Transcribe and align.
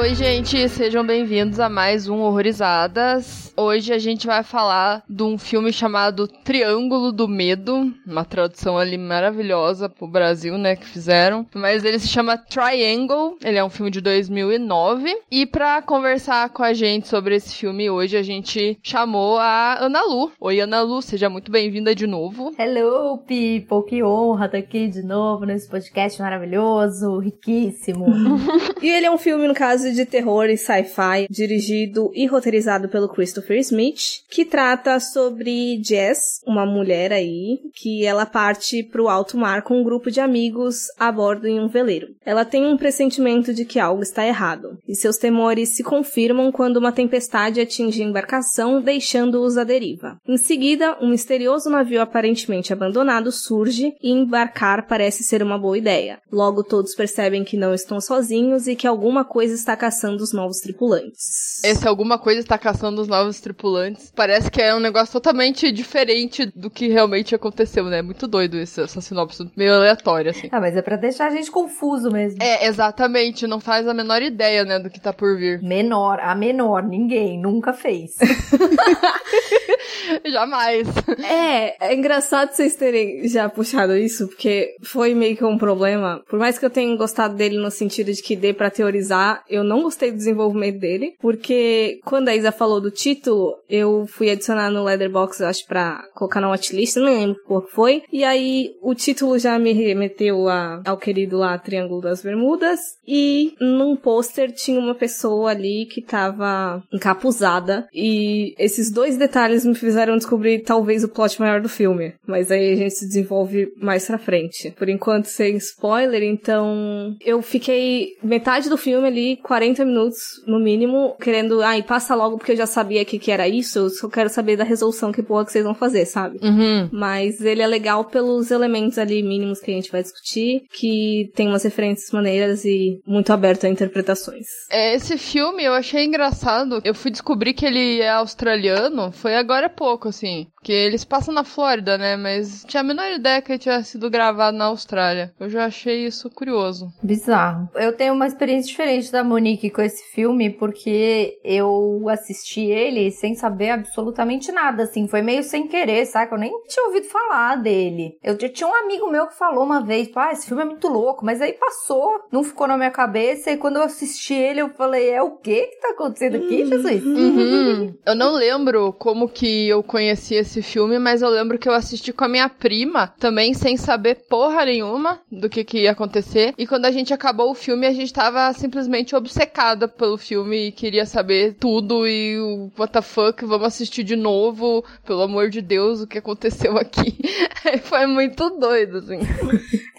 Oi, 0.00 0.14
gente, 0.14 0.66
sejam 0.70 1.04
bem-vindos 1.04 1.60
a 1.60 1.68
mais 1.68 2.08
um 2.08 2.20
Horrorizadas. 2.20 3.52
Hoje 3.54 3.92
a 3.92 3.98
gente 3.98 4.26
vai 4.26 4.42
falar 4.42 5.04
de 5.06 5.22
um 5.22 5.36
filme 5.36 5.70
chamado 5.70 6.26
Triângulo 6.26 7.12
do 7.12 7.28
Medo, 7.28 7.92
uma 8.06 8.24
tradução 8.24 8.78
ali 8.78 8.96
maravilhosa 8.96 9.90
pro 9.90 10.08
Brasil, 10.08 10.56
né, 10.56 10.74
que 10.74 10.86
fizeram. 10.86 11.46
Mas 11.54 11.84
ele 11.84 11.98
se 11.98 12.08
chama 12.08 12.38
Triangle, 12.38 13.36
ele 13.44 13.58
é 13.58 13.62
um 13.62 13.68
filme 13.68 13.90
de 13.90 14.00
2009. 14.00 15.14
E 15.30 15.44
pra 15.44 15.82
conversar 15.82 16.48
com 16.48 16.62
a 16.62 16.72
gente 16.72 17.06
sobre 17.06 17.34
esse 17.34 17.54
filme 17.54 17.90
hoje, 17.90 18.16
a 18.16 18.22
gente 18.22 18.78
chamou 18.82 19.36
a 19.36 19.84
Ana 19.84 20.02
Lu. 20.02 20.32
Oi, 20.40 20.60
Ana 20.60 20.80
Lu, 20.80 21.02
seja 21.02 21.28
muito 21.28 21.52
bem-vinda 21.52 21.94
de 21.94 22.06
novo. 22.06 22.54
Hello, 22.58 23.18
people, 23.18 23.84
que 23.86 24.02
honra 24.02 24.46
estar 24.46 24.56
aqui 24.56 24.88
de 24.88 25.02
novo 25.02 25.44
nesse 25.44 25.68
podcast 25.68 26.22
maravilhoso, 26.22 27.18
riquíssimo. 27.18 28.06
e 28.80 28.88
ele 28.88 29.04
é 29.04 29.10
um 29.10 29.18
filme, 29.18 29.46
no 29.46 29.54
caso, 29.54 29.89
de 29.92 30.04
terror 30.04 30.46
e 30.46 30.56
sci-fi, 30.56 31.26
dirigido 31.30 32.10
e 32.14 32.26
roteirizado 32.26 32.88
pelo 32.88 33.08
Christopher 33.08 33.58
Smith, 33.58 34.22
que 34.30 34.44
trata 34.44 34.98
sobre 35.00 35.80
Jess, 35.82 36.40
uma 36.46 36.66
mulher 36.66 37.12
aí, 37.12 37.58
que 37.74 38.04
ela 38.04 38.26
parte 38.26 38.82
pro 38.82 39.08
alto 39.08 39.36
mar 39.36 39.62
com 39.62 39.80
um 39.80 39.84
grupo 39.84 40.10
de 40.10 40.20
amigos 40.20 40.86
a 40.98 41.10
bordo 41.10 41.46
em 41.46 41.60
um 41.60 41.68
veleiro. 41.68 42.08
Ela 42.24 42.44
tem 42.44 42.64
um 42.64 42.76
pressentimento 42.76 43.52
de 43.52 43.64
que 43.64 43.78
algo 43.78 44.02
está 44.02 44.26
errado, 44.26 44.78
e 44.88 44.94
seus 44.94 45.16
temores 45.16 45.76
se 45.76 45.82
confirmam 45.82 46.52
quando 46.52 46.76
uma 46.76 46.92
tempestade 46.92 47.60
atinge 47.60 48.02
a 48.02 48.06
embarcação, 48.06 48.80
deixando-os 48.80 49.56
à 49.56 49.64
deriva. 49.64 50.18
Em 50.26 50.36
seguida, 50.36 50.96
um 51.00 51.10
misterioso 51.10 51.70
navio 51.70 52.00
aparentemente 52.00 52.72
abandonado 52.72 53.32
surge 53.32 53.94
e 54.02 54.10
embarcar 54.10 54.86
parece 54.86 55.22
ser 55.22 55.42
uma 55.42 55.58
boa 55.58 55.76
ideia. 55.76 56.18
Logo, 56.30 56.62
todos 56.62 56.94
percebem 56.94 57.44
que 57.44 57.56
não 57.56 57.74
estão 57.74 58.00
sozinhos 58.00 58.66
e 58.66 58.76
que 58.76 58.86
alguma 58.86 59.24
coisa 59.24 59.54
está 59.54 59.76
caçando 59.80 60.22
os 60.22 60.34
novos 60.34 60.58
tripulantes. 60.58 61.64
Esse 61.64 61.88
alguma 61.88 62.18
coisa 62.18 62.40
está 62.40 62.58
caçando 62.58 63.00
os 63.00 63.08
novos 63.08 63.40
tripulantes. 63.40 64.12
Parece 64.14 64.50
que 64.50 64.60
é 64.60 64.74
um 64.74 64.78
negócio 64.78 65.10
totalmente 65.14 65.72
diferente 65.72 66.44
do 66.44 66.68
que 66.68 66.88
realmente 66.88 67.34
aconteceu, 67.34 67.84
né? 67.84 68.02
Muito 68.02 68.28
doido 68.28 68.58
esse, 68.58 68.82
essa 68.82 69.00
sinopse, 69.00 69.50
meio 69.56 69.72
aleatória, 69.72 70.32
assim. 70.32 70.50
Ah, 70.52 70.60
mas 70.60 70.76
é 70.76 70.82
pra 70.82 70.96
deixar 70.96 71.28
a 71.28 71.30
gente 71.30 71.50
confuso 71.50 72.10
mesmo. 72.10 72.42
É, 72.42 72.66
exatamente. 72.66 73.46
Não 73.46 73.58
faz 73.58 73.88
a 73.88 73.94
menor 73.94 74.20
ideia, 74.20 74.66
né, 74.66 74.78
do 74.78 74.90
que 74.90 75.00
tá 75.00 75.14
por 75.14 75.38
vir. 75.38 75.62
Menor, 75.62 76.20
a 76.20 76.34
menor, 76.34 76.82
ninguém, 76.82 77.40
nunca 77.40 77.72
fez. 77.72 78.16
Jamais. 80.26 80.88
É, 81.22 81.88
é 81.88 81.94
engraçado 81.94 82.52
vocês 82.52 82.74
terem 82.74 83.28
já 83.28 83.48
puxado 83.48 83.96
isso, 83.96 84.28
porque 84.28 84.76
foi 84.82 85.14
meio 85.14 85.36
que 85.36 85.44
um 85.44 85.58
problema. 85.58 86.22
Por 86.28 86.38
mais 86.38 86.58
que 86.58 86.64
eu 86.64 86.70
tenha 86.70 86.96
gostado 86.96 87.34
dele 87.34 87.56
no 87.58 87.70
sentido 87.70 88.12
de 88.12 88.22
que 88.22 88.36
dê 88.36 88.52
pra 88.52 88.70
teorizar, 88.70 89.42
eu 89.48 89.62
não 89.70 89.82
gostei 89.82 90.10
do 90.10 90.16
desenvolvimento 90.16 90.80
dele, 90.80 91.14
porque 91.20 92.00
quando 92.04 92.28
a 92.28 92.34
Isa 92.34 92.50
falou 92.50 92.80
do 92.80 92.90
título, 92.90 93.54
eu 93.68 94.04
fui 94.08 94.28
adicionar 94.28 94.68
no 94.68 94.82
Leatherbox, 94.82 95.40
acho, 95.42 95.64
pra 95.66 96.02
colocar 96.12 96.40
na 96.40 96.48
watchlist, 96.48 96.96
não 96.96 97.04
lembro 97.04 97.36
qual 97.46 97.62
foi. 97.62 98.02
E 98.12 98.24
aí, 98.24 98.72
o 98.82 98.94
título 98.96 99.38
já 99.38 99.56
me 99.60 99.72
remeteu 99.72 100.48
a, 100.48 100.82
ao 100.84 100.96
querido 100.96 101.38
lá 101.38 101.56
Triângulo 101.56 102.00
das 102.00 102.20
Bermudas, 102.20 102.80
e 103.06 103.54
num 103.60 103.94
pôster 103.94 104.50
tinha 104.52 104.80
uma 104.80 104.94
pessoa 104.94 105.50
ali 105.50 105.86
que 105.86 106.02
tava 106.02 106.82
encapuzada, 106.92 107.86
e 107.94 108.52
esses 108.58 108.90
dois 108.90 109.16
detalhes 109.16 109.64
me 109.64 109.76
fizeram 109.76 110.16
descobrir 110.16 110.64
talvez 110.64 111.04
o 111.04 111.08
plot 111.08 111.38
maior 111.40 111.60
do 111.60 111.68
filme, 111.68 112.14
mas 112.26 112.50
aí 112.50 112.72
a 112.72 112.76
gente 112.76 112.94
se 112.94 113.06
desenvolve 113.06 113.72
mais 113.80 114.04
pra 114.04 114.18
frente. 114.18 114.74
Por 114.76 114.88
enquanto, 114.88 115.26
sem 115.26 115.56
spoiler, 115.58 116.24
então 116.24 117.14
eu 117.24 117.40
fiquei 117.40 118.16
metade 118.20 118.68
do 118.68 118.76
filme 118.76 119.06
ali, 119.06 119.36
40 119.36 119.59
minutos 119.68 120.18
no 120.46 120.58
mínimo, 120.58 121.16
querendo, 121.20 121.62
ai, 121.62 121.82
passa 121.82 122.14
logo 122.14 122.38
porque 122.38 122.52
eu 122.52 122.56
já 122.56 122.66
sabia 122.66 123.04
que, 123.04 123.18
que 123.18 123.30
era 123.30 123.48
isso, 123.48 123.78
eu 123.78 123.90
só 123.90 124.08
quero 124.08 124.28
saber 124.28 124.56
da 124.56 124.64
resolução 124.64 125.12
que 125.12 125.22
porra 125.22 125.44
que 125.44 125.52
vocês 125.52 125.64
vão 125.64 125.74
fazer, 125.74 126.04
sabe? 126.06 126.38
Uhum. 126.42 126.88
Mas 126.92 127.40
ele 127.40 127.62
é 127.62 127.66
legal 127.66 128.04
pelos 128.04 128.50
elementos 128.50 128.98
ali 128.98 129.22
mínimos 129.22 129.60
que 129.60 129.70
a 129.70 129.74
gente 129.74 129.90
vai 129.90 130.02
discutir, 130.02 130.62
que 130.72 131.30
tem 131.34 131.48
umas 131.48 131.62
referências 131.62 132.10
maneiras 132.12 132.64
e 132.64 133.00
muito 133.06 133.32
aberto 133.32 133.64
a 133.64 133.68
interpretações. 133.68 134.46
É, 134.70 134.94
esse 134.94 135.16
filme 135.18 135.64
eu 135.64 135.72
achei 135.72 136.04
engraçado. 136.04 136.80
Eu 136.84 136.94
fui 136.94 137.10
descobrir 137.10 137.54
que 137.54 137.66
ele 137.66 138.00
é 138.00 138.10
australiano, 138.10 139.12
foi 139.12 139.34
agora 139.34 139.66
há 139.66 139.70
pouco, 139.70 140.08
assim. 140.08 140.46
Porque 140.54 140.72
eles 140.72 141.04
passam 141.04 141.32
na 141.32 141.44
Flórida, 141.44 141.96
né? 141.96 142.16
Mas 142.16 142.64
tinha 142.66 142.82
a 142.82 142.84
menor 142.84 143.10
ideia 143.10 143.40
que 143.40 143.52
ele 143.52 143.58
tinha 143.58 143.82
sido 143.82 144.10
gravado 144.10 144.56
na 144.56 144.66
Austrália. 144.66 145.32
Eu 145.40 145.48
já 145.48 145.64
achei 145.64 146.06
isso 146.06 146.28
curioso. 146.30 146.92
Bizarro. 147.02 147.68
Eu 147.74 147.94
tenho 147.94 148.12
uma 148.12 148.26
experiência 148.26 148.70
diferente 148.70 149.10
da 149.10 149.24
Monique 149.24 149.49
com 149.70 149.82
esse 149.82 150.02
filme, 150.12 150.50
porque 150.50 151.38
eu 151.44 152.08
assisti 152.08 152.62
ele 152.62 153.10
sem 153.10 153.34
saber 153.34 153.70
absolutamente 153.70 154.52
nada, 154.52 154.84
assim. 154.84 155.08
Foi 155.08 155.22
meio 155.22 155.42
sem 155.42 155.66
querer, 155.66 156.06
saca? 156.06 156.34
Eu 156.34 156.38
nem 156.38 156.52
tinha 156.68 156.86
ouvido 156.86 157.06
falar 157.06 157.56
dele. 157.56 158.18
Eu 158.22 158.36
tinha 158.36 158.68
um 158.68 158.74
amigo 158.74 159.10
meu 159.10 159.26
que 159.26 159.38
falou 159.38 159.64
uma 159.64 159.84
vez, 159.84 160.08
pá, 160.08 160.32
esse 160.32 160.46
filme 160.46 160.62
é 160.62 160.66
muito 160.66 160.88
louco, 160.88 161.24
mas 161.24 161.40
aí 161.40 161.52
passou, 161.52 162.20
não 162.32 162.42
ficou 162.42 162.66
na 162.66 162.76
minha 162.76 162.90
cabeça, 162.90 163.50
e 163.50 163.56
quando 163.56 163.76
eu 163.76 163.82
assisti 163.82 164.34
ele, 164.34 164.60
eu 164.60 164.70
falei, 164.70 165.10
é 165.10 165.22
o 165.22 165.36
que 165.36 165.66
que 165.66 165.80
tá 165.80 165.90
acontecendo 165.90 166.36
aqui, 166.36 166.66
Jesus? 166.66 167.04
Uhum. 167.04 167.94
Eu 168.04 168.14
não 168.14 168.32
lembro 168.32 168.92
como 168.92 169.28
que 169.28 169.68
eu 169.68 169.82
conheci 169.82 170.34
esse 170.34 170.62
filme, 170.62 170.98
mas 170.98 171.22
eu 171.22 171.28
lembro 171.28 171.58
que 171.58 171.68
eu 171.68 171.72
assisti 171.72 172.12
com 172.12 172.24
a 172.24 172.28
minha 172.28 172.48
prima, 172.48 173.12
também 173.18 173.54
sem 173.54 173.76
saber 173.76 174.26
porra 174.28 174.64
nenhuma 174.64 175.20
do 175.30 175.48
que, 175.48 175.64
que 175.64 175.82
ia 175.82 175.92
acontecer. 175.92 176.54
E 176.58 176.66
quando 176.66 176.86
a 176.86 176.90
gente 176.90 177.12
acabou 177.12 177.50
o 177.50 177.54
filme, 177.54 177.86
a 177.86 177.92
gente 177.92 178.12
tava 178.12 178.52
simplesmente 178.52 179.14
obcecada 179.40 179.88
pelo 179.88 180.18
filme 180.18 180.66
e 180.68 180.72
queria 180.72 181.06
saber 181.06 181.54
tudo 181.54 182.06
e 182.06 182.38
o 182.38 182.70
what 182.78 182.92
the 182.92 183.00
fuck, 183.00 183.42
vamos 183.46 183.68
assistir 183.68 184.04
de 184.04 184.14
novo, 184.14 184.84
pelo 185.06 185.22
amor 185.22 185.48
de 185.48 185.62
Deus, 185.62 186.02
o 186.02 186.06
que 186.06 186.18
aconteceu 186.18 186.76
aqui. 186.76 187.16
Foi 187.82 188.06
muito 188.06 188.50
doido, 188.50 188.98
assim. 188.98 189.20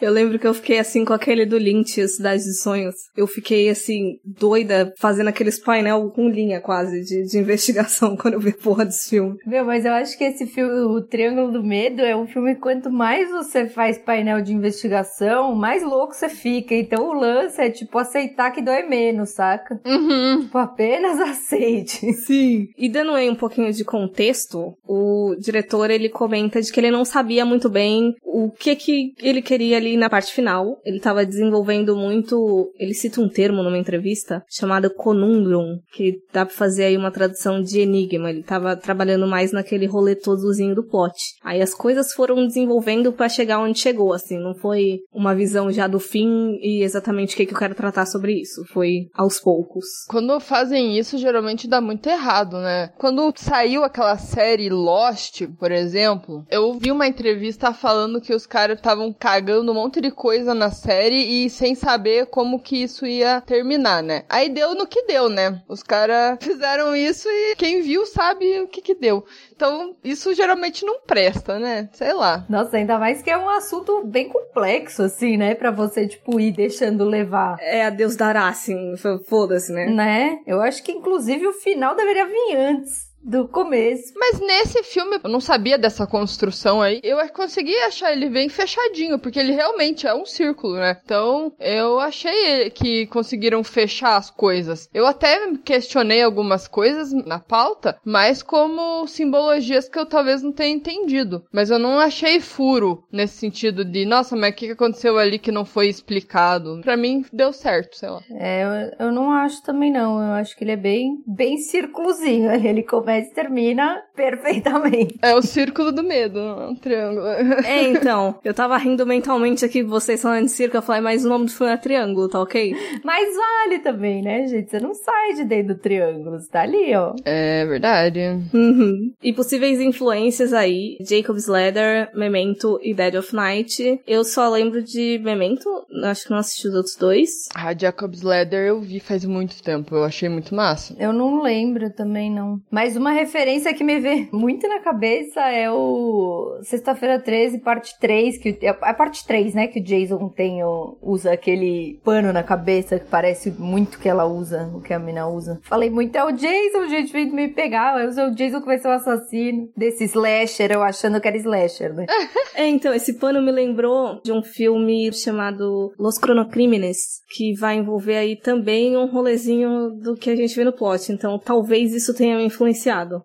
Eu 0.02 0.12
lembro 0.12 0.40
que 0.40 0.48
eu 0.48 0.54
fiquei 0.54 0.80
assim 0.80 1.06
com 1.06 1.14
aquele 1.14 1.46
do 1.46 1.58
Lynch, 1.58 2.08
Cidade 2.08 2.44
de 2.44 2.58
Sonhos. 2.58 2.96
Eu 3.16 3.28
fiquei 3.28 3.70
assim, 3.70 4.18
doida, 4.26 4.94
fazendo 4.98 5.28
aqueles 5.28 5.60
painel 5.60 6.10
com 6.10 6.28
linha 6.28 6.60
quase 6.60 7.02
de, 7.02 7.24
de 7.24 7.38
investigação 7.38 8.16
quando 8.18 8.34
eu 8.34 8.40
vi 8.40 8.52
porra 8.52 8.86
desse 8.86 9.10
filme. 9.12 9.38
Meu, 9.46 9.64
mas 9.64 9.86
eu 9.86 9.94
acho 9.94 10.18
que 10.18 10.24
esse 10.24 10.48
filme, 10.48 10.74
o 10.74 11.02
Triângulo 11.02 11.52
do 11.52 11.64
Medo, 11.64 12.02
é 12.02 12.16
um 12.16 12.26
filme 12.26 12.56
que 12.56 12.62
quanto 12.62 12.90
mais 12.90 13.30
você 13.30 13.68
faz 13.68 13.98
painel 13.98 14.42
de 14.42 14.54
investigação, 14.54 15.54
mais 15.54 15.84
louco 15.84 16.16
você 16.16 16.30
fica. 16.30 16.74
Então 16.74 17.10
o 17.10 17.14
lance 17.14 17.62
é, 17.62 17.70
tipo, 17.70 17.98
aceitar 18.00 18.52
que 18.52 18.62
dói 18.62 18.84
menos, 18.84 19.32
saca? 19.32 19.80
Uhum. 19.86 20.42
Tipo, 20.42 20.58
apenas 20.58 21.20
aceite. 21.22 22.12
Sim. 22.14 22.68
E 22.78 22.90
dando 22.90 23.12
aí 23.12 23.30
um 23.30 23.36
pouquinho 23.36 23.72
de 23.72 23.84
contexto, 23.84 24.74
o 24.88 25.36
diretor, 25.38 25.92
ele 25.92 26.10
comenta 26.10 26.62
de 26.62 26.72
que 26.72 26.80
ele 26.80 26.92
não 26.92 27.06
sabia 27.06 27.46
muito 27.46 27.70
bem 27.70 28.16
o 28.24 28.50
que 28.50 28.76
que 28.76 29.14
ele 29.22 29.42
queria 29.42 29.78
ali 29.78 29.91
na 29.98 30.10
parte 30.10 30.34
final. 30.34 30.80
Ele 30.84 31.00
tava 31.00 31.26
desenvolvendo 31.26 31.96
muito, 31.96 32.72
ele 32.78 32.94
cita 32.94 33.22
um 33.22 33.30
termo 33.30 33.64
numa 33.64 33.78
entrevista 33.78 34.44
chamado 34.50 34.90
conundrum, 34.90 35.80
que 35.94 36.20
dá 36.34 36.46
pra 36.46 36.56
fazer 36.56 36.86
aí 36.86 36.98
uma 36.98 37.12
tradução 37.12 37.62
de 37.62 37.80
enigma. 37.80 38.30
Ele 38.30 38.44
tava 38.44 38.76
trabalhando 38.76 39.28
mais 39.28 39.52
naquele 39.52 39.86
rolê 39.86 40.16
todozinho 40.16 40.76
do 40.76 40.88
plot. 40.88 41.16
Aí 41.44 41.62
as 41.62 41.74
coisas 41.74 42.14
foram 42.14 42.46
desenvolvendo 42.46 43.12
para 43.12 43.30
chegar 43.30 43.60
onde 43.60 43.80
chegou, 43.80 44.14
assim, 44.14 44.38
não 44.38 44.54
foi 44.56 45.00
uma 45.14 45.36
visão 45.36 45.72
já 45.72 45.88
do 45.88 46.00
fim 46.00 46.58
e 46.62 46.84
exatamente 46.84 47.34
o 47.34 47.38
que, 47.38 47.46
que 47.46 47.54
eu 47.54 47.60
quero 47.60 47.76
tratar 47.76 48.06
sobre 48.06 48.34
isso. 48.34 48.64
Foi 48.72 49.08
aos 49.14 49.40
poucos. 49.40 49.86
Quando 50.08 50.40
fazem 50.40 50.98
isso, 50.98 51.18
geralmente 51.18 51.68
dá 51.68 51.82
muito 51.82 52.08
errado, 52.08 52.58
né? 52.58 52.92
Quando 52.98 53.32
saiu 53.36 53.84
aquela 53.84 54.18
série 54.18 54.70
Lost, 54.70 55.44
por 55.60 55.72
exemplo, 55.72 56.46
eu 56.50 56.74
vi 56.74 56.92
uma 56.92 57.08
entrevista 57.08 57.74
falando 57.74 58.22
que 58.22 58.34
os 58.34 58.46
caras 58.46 58.78
estavam 58.78 59.14
cagando 59.14 59.74
monte 59.82 60.00
de 60.00 60.12
coisa 60.12 60.54
na 60.54 60.70
série 60.70 61.46
e 61.46 61.50
sem 61.50 61.74
saber 61.74 62.28
como 62.28 62.60
que 62.60 62.84
isso 62.84 63.06
ia 63.06 63.42
terminar, 63.42 64.04
né? 64.04 64.24
Aí 64.30 64.48
deu 64.48 64.76
no 64.76 64.86
que 64.86 65.04
deu, 65.04 65.28
né? 65.28 65.62
Os 65.68 65.82
caras 65.82 66.38
fizeram 66.42 66.96
isso 66.96 67.28
e 67.28 67.56
quem 67.56 67.82
viu 67.82 68.06
sabe 68.06 68.60
o 68.60 68.68
que 68.68 68.82
que 68.82 68.94
deu. 68.94 69.26
Então, 69.56 69.96
isso 70.04 70.34
geralmente 70.36 70.86
não 70.86 71.02
presta, 71.02 71.58
né? 71.58 71.90
Sei 71.94 72.14
lá. 72.14 72.46
Nossa, 72.48 72.78
ainda 72.78 73.00
mais 73.00 73.24
que 73.24 73.32
é 73.32 73.38
um 73.38 73.50
assunto 73.50 74.04
bem 74.06 74.30
complexo, 74.30 75.02
assim, 75.04 75.36
né? 75.36 75.56
Pra 75.56 75.72
você, 75.72 76.08
tipo, 76.08 76.40
ir 76.40 76.52
deixando 76.52 77.04
levar. 77.04 77.58
É 77.60 77.86
a 77.86 77.90
Deus 77.90 78.16
dará, 78.16 78.48
assim, 78.48 78.94
foda-se, 79.28 79.72
né? 79.72 79.88
Né? 79.88 80.40
Eu 80.46 80.62
acho 80.62 80.84
que, 80.84 80.92
inclusive, 80.92 81.48
o 81.48 81.54
final 81.54 81.96
deveria 81.96 82.26
vir 82.26 82.56
antes. 82.56 83.11
Do 83.24 83.48
começo. 83.48 84.14
Mas 84.16 84.40
nesse 84.40 84.84
filme, 84.84 85.20
eu 85.24 85.30
não 85.30 85.40
sabia 85.40 85.78
dessa 85.78 86.08
construção 86.08 86.82
aí. 86.82 87.00
Eu 87.04 87.18
consegui 87.30 87.76
achar 87.80 88.12
ele 88.12 88.30
bem 88.30 88.50
fechadinho, 88.50 89.20
porque 89.20 89.40
ele 89.40 89.54
realmente 89.54 90.08
é 90.08 90.14
um 90.14 90.26
círculo, 90.26 90.76
né? 90.76 91.00
Então, 91.04 91.54
eu 91.60 92.00
achei 92.00 92.70
que 92.72 93.06
conseguiram 93.08 93.64
fechar 93.64 94.18
as 94.18 94.30
coisas. 94.30 94.90
Eu 94.94 95.06
até 95.06 95.40
questionei 95.64 96.22
algumas 96.22 96.68
coisas 96.68 97.14
na 97.14 97.40
pauta, 97.40 97.98
mas 98.04 98.42
como 98.42 99.08
simbologias 99.08 99.88
que 99.88 100.00
eu 100.00 100.06
talvez 100.06 100.42
não 100.42 100.52
tenha 100.52 100.76
entendido. 100.76 101.44
Mas 101.52 101.70
eu 101.70 101.80
não 101.80 102.00
achei 102.00 102.40
furo 102.40 103.04
nesse 103.12 103.38
sentido 103.38 103.86
de, 103.86 104.06
nossa, 104.06 104.36
mas 104.36 104.52
o 104.52 104.56
que 104.56 104.72
aconteceu 104.72 105.18
ali 105.18 105.38
que 105.38 105.52
não 105.52 105.66
foi 105.66 105.88
explicado? 105.88 106.82
Para 106.82 106.98
mim, 106.98 107.26
deu 107.32 107.54
certo, 107.54 107.96
sei 107.96 108.10
lá. 108.10 108.22
É, 108.32 108.64
eu, 108.64 109.08
eu 109.08 109.12
não 109.12 109.32
acho 109.32 109.62
também 109.64 109.92
não. 109.92 110.20
Eu 110.20 110.34
acho 110.34 110.56
que 110.56 110.64
ele 110.64 110.72
é 110.72 110.78
bem, 110.78 111.22
bem 111.28 111.58
círculozinho. 111.58 112.52
Ele 112.52 112.84
começa 112.84 113.11
e 113.20 113.34
termina 113.34 114.02
perfeitamente. 114.16 115.18
É 115.22 115.36
o 115.36 115.42
círculo 115.42 115.92
do 115.92 116.04
medo, 116.04 116.40
um 116.40 116.76
triângulo. 116.76 117.26
É, 117.26 117.84
então. 117.84 118.36
Eu 118.44 118.54
tava 118.54 118.78
rindo 118.78 119.06
mentalmente 119.06 119.64
aqui, 119.66 119.84
vocês 119.84 120.22
falando 120.22 120.46
de 120.46 120.52
círculo, 120.52 120.80
eu 120.80 120.86
falei, 120.86 121.02
mas 121.02 121.26
o 121.26 121.30
nome 121.30 121.46
do 121.46 121.52
filme 121.52 121.74
é 121.74 121.78
Triângulo, 121.78 122.30
tá 122.30 122.42
ok? 122.42 122.76
Mas 123.04 123.36
vale 123.36 123.80
também, 123.80 124.22
né, 124.22 124.48
gente? 124.48 124.70
Você 124.70 124.80
não 124.80 124.94
sai 124.94 125.34
de 125.34 125.44
dentro 125.44 125.76
do 125.76 125.80
triângulo, 125.80 126.40
você 126.40 126.50
tá 126.50 126.62
ali, 126.62 126.94
ó. 126.96 127.14
É 127.26 127.66
verdade. 127.66 128.20
Uhum. 128.54 129.14
E 129.22 129.34
possíveis 129.34 129.80
influências 129.80 130.54
aí, 130.54 130.98
Jacob's 131.02 131.48
Ladder, 131.48 132.10
Memento 132.16 132.80
e 132.82 132.94
Dead 132.94 133.16
of 133.16 133.36
Night. 133.36 134.02
Eu 134.08 134.24
só 134.24 134.50
lembro 134.50 134.82
de 134.82 135.20
Memento, 135.24 135.70
acho 136.04 136.26
que 136.26 136.32
não 136.32 136.38
assisti 136.38 136.68
os 136.68 136.76
outros 136.76 136.96
dois. 136.96 137.30
Ah, 137.56 137.74
Jacob's 137.78 138.22
Ladder 138.22 138.68
eu 138.68 138.82
vi 138.82 139.00
faz 139.00 139.26
muito 139.26 139.62
tempo, 139.62 139.96
eu 139.96 140.04
achei 140.04 140.30
muito 140.30 140.54
massa. 140.54 140.96
Eu 141.00 141.14
não 141.14 141.42
lembro 141.42 141.90
também, 141.92 142.32
não. 142.32 142.62
Mas 142.70 142.96
uma 143.02 143.12
referência 143.12 143.74
que 143.74 143.84
me 143.84 144.00
vê 144.00 144.28
muito 144.32 144.68
na 144.68 144.80
cabeça 144.80 145.42
é 145.42 145.70
o 145.72 146.60
Sexta-feira 146.62 147.20
13, 147.20 147.60
parte 147.60 148.00
3, 148.00 148.38
que 148.38 148.60
é 148.62 148.70
a 148.70 148.94
parte 148.94 149.26
3, 149.26 149.56
né, 149.56 149.68
que 149.68 149.80
o 149.80 149.84
Jason 149.84 150.30
tem, 150.30 150.64
o, 150.64 150.98
usa 151.02 151.34
aquele 151.34 152.00
pano 152.04 152.32
na 152.32 152.44
cabeça 152.44 153.00
que 153.00 153.08
parece 153.08 153.52
muito 153.52 154.00
que 154.00 154.08
ela 154.08 154.26
usa, 154.26 154.72
o 154.74 154.82
que 154.82 154.94
a 154.94 155.00
mina 155.00 155.28
usa. 155.28 155.60
Falei 155.64 155.90
muito, 155.90 156.16
é 156.16 156.24
o 156.24 156.32
Jason, 156.32 156.88
gente, 156.88 157.12
veio 157.12 157.34
me 157.34 157.48
pegar, 157.48 158.12
sou 158.14 158.28
o 158.28 158.36
Jason 158.36 158.60
que 158.60 158.68
vai 158.68 158.78
ser 158.78 158.88
o 158.88 158.92
assassino 158.92 159.70
desse 159.76 160.04
slasher, 160.06 160.72
eu 160.72 160.84
achando 160.84 161.20
que 161.20 161.28
era 161.28 161.38
slasher, 161.38 161.94
né? 161.94 162.06
é, 162.54 162.68
então, 162.68 162.94
esse 162.94 163.14
pano 163.14 163.42
me 163.42 163.52
lembrou 163.52 164.22
de 164.24 164.32
um 164.32 164.44
filme 164.44 165.12
chamado 165.12 165.92
Los 165.98 166.20
Cronocrímenes, 166.20 167.22
que 167.36 167.54
vai 167.56 167.78
envolver 167.78 168.18
aí 168.18 168.36
também 168.36 168.96
um 168.96 169.08
rolezinho 169.08 169.90
do 169.90 170.16
que 170.16 170.30
a 170.30 170.36
gente 170.36 170.56
vê 170.56 170.64
no 170.64 170.74
plot, 170.74 171.12
então 171.12 171.40
talvez 171.40 171.94
isso 171.96 172.14
tenha 172.14 172.38
me 172.38 172.44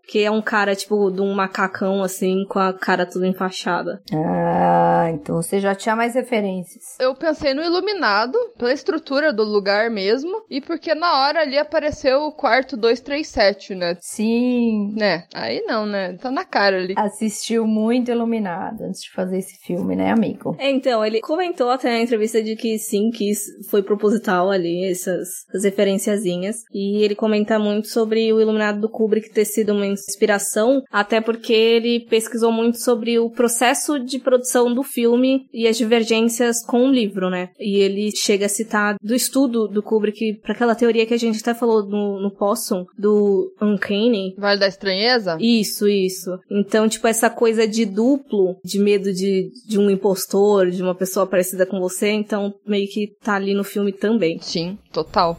que 0.07 0.23
é 0.23 0.31
um 0.31 0.43
cara, 0.43 0.75
tipo, 0.75 1.11
de 1.11 1.21
um 1.21 1.35
macacão, 1.35 2.03
assim, 2.03 2.45
com 2.49 2.59
a 2.59 2.73
cara 2.73 3.07
toda 3.07 3.27
enfaixada. 3.27 4.01
Ah, 4.13 5.11
então 5.13 5.37
você 5.37 5.61
já 5.61 5.75
tinha 5.75 5.97
mais 5.97 6.15
referências. 6.15 6.83
Eu 7.01 7.15
pensei 7.15 7.55
no 7.55 7.63
Iluminado, 7.63 8.39
pela 8.59 8.73
estrutura 8.73 9.33
do 9.33 9.43
lugar 9.43 9.91
mesmo, 9.91 10.43
e 10.51 10.61
porque 10.61 10.95
na 10.95 11.21
hora 11.21 11.41
ali 11.41 11.59
apareceu 11.59 12.21
o 12.23 12.33
quarto 12.33 12.77
237, 12.77 13.75
né? 13.75 13.97
Sim. 14.01 14.95
Né? 14.97 15.25
Aí 15.35 15.63
não, 15.67 15.87
né? 15.87 16.15
Tá 16.15 16.31
na 16.31 16.45
cara 16.45 16.77
ali. 16.77 16.95
Assistiu 16.97 17.67
muito 17.67 18.11
Iluminado 18.11 18.83
antes 18.83 19.03
de 19.03 19.11
fazer 19.13 19.39
esse 19.39 19.57
filme, 19.65 19.97
né, 19.97 20.11
amigo? 20.11 20.57
É, 20.59 20.71
então, 20.71 21.05
ele 21.05 21.21
comentou 21.21 21.71
até 21.71 21.89
na 21.89 22.01
entrevista 22.01 22.43
de 22.43 22.57
que 22.57 22.79
sim, 22.79 23.11
que 23.11 23.33
foi 23.71 23.83
proposital 23.83 24.51
ali, 24.51 24.91
essas, 24.91 25.29
essas 25.49 25.65
referenciazinhas. 25.65 26.65
E 26.73 27.03
ele 27.03 27.15
comenta 27.15 27.59
muito 27.59 27.89
sobre 27.89 28.33
o 28.33 28.41
Iluminado 28.41 28.81
do 28.81 28.89
Kubrick 28.89 29.31
ter 29.31 29.45
sido 29.57 29.73
uma 29.73 29.87
inspiração, 29.87 30.83
até 30.91 31.21
porque 31.21 31.53
ele 31.53 32.01
pesquisou 32.01 32.53
muito 32.53 32.79
sobre 32.79 33.19
o 33.19 33.31
processo 33.31 33.99
de 33.99 34.19
produção 34.19 34.73
do 34.73 34.83
filme 34.83 35.47
e 35.53 35.67
as 35.67 35.77
divergências 35.77 36.65
com 36.65 36.87
o 36.87 36.93
livro, 36.93 37.31
né? 37.31 37.51
E 37.59 37.79
ele 37.79 38.11
chega 38.15 38.47
a 38.47 38.51
citar 38.51 38.97
do 39.03 39.15
estudo 39.15 39.67
do 39.67 39.83
Kubrick 39.83 40.35
para 40.43 40.53
aquela 40.53 40.75
teoria 40.75 41.07
que 41.07 41.15
a 41.15 41.19
gente 41.19 41.41
até 41.41 41.55
falou 41.55 41.87
no, 41.87 42.21
no 42.21 42.31
Possum, 42.31 42.85
do 42.99 43.53
Uncanny. 43.61 44.35
Vale 44.37 44.61
da 44.61 44.69
Estranheza? 44.69 45.37
Isso, 45.41 45.89
isso. 45.89 46.39
Então, 46.51 46.89
tipo, 46.89 47.07
essa 47.07 47.31
coisa 47.31 47.67
de 47.67 47.85
duplo, 47.85 48.57
de 48.65 48.79
medo 48.79 49.13
de, 49.13 49.51
de 49.67 49.79
um 49.79 49.91
impostor, 49.91 50.71
de 50.71 50.83
uma 50.83 50.95
pessoa 50.95 51.27
parecida 51.27 51.65
com 51.67 51.81
você, 51.81 52.11
então 52.11 52.55
meio 52.67 52.89
que 52.89 53.13
tá 53.23 53.35
ali 53.35 53.55
no 53.55 53.65
filme 53.65 53.93
também. 53.93 54.39
Sim, 54.41 54.79
total. 54.93 55.39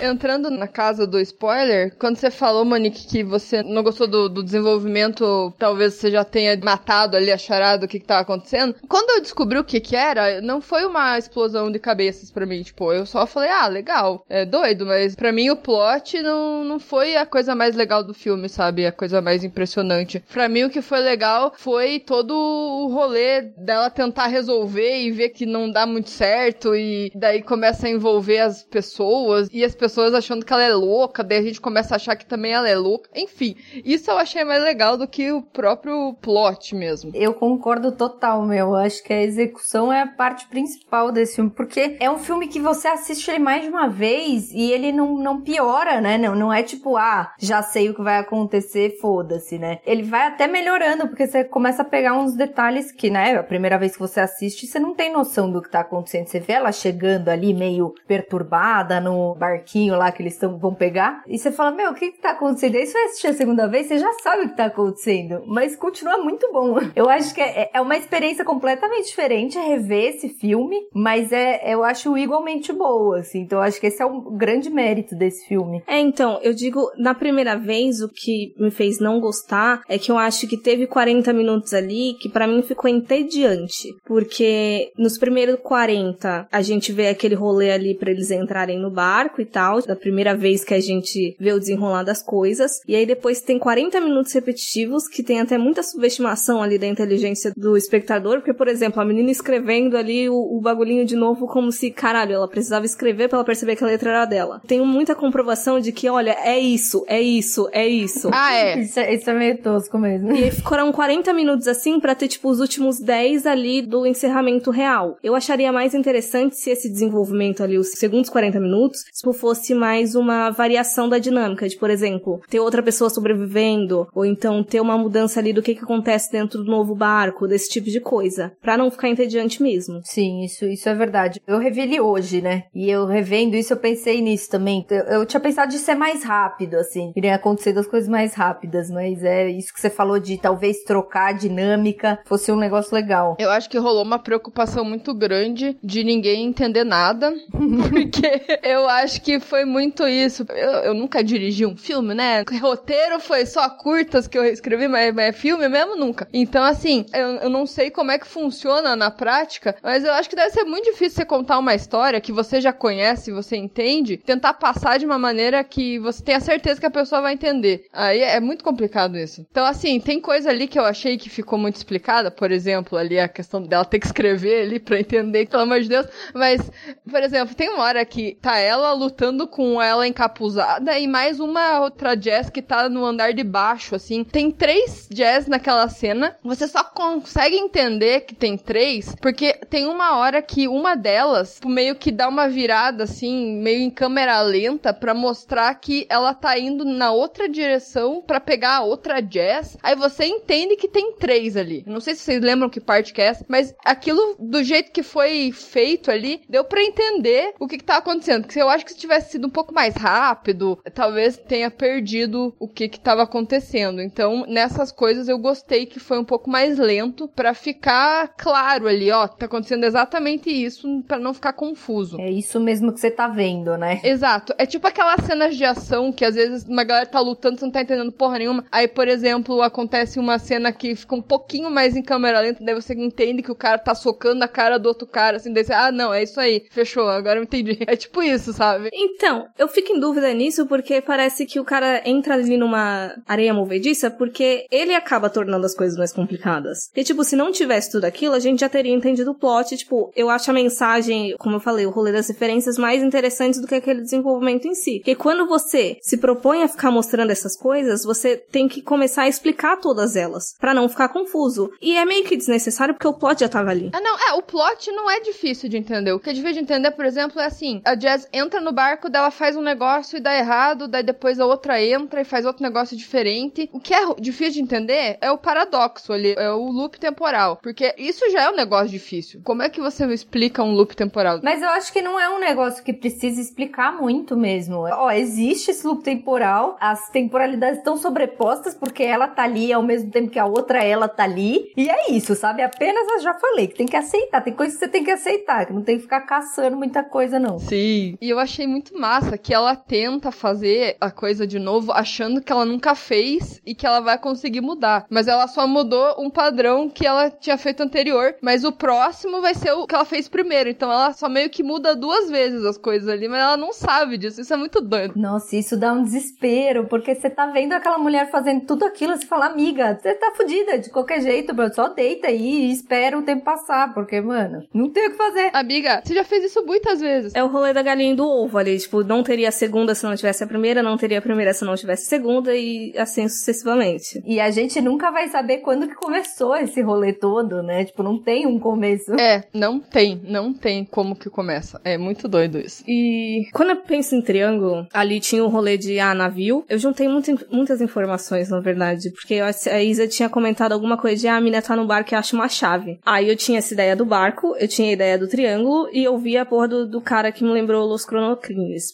Entrando 0.00 0.50
na 0.50 0.68
casa 0.68 1.06
do 1.06 1.18
spoiler, 1.20 1.94
quando 1.98 2.16
você 2.16 2.30
falou, 2.30 2.64
Monique, 2.64 3.06
que 3.06 3.24
você 3.24 3.62
não 3.62 3.82
gostou 3.82 4.06
do, 4.06 4.28
do 4.28 4.42
desenvolvimento, 4.42 5.52
talvez 5.58 5.94
você 5.94 6.10
já 6.10 6.22
tenha 6.22 6.56
matado 6.62 7.16
ali 7.16 7.32
a 7.32 7.38
charada 7.38 7.78
do 7.78 7.88
que, 7.88 7.98
que 7.98 8.06
tava 8.06 8.20
acontecendo. 8.20 8.74
Quando 8.88 9.10
eu 9.10 9.22
descobri 9.22 9.58
o 9.58 9.64
que 9.64 9.80
que 9.80 9.96
era, 9.96 10.40
não 10.42 10.60
foi 10.60 10.84
uma 10.84 11.18
explosão 11.18 11.70
de 11.70 11.78
cabeças 11.78 12.30
para 12.30 12.44
mim. 12.44 12.62
Tipo, 12.62 12.92
eu 12.92 13.06
só 13.06 13.26
falei, 13.26 13.48
ah, 13.50 13.66
legal, 13.66 14.24
é 14.28 14.44
doido, 14.44 14.84
mas 14.84 15.14
para 15.14 15.32
mim 15.32 15.48
o 15.48 15.56
plot 15.56 16.20
não, 16.20 16.62
não 16.62 16.78
foi 16.78 17.16
a 17.16 17.24
coisa 17.24 17.54
mais 17.54 17.74
legal 17.74 18.04
do 18.04 18.12
filme, 18.12 18.48
sabe? 18.48 18.86
A 18.86 18.92
coisa 18.92 19.22
mais 19.22 19.44
impressionante. 19.44 20.22
Para 20.32 20.48
mim 20.48 20.64
o 20.64 20.70
que 20.70 20.82
foi 20.82 21.00
legal 21.00 21.54
foi 21.56 22.00
todo 22.00 22.32
o 22.34 22.88
rolê 22.92 23.40
dela 23.40 23.88
tentar 23.88 24.26
resolver 24.26 25.00
e 25.00 25.10
ver 25.10 25.30
que 25.30 25.46
não 25.46 25.70
dá 25.70 25.86
muito 25.86 26.10
certo 26.10 26.74
e 26.74 27.10
daí 27.14 27.42
começa 27.42 27.86
a 27.86 27.90
envolver 27.90 28.40
as 28.40 28.62
pessoas 28.62 29.48
e 29.50 29.64
as 29.64 29.74
pessoas 29.74 29.85
pessoas 29.86 30.14
achando 30.14 30.44
que 30.44 30.52
ela 30.52 30.64
é 30.64 30.74
louca, 30.74 31.22
daí 31.22 31.38
a 31.38 31.42
gente 31.42 31.60
começa 31.60 31.94
a 31.94 31.96
achar 31.96 32.16
que 32.16 32.26
também 32.26 32.52
ela 32.52 32.68
é 32.68 32.74
louca. 32.74 33.08
Enfim, 33.14 33.54
isso 33.84 34.10
eu 34.10 34.18
achei 34.18 34.42
mais 34.42 34.60
legal 34.60 34.96
do 34.96 35.06
que 35.06 35.30
o 35.30 35.40
próprio 35.40 36.12
plot 36.20 36.74
mesmo. 36.74 37.12
Eu 37.14 37.32
concordo 37.32 37.92
total, 37.92 38.44
meu. 38.44 38.74
Acho 38.74 39.02
que 39.04 39.12
a 39.12 39.22
execução 39.22 39.92
é 39.92 40.02
a 40.02 40.06
parte 40.08 40.48
principal 40.48 41.12
desse 41.12 41.36
filme, 41.36 41.50
porque 41.50 41.96
é 42.00 42.10
um 42.10 42.18
filme 42.18 42.48
que 42.48 42.58
você 42.58 42.88
assiste 42.88 43.30
ele 43.30 43.38
mais 43.38 43.62
de 43.62 43.68
uma 43.68 43.88
vez 43.88 44.50
e 44.50 44.72
ele 44.72 44.90
não, 44.90 45.16
não 45.18 45.40
piora, 45.40 46.00
né? 46.00 46.18
Não, 46.18 46.34
não 46.34 46.52
é 46.52 46.64
tipo, 46.64 46.96
ah, 46.96 47.32
já 47.38 47.62
sei 47.62 47.88
o 47.88 47.94
que 47.94 48.02
vai 48.02 48.18
acontecer, 48.18 48.98
foda-se, 49.00 49.56
né? 49.56 49.78
Ele 49.86 50.02
vai 50.02 50.26
até 50.26 50.48
melhorando, 50.48 51.06
porque 51.06 51.28
você 51.28 51.44
começa 51.44 51.82
a 51.82 51.84
pegar 51.84 52.14
uns 52.14 52.34
detalhes 52.34 52.90
que, 52.90 53.08
né, 53.08 53.36
a 53.36 53.42
primeira 53.44 53.78
vez 53.78 53.92
que 53.92 54.00
você 54.00 54.18
assiste, 54.18 54.66
você 54.66 54.80
não 54.80 54.96
tem 54.96 55.12
noção 55.12 55.48
do 55.48 55.62
que 55.62 55.70
tá 55.70 55.80
acontecendo. 55.80 56.26
Você 56.26 56.40
vê 56.40 56.54
ela 56.54 56.72
chegando 56.72 57.28
ali 57.28 57.54
meio 57.54 57.94
perturbada 58.08 59.00
no 59.00 59.36
barquinho 59.36 59.75
lá 59.90 60.10
que 60.10 60.22
eles 60.22 60.38
tão, 60.38 60.58
vão 60.58 60.74
pegar. 60.74 61.22
E 61.26 61.38
você 61.38 61.50
fala, 61.50 61.70
meu, 61.70 61.90
o 61.90 61.94
que 61.94 62.12
que 62.12 62.20
tá 62.20 62.30
acontecendo? 62.30 62.76
Aí 62.76 62.86
você 62.86 62.92
vai 62.92 63.04
assistir 63.04 63.26
a 63.28 63.34
segunda 63.34 63.66
vez, 63.66 63.86
você 63.86 63.98
já 63.98 64.12
sabe 64.22 64.44
o 64.44 64.48
que 64.48 64.56
tá 64.56 64.66
acontecendo. 64.66 65.42
Mas 65.46 65.76
continua 65.76 66.18
muito 66.18 66.50
bom. 66.52 66.76
Eu 66.96 67.08
acho 67.08 67.34
que 67.34 67.40
é, 67.40 67.70
é 67.74 67.80
uma 67.80 67.96
experiência 67.96 68.44
completamente 68.44 69.08
diferente 69.08 69.58
rever 69.58 70.14
esse 70.14 70.28
filme, 70.28 70.76
mas 70.94 71.32
é, 71.32 71.72
eu 71.72 71.84
acho 71.84 72.16
igualmente 72.16 72.72
boa, 72.72 73.20
assim. 73.20 73.40
Então 73.40 73.58
eu 73.58 73.64
acho 73.64 73.80
que 73.80 73.86
esse 73.86 74.02
é 74.02 74.06
o 74.06 74.30
grande 74.30 74.70
mérito 74.70 75.14
desse 75.14 75.46
filme. 75.46 75.82
É, 75.86 75.98
então, 75.98 76.38
eu 76.42 76.54
digo, 76.54 76.90
na 76.96 77.14
primeira 77.14 77.56
vez, 77.56 78.00
o 78.00 78.08
que 78.08 78.54
me 78.58 78.70
fez 78.70 78.98
não 78.98 79.20
gostar 79.20 79.82
é 79.88 79.98
que 79.98 80.10
eu 80.10 80.18
acho 80.18 80.46
que 80.46 80.56
teve 80.56 80.86
40 80.86 81.32
minutos 81.32 81.74
ali 81.74 82.14
que 82.14 82.28
para 82.28 82.46
mim 82.46 82.62
ficou 82.62 82.88
entediante. 82.88 83.94
Porque 84.04 84.92
nos 84.96 85.18
primeiros 85.18 85.58
40 85.62 86.48
a 86.50 86.62
gente 86.62 86.92
vê 86.92 87.08
aquele 87.08 87.34
rolê 87.34 87.70
ali 87.70 87.94
para 87.94 88.10
eles 88.10 88.30
entrarem 88.30 88.78
no 88.78 88.90
barco 88.90 89.40
e 89.40 89.44
tal, 89.44 89.65
da 89.86 89.96
primeira 89.96 90.34
vez 90.36 90.64
que 90.64 90.74
a 90.74 90.80
gente 90.80 91.36
vê 91.38 91.52
o 91.52 91.58
desenrolar 91.58 92.02
das 92.02 92.22
coisas. 92.22 92.80
E 92.86 92.94
aí 92.94 93.06
depois 93.06 93.40
tem 93.40 93.58
40 93.58 94.00
minutos 94.00 94.32
repetitivos, 94.32 95.08
que 95.08 95.22
tem 95.22 95.40
até 95.40 95.58
muita 95.58 95.82
subestimação 95.82 96.62
ali 96.62 96.78
da 96.78 96.86
inteligência 96.86 97.52
do 97.56 97.76
espectador, 97.76 98.38
porque, 98.38 98.52
por 98.52 98.68
exemplo, 98.68 99.00
a 99.00 99.04
menina 99.04 99.30
escrevendo 99.30 99.96
ali 99.96 100.28
o, 100.28 100.34
o 100.34 100.60
bagulhinho 100.60 101.04
de 101.04 101.16
novo 101.16 101.46
como 101.46 101.72
se, 101.72 101.90
caralho, 101.90 102.34
ela 102.34 102.48
precisava 102.48 102.86
escrever 102.86 103.28
pra 103.28 103.38
ela 103.38 103.44
perceber 103.44 103.76
que 103.76 103.84
a 103.84 103.86
letra 103.86 104.10
era 104.10 104.24
dela. 104.24 104.60
Tenho 104.66 104.84
muita 104.84 105.14
comprovação 105.14 105.80
de 105.80 105.92
que, 105.92 106.08
olha, 106.08 106.36
é 106.42 106.58
isso, 106.58 107.04
é 107.08 107.20
isso, 107.20 107.68
é 107.72 107.86
isso. 107.86 108.30
Ah, 108.32 108.54
é. 108.54 108.80
Isso, 108.80 109.00
é, 109.00 109.14
isso 109.14 109.30
é 109.30 109.34
meio 109.34 109.58
tosco 109.58 109.98
mesmo. 109.98 110.32
E 110.32 110.44
aí 110.44 110.50
ficaram 110.50 110.92
40 110.92 111.32
minutos 111.32 111.66
assim 111.66 111.98
pra 111.98 112.14
ter, 112.14 112.28
tipo, 112.28 112.48
os 112.48 112.60
últimos 112.60 113.00
10 113.00 113.46
ali 113.46 113.82
do 113.82 114.06
encerramento 114.06 114.70
real. 114.70 115.16
Eu 115.22 115.34
acharia 115.34 115.72
mais 115.72 115.94
interessante 115.94 116.56
se 116.56 116.70
esse 116.70 116.88
desenvolvimento 116.88 117.62
ali, 117.62 117.78
os 117.78 117.92
segundos 117.92 118.30
40 118.30 118.60
minutos, 118.60 119.04
se 119.12 119.26
fosse 119.32 119.55
fosse 119.56 119.74
mais 119.74 120.14
uma 120.14 120.50
variação 120.50 121.08
da 121.08 121.18
dinâmica, 121.18 121.66
de, 121.66 121.76
por 121.76 121.88
exemplo, 121.88 122.42
ter 122.48 122.60
outra 122.60 122.82
pessoa 122.82 123.08
sobrevivendo, 123.08 124.06
ou 124.14 124.24
então 124.24 124.62
ter 124.62 124.80
uma 124.80 124.98
mudança 124.98 125.40
ali 125.40 125.52
do 125.52 125.62
que, 125.62 125.74
que 125.74 125.82
acontece 125.82 126.30
dentro 126.30 126.62
do 126.62 126.70
novo 126.70 126.94
barco, 126.94 127.48
desse 127.48 127.70
tipo 127.70 127.88
de 127.88 128.00
coisa, 128.00 128.52
para 128.60 128.76
não 128.76 128.90
ficar 128.90 129.08
entediante 129.08 129.62
mesmo. 129.62 130.00
Sim, 130.04 130.44
isso, 130.44 130.66
isso 130.66 130.88
é 130.88 130.94
verdade. 130.94 131.40
Eu 131.46 131.58
revi 131.58 131.80
ele 131.80 132.00
hoje, 132.00 132.42
né? 132.42 132.64
E 132.74 132.90
eu 132.90 133.06
revendo 133.06 133.56
isso, 133.56 133.72
eu 133.72 133.78
pensei 133.78 134.20
nisso 134.20 134.50
também. 134.50 134.84
Eu, 134.90 135.20
eu 135.20 135.26
tinha 135.26 135.40
pensado 135.40 135.70
de 135.70 135.78
ser 135.78 135.94
mais 135.94 136.22
rápido, 136.22 136.74
assim. 136.74 137.12
Iria 137.16 137.36
acontecer 137.36 137.72
das 137.72 137.86
coisas 137.86 138.08
mais 138.08 138.34
rápidas, 138.34 138.90
mas 138.90 139.24
é 139.24 139.48
isso 139.48 139.72
que 139.72 139.80
você 139.80 139.88
falou 139.88 140.18
de 140.18 140.36
talvez 140.36 140.82
trocar 140.84 141.30
a 141.30 141.32
dinâmica 141.32 142.18
fosse 142.26 142.52
um 142.52 142.56
negócio 142.56 142.94
legal. 142.94 143.36
Eu 143.38 143.50
acho 143.50 143.70
que 143.70 143.78
rolou 143.78 144.02
uma 144.02 144.18
preocupação 144.18 144.84
muito 144.84 145.14
grande 145.14 145.76
de 145.82 146.04
ninguém 146.04 146.46
entender 146.46 146.84
nada, 146.84 147.32
porque 147.88 148.60
eu 148.62 148.86
acho 148.88 149.22
que 149.22 149.40
foi 149.46 149.64
muito 149.64 150.06
isso. 150.06 150.44
Eu, 150.50 150.70
eu 150.70 150.94
nunca 150.94 151.24
dirigi 151.24 151.64
um 151.64 151.76
filme, 151.76 152.14
né? 152.14 152.44
Roteiro 152.60 153.20
foi 153.20 153.46
só 153.46 153.68
curtas 153.70 154.26
que 154.26 154.36
eu 154.36 154.44
escrevi, 154.44 154.88
mas, 154.88 155.14
mas 155.14 155.26
é 155.26 155.32
filme 155.32 155.68
mesmo 155.68 155.96
nunca. 155.96 156.28
Então, 156.32 156.62
assim, 156.64 157.06
eu, 157.14 157.28
eu 157.36 157.50
não 157.50 157.66
sei 157.66 157.90
como 157.90 158.10
é 158.10 158.18
que 158.18 158.26
funciona 158.26 158.94
na 158.94 159.10
prática, 159.10 159.76
mas 159.82 160.04
eu 160.04 160.12
acho 160.12 160.28
que 160.28 160.36
deve 160.36 160.50
ser 160.50 160.64
muito 160.64 160.84
difícil 160.84 161.16
você 161.16 161.24
contar 161.24 161.58
uma 161.58 161.74
história 161.74 162.20
que 162.20 162.32
você 162.32 162.60
já 162.60 162.72
conhece, 162.72 163.32
você 163.32 163.56
entende, 163.56 164.16
tentar 164.16 164.54
passar 164.54 164.98
de 164.98 165.06
uma 165.06 165.18
maneira 165.18 165.62
que 165.64 165.98
você 165.98 166.22
tenha 166.22 166.40
certeza 166.40 166.80
que 166.80 166.86
a 166.86 166.90
pessoa 166.90 167.22
vai 167.22 167.34
entender. 167.34 167.86
Aí 167.92 168.20
é 168.20 168.40
muito 168.40 168.64
complicado 168.64 169.16
isso. 169.16 169.46
Então, 169.50 169.64
assim, 169.64 170.00
tem 170.00 170.20
coisa 170.20 170.50
ali 170.50 170.66
que 170.66 170.78
eu 170.78 170.84
achei 170.84 171.16
que 171.16 171.30
ficou 171.30 171.58
muito 171.58 171.76
explicada, 171.76 172.30
por 172.30 172.50
exemplo, 172.50 172.98
ali 172.98 173.18
a 173.18 173.28
questão 173.28 173.62
dela 173.62 173.84
ter 173.84 173.98
que 173.98 174.06
escrever 174.06 174.62
ali 174.62 174.80
pra 174.80 174.98
entender, 174.98 175.48
pelo 175.48 175.62
amor 175.62 175.80
de 175.80 175.88
Deus. 175.88 176.06
Mas, 176.34 176.70
por 177.08 177.22
exemplo, 177.22 177.54
tem 177.54 177.68
uma 177.70 177.84
hora 177.84 178.04
que 178.04 178.36
tá 178.40 178.58
ela 178.58 178.92
lutando 178.92 179.35
com 179.44 179.82
ela 179.82 180.06
encapuzada 180.06 180.96
e 180.96 181.08
mais 181.08 181.40
uma 181.40 181.80
outra 181.80 182.14
Jazz 182.14 182.48
que 182.48 182.62
tá 182.62 182.88
no 182.88 183.04
andar 183.04 183.32
de 183.32 183.42
baixo, 183.42 183.96
assim. 183.96 184.22
Tem 184.22 184.52
três 184.52 185.08
Jazz 185.10 185.48
naquela 185.48 185.88
cena. 185.88 186.36
Você 186.44 186.68
só 186.68 186.84
consegue 186.84 187.56
entender 187.56 188.20
que 188.20 188.36
tem 188.36 188.56
três, 188.56 189.16
porque 189.20 189.54
tem 189.68 189.86
uma 189.86 190.16
hora 190.16 190.40
que 190.40 190.68
uma 190.68 190.94
delas 190.94 191.60
meio 191.64 191.96
que 191.96 192.12
dá 192.12 192.28
uma 192.28 192.48
virada, 192.48 193.02
assim, 193.02 193.56
meio 193.60 193.80
em 193.80 193.90
câmera 193.90 194.40
lenta, 194.42 194.94
para 194.94 195.12
mostrar 195.12 195.74
que 195.74 196.06
ela 196.08 196.32
tá 196.32 196.56
indo 196.56 196.84
na 196.84 197.10
outra 197.10 197.48
direção 197.48 198.22
para 198.24 198.38
pegar 198.38 198.76
a 198.76 198.82
outra 198.82 199.20
Jazz. 199.20 199.76
Aí 199.82 199.96
você 199.96 200.24
entende 200.26 200.76
que 200.76 200.86
tem 200.86 201.14
três 201.14 201.56
ali. 201.56 201.82
Não 201.86 202.00
sei 202.00 202.14
se 202.14 202.22
vocês 202.22 202.40
lembram 202.40 202.70
que 202.70 202.80
parte 202.80 203.12
que 203.12 203.20
é 203.20 203.26
essa, 203.26 203.44
mas 203.48 203.74
aquilo, 203.84 204.36
do 204.38 204.62
jeito 204.62 204.92
que 204.92 205.02
foi 205.02 205.50
feito 205.52 206.10
ali, 206.10 206.42
deu 206.48 206.62
para 206.64 206.82
entender 206.82 207.54
o 207.58 207.66
que, 207.66 207.78
que 207.78 207.84
tá 207.84 207.96
acontecendo. 207.96 208.44
Porque 208.44 208.60
eu 208.60 208.68
acho 208.68 208.84
que 208.84 208.92
se 208.92 208.98
tivesse 208.98 209.15
sido 209.20 209.46
um 209.46 209.50
pouco 209.50 209.74
mais 209.74 209.94
rápido, 209.94 210.78
talvez 210.94 211.36
tenha 211.36 211.70
perdido 211.70 212.54
o 212.58 212.68
que 212.68 212.88
que 212.88 213.00
tava 213.00 213.22
acontecendo. 213.22 214.00
Então, 214.00 214.44
nessas 214.48 214.90
coisas 214.92 215.28
eu 215.28 215.38
gostei 215.38 215.86
que 215.86 216.00
foi 216.00 216.18
um 216.18 216.24
pouco 216.24 216.50
mais 216.50 216.78
lento 216.78 217.28
para 217.28 217.54
ficar 217.54 218.28
claro 218.36 218.88
ali, 218.88 219.10
ó, 219.10 219.26
tá 219.26 219.46
acontecendo 219.46 219.84
exatamente 219.84 220.50
isso 220.50 221.02
para 221.06 221.18
não 221.18 221.34
ficar 221.34 221.52
confuso. 221.52 222.20
É 222.20 222.30
isso 222.30 222.58
mesmo 222.60 222.92
que 222.92 223.00
você 223.00 223.10
tá 223.10 223.28
vendo, 223.28 223.76
né? 223.76 224.00
Exato. 224.02 224.54
É 224.58 224.66
tipo 224.66 224.86
aquelas 224.86 225.24
cenas 225.24 225.56
de 225.56 225.64
ação 225.64 226.12
que 226.12 226.24
às 226.24 226.34
vezes 226.34 226.64
uma 226.64 226.84
galera 226.84 227.06
tá 227.06 227.20
lutando, 227.20 227.58
você 227.58 227.64
não 227.64 227.72
tá 227.72 227.82
entendendo 227.82 228.12
porra 228.12 228.38
nenhuma. 228.38 228.64
Aí, 228.70 228.88
por 228.88 229.08
exemplo, 229.08 229.62
acontece 229.62 230.18
uma 230.18 230.38
cena 230.38 230.72
que 230.72 230.94
fica 230.94 231.14
um 231.14 231.22
pouquinho 231.22 231.70
mais 231.70 231.96
em 231.96 232.02
câmera 232.02 232.40
lenta, 232.40 232.64
daí 232.64 232.74
você 232.74 232.94
entende 232.94 233.42
que 233.42 233.52
o 233.52 233.56
cara 233.56 233.78
tá 233.78 233.94
socando 233.94 234.44
a 234.44 234.48
cara 234.48 234.78
do 234.78 234.86
outro 234.88 235.06
cara, 235.06 235.36
assim, 235.36 235.52
daí 235.52 235.64
você, 235.64 235.72
ah, 235.72 235.92
não, 235.92 236.12
é 236.12 236.22
isso 236.22 236.40
aí, 236.40 236.66
fechou, 236.70 237.08
agora 237.08 237.38
eu 237.38 237.42
entendi. 237.42 237.78
É 237.86 237.94
tipo 237.94 238.22
isso, 238.22 238.52
sabe? 238.52 238.90
Então, 239.06 239.46
eu 239.58 239.68
fico 239.68 239.92
em 239.92 240.00
dúvida 240.00 240.32
nisso 240.32 240.66
porque 240.66 241.00
parece 241.00 241.46
que 241.46 241.60
o 241.60 241.64
cara 241.64 242.02
entra 242.04 242.34
ali 242.34 242.56
numa 242.56 243.14
areia 243.26 243.54
movediça 243.54 244.10
porque 244.10 244.66
ele 244.70 244.94
acaba 244.94 245.30
tornando 245.30 245.64
as 245.64 245.74
coisas 245.74 245.96
mais 245.96 246.12
complicadas. 246.12 246.88
Porque, 246.88 247.04
tipo, 247.04 247.22
se 247.24 247.36
não 247.36 247.52
tivesse 247.52 247.92
tudo 247.92 248.04
aquilo, 248.04 248.34
a 248.34 248.40
gente 248.40 248.60
já 248.60 248.68
teria 248.68 248.92
entendido 248.92 249.30
o 249.30 249.34
plot. 249.34 249.76
Tipo, 249.76 250.12
eu 250.16 250.28
acho 250.28 250.50
a 250.50 250.54
mensagem, 250.54 251.34
como 251.38 251.56
eu 251.56 251.60
falei, 251.60 251.86
o 251.86 251.90
rolê 251.90 252.12
das 252.12 252.28
referências 252.28 252.76
mais 252.76 253.02
interessantes 253.02 253.60
do 253.60 253.66
que 253.66 253.74
aquele 253.74 254.00
desenvolvimento 254.00 254.66
em 254.66 254.74
si. 254.74 254.98
Porque 254.98 255.14
quando 255.14 255.46
você 255.46 255.96
se 256.02 256.16
propõe 256.16 256.62
a 256.62 256.68
ficar 256.68 256.90
mostrando 256.90 257.30
essas 257.30 257.56
coisas, 257.56 258.04
você 258.04 258.36
tem 258.36 258.68
que 258.68 258.82
começar 258.82 259.22
a 259.22 259.28
explicar 259.28 259.76
todas 259.76 260.16
elas, 260.16 260.54
para 260.58 260.74
não 260.74 260.88
ficar 260.88 261.08
confuso. 261.08 261.70
E 261.80 261.96
é 261.96 262.04
meio 262.04 262.24
que 262.24 262.36
desnecessário 262.36 262.94
porque 262.94 263.08
o 263.08 263.14
plot 263.14 263.40
já 263.40 263.48
tava 263.48 263.70
ali. 263.70 263.90
Ah, 263.92 264.00
não, 264.00 264.16
é, 264.28 264.34
o 264.34 264.42
plot 264.42 264.90
não 264.92 265.10
é 265.10 265.20
difícil 265.20 265.68
de 265.68 265.76
entender. 265.76 266.12
O 266.12 266.20
que 266.20 266.30
é 266.30 266.32
difícil 266.32 266.56
de 266.56 266.60
entender, 266.60 266.90
por 266.90 267.04
exemplo, 267.04 267.40
é 267.40 267.46
assim: 267.46 267.80
a 267.84 267.94
Jazz 267.94 268.28
entra 268.32 268.60
no 268.60 268.72
barco, 268.96 269.10
dela 269.10 269.30
faz 269.30 269.56
um 269.56 269.62
negócio 269.62 270.16
e 270.16 270.20
dá 270.20 270.36
errado, 270.36 270.88
daí 270.88 271.02
depois 271.02 271.38
a 271.38 271.46
outra 271.46 271.82
entra 271.82 272.20
e 272.20 272.24
faz 272.24 272.46
outro 272.46 272.62
negócio 272.62 272.96
diferente. 272.96 273.68
O 273.72 273.78
que 273.78 273.94
é 273.94 274.14
difícil 274.18 274.54
de 274.54 274.60
entender 274.62 275.18
é 275.20 275.30
o 275.30 275.38
paradoxo 275.38 276.12
ali, 276.12 276.34
é 276.36 276.50
o 276.50 276.70
loop 276.70 276.98
temporal. 276.98 277.58
Porque 277.62 277.94
isso 277.98 278.28
já 278.30 278.42
é 278.42 278.50
um 278.50 278.56
negócio 278.56 278.88
difícil. 278.88 279.40
Como 279.44 279.62
é 279.62 279.68
que 279.68 279.80
você 279.80 280.06
explica 280.06 280.62
um 280.62 280.72
loop 280.72 280.96
temporal? 280.96 281.40
Mas 281.42 281.62
eu 281.62 281.68
acho 281.70 281.92
que 281.92 282.00
não 282.00 282.18
é 282.18 282.28
um 282.28 282.40
negócio 282.40 282.82
que 282.82 282.92
precisa 282.92 283.40
explicar 283.40 283.92
muito 283.92 284.36
mesmo. 284.36 284.78
Ó, 284.78 285.10
existe 285.10 285.70
esse 285.70 285.86
loop 285.86 286.02
temporal, 286.02 286.76
as 286.80 287.10
temporalidades 287.10 287.78
estão 287.78 287.96
sobrepostas 287.96 288.74
porque 288.74 289.02
ela 289.02 289.28
tá 289.28 289.44
ali 289.44 289.72
ao 289.72 289.82
mesmo 289.82 290.10
tempo 290.10 290.30
que 290.30 290.38
a 290.38 290.46
outra 290.46 290.82
ela 290.82 291.08
tá 291.08 291.24
ali. 291.24 291.72
E 291.76 291.88
é 291.88 292.10
isso, 292.10 292.34
sabe? 292.34 292.62
Apenas 292.62 293.06
eu 293.08 293.20
já 293.20 293.34
falei 293.34 293.66
que 293.66 293.74
tem 293.74 293.86
que 293.86 293.96
aceitar. 293.96 294.40
Tem 294.40 294.54
coisas 294.54 294.78
que 294.78 294.84
você 294.84 294.90
tem 294.90 295.04
que 295.04 295.10
aceitar, 295.10 295.66
que 295.66 295.72
não 295.72 295.82
tem 295.82 295.96
que 295.96 296.02
ficar 296.02 296.22
caçando 296.22 296.76
muita 296.76 297.02
coisa, 297.02 297.38
não. 297.38 297.58
Sim. 297.58 298.16
E 298.20 298.30
eu 298.30 298.38
achei 298.38 298.66
muito 298.66 298.85
massa 298.92 299.38
que 299.38 299.54
ela 299.54 299.74
tenta 299.74 300.30
fazer 300.30 300.96
a 301.00 301.10
coisa 301.10 301.46
de 301.46 301.58
novo, 301.58 301.92
achando 301.92 302.40
que 302.40 302.52
ela 302.52 302.64
nunca 302.64 302.94
fez 302.94 303.60
e 303.64 303.74
que 303.74 303.86
ela 303.86 304.00
vai 304.00 304.18
conseguir 304.18 304.60
mudar. 304.60 305.06
Mas 305.08 305.28
ela 305.28 305.46
só 305.48 305.66
mudou 305.66 306.16
um 306.18 306.30
padrão 306.30 306.88
que 306.88 307.06
ela 307.06 307.30
tinha 307.30 307.56
feito 307.56 307.82
anterior. 307.82 308.34
Mas 308.40 308.64
o 308.64 308.72
próximo 308.72 309.40
vai 309.40 309.54
ser 309.54 309.72
o 309.72 309.86
que 309.86 309.94
ela 309.94 310.04
fez 310.04 310.28
primeiro. 310.28 310.68
Então 310.68 310.90
ela 310.90 311.12
só 311.12 311.28
meio 311.28 311.50
que 311.50 311.62
muda 311.62 311.94
duas 311.94 312.30
vezes 312.30 312.64
as 312.64 312.78
coisas 312.78 313.08
ali, 313.08 313.28
mas 313.28 313.40
ela 313.40 313.56
não 313.56 313.72
sabe 313.72 314.18
disso. 314.18 314.40
Isso 314.40 314.52
é 314.52 314.56
muito 314.56 314.80
doido. 314.80 315.14
Nossa, 315.16 315.56
isso 315.56 315.76
dá 315.76 315.92
um 315.92 316.02
desespero, 316.02 316.86
porque 316.86 317.14
você 317.14 317.30
tá 317.30 317.46
vendo 317.46 317.72
aquela 317.72 317.98
mulher 317.98 318.30
fazendo 318.30 318.66
tudo 318.66 318.84
aquilo, 318.84 319.16
você 319.16 319.26
fala, 319.26 319.46
amiga, 319.46 319.98
você 320.00 320.14
tá 320.14 320.32
fodida 320.36 320.78
de 320.78 320.90
qualquer 320.90 321.20
jeito, 321.20 321.54
bro. 321.54 321.72
Só 321.74 321.88
deita 321.88 322.28
aí 322.28 322.66
e 322.66 322.72
espera 322.72 323.18
o 323.18 323.22
tempo 323.22 323.44
passar, 323.44 323.92
porque, 323.94 324.20
mano, 324.20 324.66
não 324.72 324.90
tem 324.90 325.08
o 325.08 325.10
que 325.10 325.16
fazer. 325.16 325.50
Amiga, 325.52 326.02
você 326.04 326.14
já 326.14 326.24
fez 326.24 326.44
isso 326.44 326.64
muitas 326.64 327.00
vezes. 327.00 327.34
É 327.34 327.42
o 327.42 327.48
rolê 327.48 327.72
da 327.72 327.82
galinha 327.82 328.14
do 328.14 328.26
ovo 328.26 328.58
ali, 328.58 328.75
tipo, 328.78 329.02
não 329.02 329.22
teria 329.22 329.48
a 329.48 329.52
segunda 329.52 329.94
se 329.94 330.04
não 330.04 330.14
tivesse 330.14 330.44
a 330.44 330.46
primeira, 330.46 330.82
não 330.82 330.96
teria 330.96 331.18
a 331.18 331.22
primeira 331.22 331.52
se 331.52 331.64
não 331.64 331.74
tivesse 331.74 332.06
a 332.06 332.08
segunda 332.08 332.54
e 332.54 332.92
assim 332.96 333.28
sucessivamente. 333.28 334.22
E 334.24 334.40
a 334.40 334.50
gente 334.50 334.80
nunca 334.80 335.10
vai 335.10 335.28
saber 335.28 335.58
quando 335.58 335.88
que 335.88 335.94
começou 335.94 336.54
esse 336.56 336.80
rolê 336.82 337.12
todo, 337.12 337.62
né? 337.62 337.84
Tipo, 337.84 338.02
não 338.02 338.20
tem 338.20 338.46
um 338.46 338.58
começo. 338.58 339.12
É, 339.20 339.44
não 339.52 339.78
tem, 339.80 340.20
não 340.24 340.52
tem 340.52 340.84
como 340.84 341.16
que 341.16 341.30
começa. 341.30 341.80
É 341.84 341.96
muito 341.98 342.28
doido 342.28 342.58
isso. 342.58 342.82
E 342.86 343.48
quando 343.52 343.70
eu 343.70 343.76
penso 343.76 344.14
em 344.14 344.22
triângulo, 344.22 344.86
ali 344.92 345.20
tinha 345.20 345.44
o 345.44 345.48
rolê 345.48 345.76
de 345.76 345.98
ah, 345.98 346.14
navio. 346.14 346.64
Eu 346.68 346.78
juntei 346.78 347.08
muito, 347.08 347.34
muitas 347.50 347.80
informações, 347.80 348.50
na 348.50 348.60
verdade, 348.60 349.10
porque 349.10 349.40
a 349.40 349.82
Isa 349.82 350.06
tinha 350.06 350.28
comentado 350.28 350.72
alguma 350.72 350.96
coisa 350.96 351.20
de 351.20 351.28
ah, 351.28 351.36
a 351.36 351.40
mina 351.40 351.62
tá 351.62 351.76
no 351.76 351.86
barco 351.86 352.12
e 352.12 352.16
acha 352.16 352.34
uma 352.34 352.48
chave. 352.48 352.98
Aí 353.04 353.28
eu 353.28 353.36
tinha 353.36 353.58
essa 353.58 353.74
ideia 353.74 353.94
do 353.94 354.04
barco, 354.04 354.56
eu 354.58 354.68
tinha 354.68 354.90
a 354.90 354.92
ideia 354.92 355.18
do 355.18 355.28
triângulo 355.28 355.88
e 355.92 356.04
eu 356.04 356.16
vi 356.18 356.36
a 356.36 356.44
porra 356.44 356.68
do, 356.68 356.86
do 356.86 357.00
cara 357.00 357.32
que 357.32 357.44
me 357.44 357.50
lembrou 357.50 357.86
Los 357.86 358.04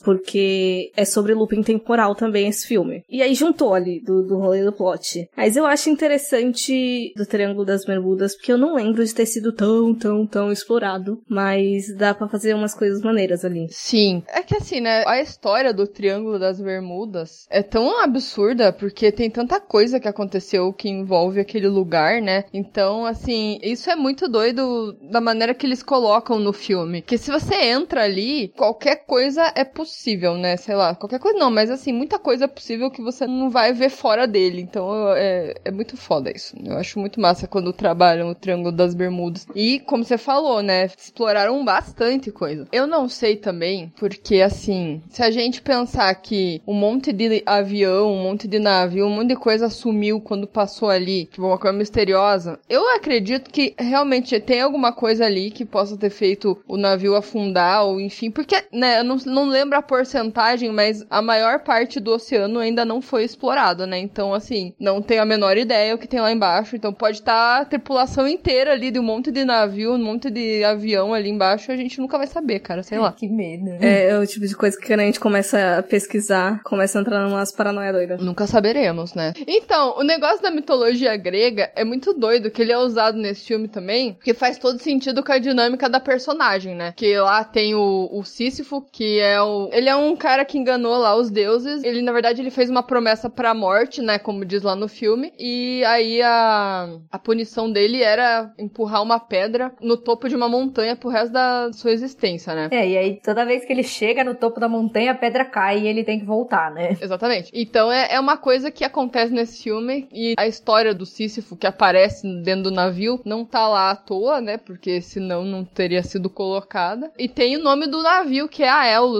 Porque 0.03 0.91
é 0.97 1.05
sobre 1.05 1.35
looping 1.35 1.63
temporal 1.63 2.15
também 2.15 2.49
esse 2.49 2.67
filme. 2.67 3.05
E 3.09 3.23
aí 3.23 3.35
juntou 3.35 3.75
ali 3.75 4.01
do, 4.01 4.23
do 4.23 4.39
rolê 4.39 4.65
do 4.65 4.73
plot. 4.73 5.29
Mas 5.37 5.57
eu 5.57 5.67
acho 5.67 5.91
interessante 5.91 7.13
do 7.17 7.27
Triângulo 7.27 7.65
das 7.65 7.85
Bermudas, 7.85 8.35
porque 8.35 8.53
eu 8.53 8.59
não 8.59 8.75
lembro 8.75 9.05
de 9.05 9.15
ter 9.15 9.27
sido 9.27 9.53
tão, 9.53 9.95
tão, 9.95 10.27
tão 10.27 10.53
explorado, 10.53 11.21
mas 11.29 11.95
dá 11.97 12.15
para 12.15 12.29
fazer 12.29 12.55
umas 12.55 12.75
coisas 12.75 13.03
maneiras 13.03 13.45
ali. 13.45 13.67
Sim. 13.71 14.23
É 14.29 14.43
que 14.43 14.57
assim, 14.57 14.81
né, 14.81 15.05
a 15.07 15.21
história 15.21 15.73
do 15.73 15.87
Triângulo 15.87 16.39
das 16.39 16.61
Bermudas 16.61 17.47
é 17.51 17.63
tão 17.63 18.01
absurda, 18.01 18.73
porque 18.73 19.13
tem 19.13 19.31
tanta 19.31 19.61
coisa 19.61 20.01
que 20.01 20.09
aconteceu 20.09 20.73
que 20.73 20.89
envolve 20.89 21.41
aquele 21.41 21.69
lugar, 21.69 22.21
né? 22.21 22.45
Então, 22.53 23.05
assim, 23.07 23.59
isso 23.63 23.91
é 23.91 23.97
muito 23.97 24.29
doido 24.29 24.97
da 25.11 25.21
maneira 25.21 25.55
que 25.55 25.67
eles 25.67 25.83
colocam 25.83 26.39
no 26.39 26.53
filme. 26.53 27.03
Que 27.03 27.19
se 27.19 27.31
você 27.31 27.55
entra 27.55 28.05
ali, 28.05 28.49
qualquer 28.57 29.05
coisa 29.07 29.53
é 29.55 29.62
possível, 29.65 30.35
né? 30.35 30.57
Sei 30.57 30.75
lá, 30.75 30.95
qualquer 30.95 31.19
coisa 31.19 31.39
não, 31.39 31.51
mas 31.51 31.71
assim, 31.71 31.93
muita 31.93 32.19
coisa 32.19 32.45
é 32.45 32.49
possível 32.49 32.91
que 32.91 33.03
você 33.03 33.27
não 33.27 33.51
vai 33.51 33.73
ver 33.73 33.91
fora 33.91 34.27
dele. 34.27 34.63
Então 34.63 35.13
é, 35.15 35.55
é 35.65 35.71
muito 35.71 35.97
foda 35.97 36.31
isso. 36.35 36.57
Eu 36.65 36.77
acho 36.77 36.99
muito 36.99 37.21
massa 37.21 37.47
quando 37.47 37.73
trabalham 37.73 38.31
o 38.31 38.35
Triângulo 38.35 38.73
das 38.73 38.95
Bermudas. 38.95 39.47
E, 39.55 39.81
como 39.81 40.05
você 40.05 40.19
falou, 40.19 40.63
né? 40.63 40.87
Exploraram 40.87 41.65
bastante 41.65 42.31
coisa. 42.31 42.67
Eu 42.73 42.87
não 42.87 43.09
sei 43.09 43.37
também, 43.37 43.93
porque 43.99 44.41
assim, 44.41 45.03
se 45.09 45.23
a 45.23 45.31
gente 45.31 45.63
pensar 45.63 46.15
que 46.17 46.63
um 46.67 46.75
monte 46.75 47.13
de 47.13 47.43
avião, 47.47 48.13
um 48.13 48.23
monte 48.23 48.49
de 48.49 48.59
navio, 48.59 49.07
um 49.07 49.11
monte 49.11 49.29
de 49.29 49.37
coisa 49.37 49.69
sumiu 49.69 50.21
quando 50.21 50.47
passou 50.47 50.89
ali, 50.89 51.27
tipo 51.27 51.47
uma 51.47 51.59
coisa 51.59 51.77
misteriosa, 51.77 52.59
eu 52.69 52.89
acredito 52.95 53.51
que 53.51 53.75
realmente 53.79 54.39
tem 54.41 54.61
alguma 54.61 54.93
coisa 54.93 55.25
ali 55.25 55.51
que 55.51 55.65
possa 55.65 55.97
ter 55.97 56.11
feito 56.11 56.59
o 56.67 56.77
navio 56.77 57.15
afundar, 57.15 57.85
ou 57.85 58.01
enfim, 58.01 58.31
porque, 58.31 58.63
né, 58.73 59.01
eu 59.01 59.05
não, 59.05 59.17
não 59.17 59.47
lembro 59.53 59.79
a 59.79 59.83
porcentagem, 59.83 60.71
mas 60.73 61.05
a 61.11 61.21
maior 61.23 61.61
parte 61.61 62.01
do 62.01 62.13
oceano 62.13 62.59
ainda 62.59 62.85
não 62.85 63.01
foi 63.01 63.25
explorado, 63.25 63.87
né? 63.87 63.99
Então, 63.99 64.33
assim, 64.35 64.75
não 64.81 65.01
tenho 65.03 65.23
a 65.23 65.27
menor 65.27 65.57
ideia 65.57 65.95
o 65.95 65.99
que 65.99 66.09
tem 66.09 66.21
lá 66.21 66.33
embaixo. 66.33 66.75
Então 66.75 66.93
pode 66.93 67.19
estar 67.19 67.61
a 67.61 67.65
tripulação 67.65 68.27
inteira 68.27 68.73
ali 68.73 68.91
de 68.91 68.99
um 68.99 69.03
monte 69.03 69.31
de 69.31 69.45
navio, 69.45 69.93
um 69.93 70.03
monte 70.03 70.31
de 70.31 70.65
avião 70.65 71.13
ali 71.13 71.29
embaixo, 71.29 71.71
a 71.71 71.77
gente 71.77 72.01
nunca 72.01 72.17
vai 72.19 72.27
saber, 72.27 72.61
cara, 72.61 72.83
sei 72.83 72.99
lá. 72.99 73.13
Que 73.23 73.29
medo. 73.29 73.65
né? 73.65 73.79
É, 73.81 74.09
é 74.11 74.19
o 74.19 74.27
tipo 74.27 74.47
de 74.47 74.57
coisa 74.57 74.77
que 74.77 74.87
quando 74.87 75.01
a 75.01 75.05
gente 75.05 75.21
começa 75.21 75.79
a 75.79 75.83
pesquisar, 75.83 76.61
começa 76.65 76.99
a 76.99 77.01
entrar 77.01 77.21
numas 77.21 77.53
paranoia 77.53 77.93
doidas. 77.93 78.21
Nunca 78.21 78.47
saberemos, 78.47 79.15
né? 79.15 79.33
Então, 79.47 79.97
o 79.97 80.03
negócio 80.03 80.43
da 80.43 80.51
mitologia 80.51 81.17
grega 81.17 81.71
é 81.77 81.85
muito 81.85 82.13
doido, 82.15 82.51
que 82.51 82.63
ele 82.63 82.73
é 82.73 82.79
usado 82.79 83.17
nesse 83.19 83.47
filme 83.47 83.69
também, 83.69 84.15
porque 84.15 84.35
faz 84.35 84.59
todo 84.59 84.79
sentido 84.81 85.23
com 85.23 85.33
a 85.33 85.39
dinâmica 85.39 85.89
da 85.89 86.01
personagem, 86.01 86.75
né? 86.75 86.93
Que 86.97 87.17
lá 87.19 87.45
tem 87.45 87.75
o, 87.75 88.09
o 88.11 88.25
Sísifo, 88.25 88.85
que 88.91 89.21
é 89.21 89.41
o... 89.43 89.69
Ele 89.73 89.89
é 89.89 89.97
um 89.97 90.17
cara 90.17 90.45
que 90.45 90.59
enganou 90.59 90.97
lá 90.99 91.15
os 91.17 91.31
deuses. 91.31 91.83
Ele, 91.85 92.03
na 92.03 92.13
verdade, 92.13 92.41
ele 92.41 92.51
fez 92.51 92.71
uma 92.71 92.83
promessa 92.83 93.29
pra 93.29 93.55
morte, 93.55 94.01
né? 94.01 94.19
Como 94.19 94.45
diz 94.45 94.63
lá 94.63 94.75
no 94.75 94.89
filme. 94.89 95.33
E 95.39 95.85
aí 95.85 96.21
a, 96.23 96.89
a 97.11 97.19
punição 97.19 97.71
dele 97.71 98.03
era 98.03 98.53
empurrar 98.59 99.03
uma 99.03 99.19
pedra 99.19 99.73
no 99.81 99.97
topo 99.97 100.29
de 100.29 100.37
uma 100.37 100.49
montanha 100.49 100.97
pro 100.97 101.09
resto 101.09 101.33
da 101.33 101.73
sua 101.73 101.93
existência, 101.93 102.55
né? 102.55 102.69
É, 102.71 102.89
e 102.89 102.97
aí 102.97 103.21
toda 103.23 103.45
vez 103.45 103.65
que 103.65 103.73
ele 103.73 103.83
chega 103.83 104.25
no 104.25 104.35
topo 104.35 104.61
da 104.61 104.69
montanha, 104.69 105.13
a 105.13 105.15
pedra 105.15 105.45
cai 105.45 105.81
e 105.81 105.89
ele 105.89 106.05
tem 106.05 106.19
que 106.19 106.25
voltar, 106.25 106.71
né? 106.71 106.97
Exatamente. 107.01 107.51
Então 107.55 107.91
é, 107.91 108.15
é 108.15 108.21
uma 108.21 108.37
coisa 108.37 108.71
que 108.71 108.85
acontece 108.85 109.33
nesse 109.33 109.63
filme 109.63 110.09
e 110.13 110.35
a 110.37 110.47
história 110.47 110.95
do 110.95 111.07
Sísifo 111.07 111.57
que 111.57 111.67
aparece 111.67 112.27
dentro 112.43 112.65
do 112.65 112.71
navio 112.71 113.21
não 113.25 113.45
tá 113.45 113.69
lá 113.69 113.91
à 113.91 113.97
toa, 113.97 114.41
né? 114.41 114.57
Porque 114.57 115.01
senão 115.01 115.45
não 115.45 115.65
teria 115.65 116.03
sido 116.03 116.29
colocada. 116.29 117.11
E 117.19 117.29
tem 117.29 117.57
o 117.57 117.63
nome 117.63 117.87
do 117.87 118.03
navio, 118.03 118.49
que 118.49 118.63
é 118.63 118.69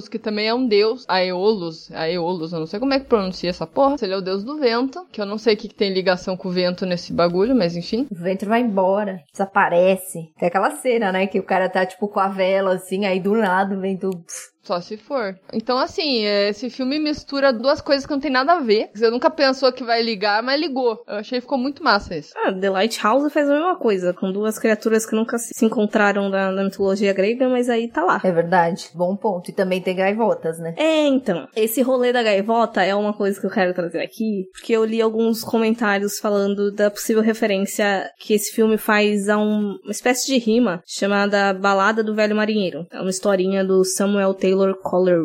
Aeolus, 0.03 0.09
que 0.09 0.19
também 0.19 0.49
é 0.49 0.55
um 0.55 0.67
deus. 0.67 1.05
Aeolus, 1.09 1.91
Aeolus, 1.93 2.53
eu 2.53 2.61
não 2.61 2.67
sei 2.67 2.81
como 2.81 2.93
é 2.95 3.01
que 3.01 3.07
pronuncia 3.07 3.51
essa 3.51 3.67
porra. 3.67 3.97
Ele 4.03 4.15
é 4.15 4.17
o 4.17 4.23
deus 4.23 4.45
do 4.45 4.59
vento, 4.59 5.07
que 5.11 5.21
eu 5.21 5.27
não 5.27 5.39
sei 5.39 5.55
o 5.55 5.57
que, 5.57 5.69
que 5.69 5.75
tem 5.75 5.93
ligação 5.93 6.37
com 6.37 6.49
o 6.49 6.53
vento 6.53 6.85
nesse 6.85 7.13
bagulho, 7.13 7.55
mas 7.55 7.77
enfim. 7.77 8.07
O 8.11 8.15
vento 8.15 8.47
vai 8.47 8.61
embora, 8.61 9.21
desaparece. 9.33 10.33
Tem 10.39 10.49
aquela 10.49 10.71
cena, 10.77 11.13
né? 11.13 11.27
Que 11.27 11.39
o 11.39 11.45
cara 11.45 11.69
tá, 11.69 11.85
tipo, 11.87 12.09
com 12.09 12.21
a 12.21 12.29
vela, 12.29 12.75
assim, 12.75 13.05
aí 13.05 13.21
do 13.21 13.35
nada 13.37 13.77
o 13.77 13.81
vento... 13.81 14.11
pff, 14.11 14.52
Só 14.63 14.81
se 14.81 14.97
for. 14.97 15.35
Então, 15.53 15.77
assim, 15.77 16.25
é, 16.25 16.51
esse 16.51 16.71
filme 16.71 16.99
mistura 17.01 17.53
duas 17.53 17.81
coisas 17.81 18.07
que 18.07 18.13
não 18.13 18.21
tem 18.21 18.31
nada 18.31 18.53
a 18.55 18.61
ver. 18.61 18.91
Você 18.95 19.11
nunca 19.11 19.29
pensou 19.31 19.73
que 19.73 19.83
vai 19.83 20.03
ligar, 20.03 20.43
mas 20.43 20.61
ligou. 20.61 21.03
Eu 21.09 21.17
achei 21.17 21.39
que 21.39 21.43
ficou 21.43 21.59
muito 21.59 21.83
massa 21.83 22.17
isso. 22.17 22.33
Ah, 22.37 22.53
The 22.53 22.71
Lighthouse 22.71 23.29
faz 23.33 23.49
a 23.51 23.55
mesma 23.55 23.77
coisa, 23.77 24.13
com 24.13 24.31
duas 24.31 24.59
criaturas 24.59 25.05
que 25.05 25.17
nunca 25.17 25.37
se 25.39 25.65
encontraram 25.65 26.29
na, 26.29 26.53
na 26.53 26.65
mitologia 26.65 27.13
grega, 27.13 27.49
mas 27.49 27.69
aí 27.69 27.89
tá 27.89 28.05
lá. 28.05 28.21
É 28.23 28.31
verdade, 28.31 28.89
bom 28.95 29.17
ponto. 29.17 29.51
E 29.51 29.53
também 29.53 29.81
tem 29.83 29.97
gaivotas, 29.97 30.59
né? 30.61 30.75
É, 30.77 31.07
então, 31.09 31.49
esse 31.57 31.83
rolê 31.83 32.13
da 32.13 32.23
gaivota 32.23 32.83
é 32.83 32.95
uma 32.95 33.13
coisa 33.13 33.41
que 33.41 33.47
eu 33.47 33.51
quero 33.51 33.75
trazer 33.75 34.01
aqui, 34.01 34.45
porque 34.53 34.73
eu 34.73 34.85
li 34.85 35.03
alguns 35.03 35.43
comentários 35.43 36.19
falando 36.21 36.71
da 36.71 36.89
possível 36.91 37.23
referência 37.23 38.09
que 38.19 38.33
esse 38.35 38.55
filme 38.55 38.79
faz 38.79 39.29
a 39.29 39.37
um- 39.39 39.77
uma 39.83 39.91
espécie 39.91 40.27
de 40.27 40.39
rima 40.39 40.81
chamada 40.87 41.53
Balada 41.53 42.03
do 42.05 42.15
Velho 42.15 42.37
Marinheiro. 42.37 42.87
É 42.93 43.01
uma 43.01 43.11
historinha 43.11 43.65
do 43.65 43.85
Samuel 43.85 44.33
Taylor 44.35 44.52
Coller, 44.83 45.21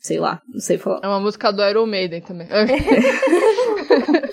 sei 0.00 0.18
lá, 0.18 0.40
não 0.48 0.60
sei 0.60 0.78
falar. 0.78 1.00
É 1.02 1.08
uma 1.08 1.20
música 1.20 1.52
do 1.52 1.62
Iron 1.62 1.86
Maiden 1.86 2.20
também. 2.20 2.48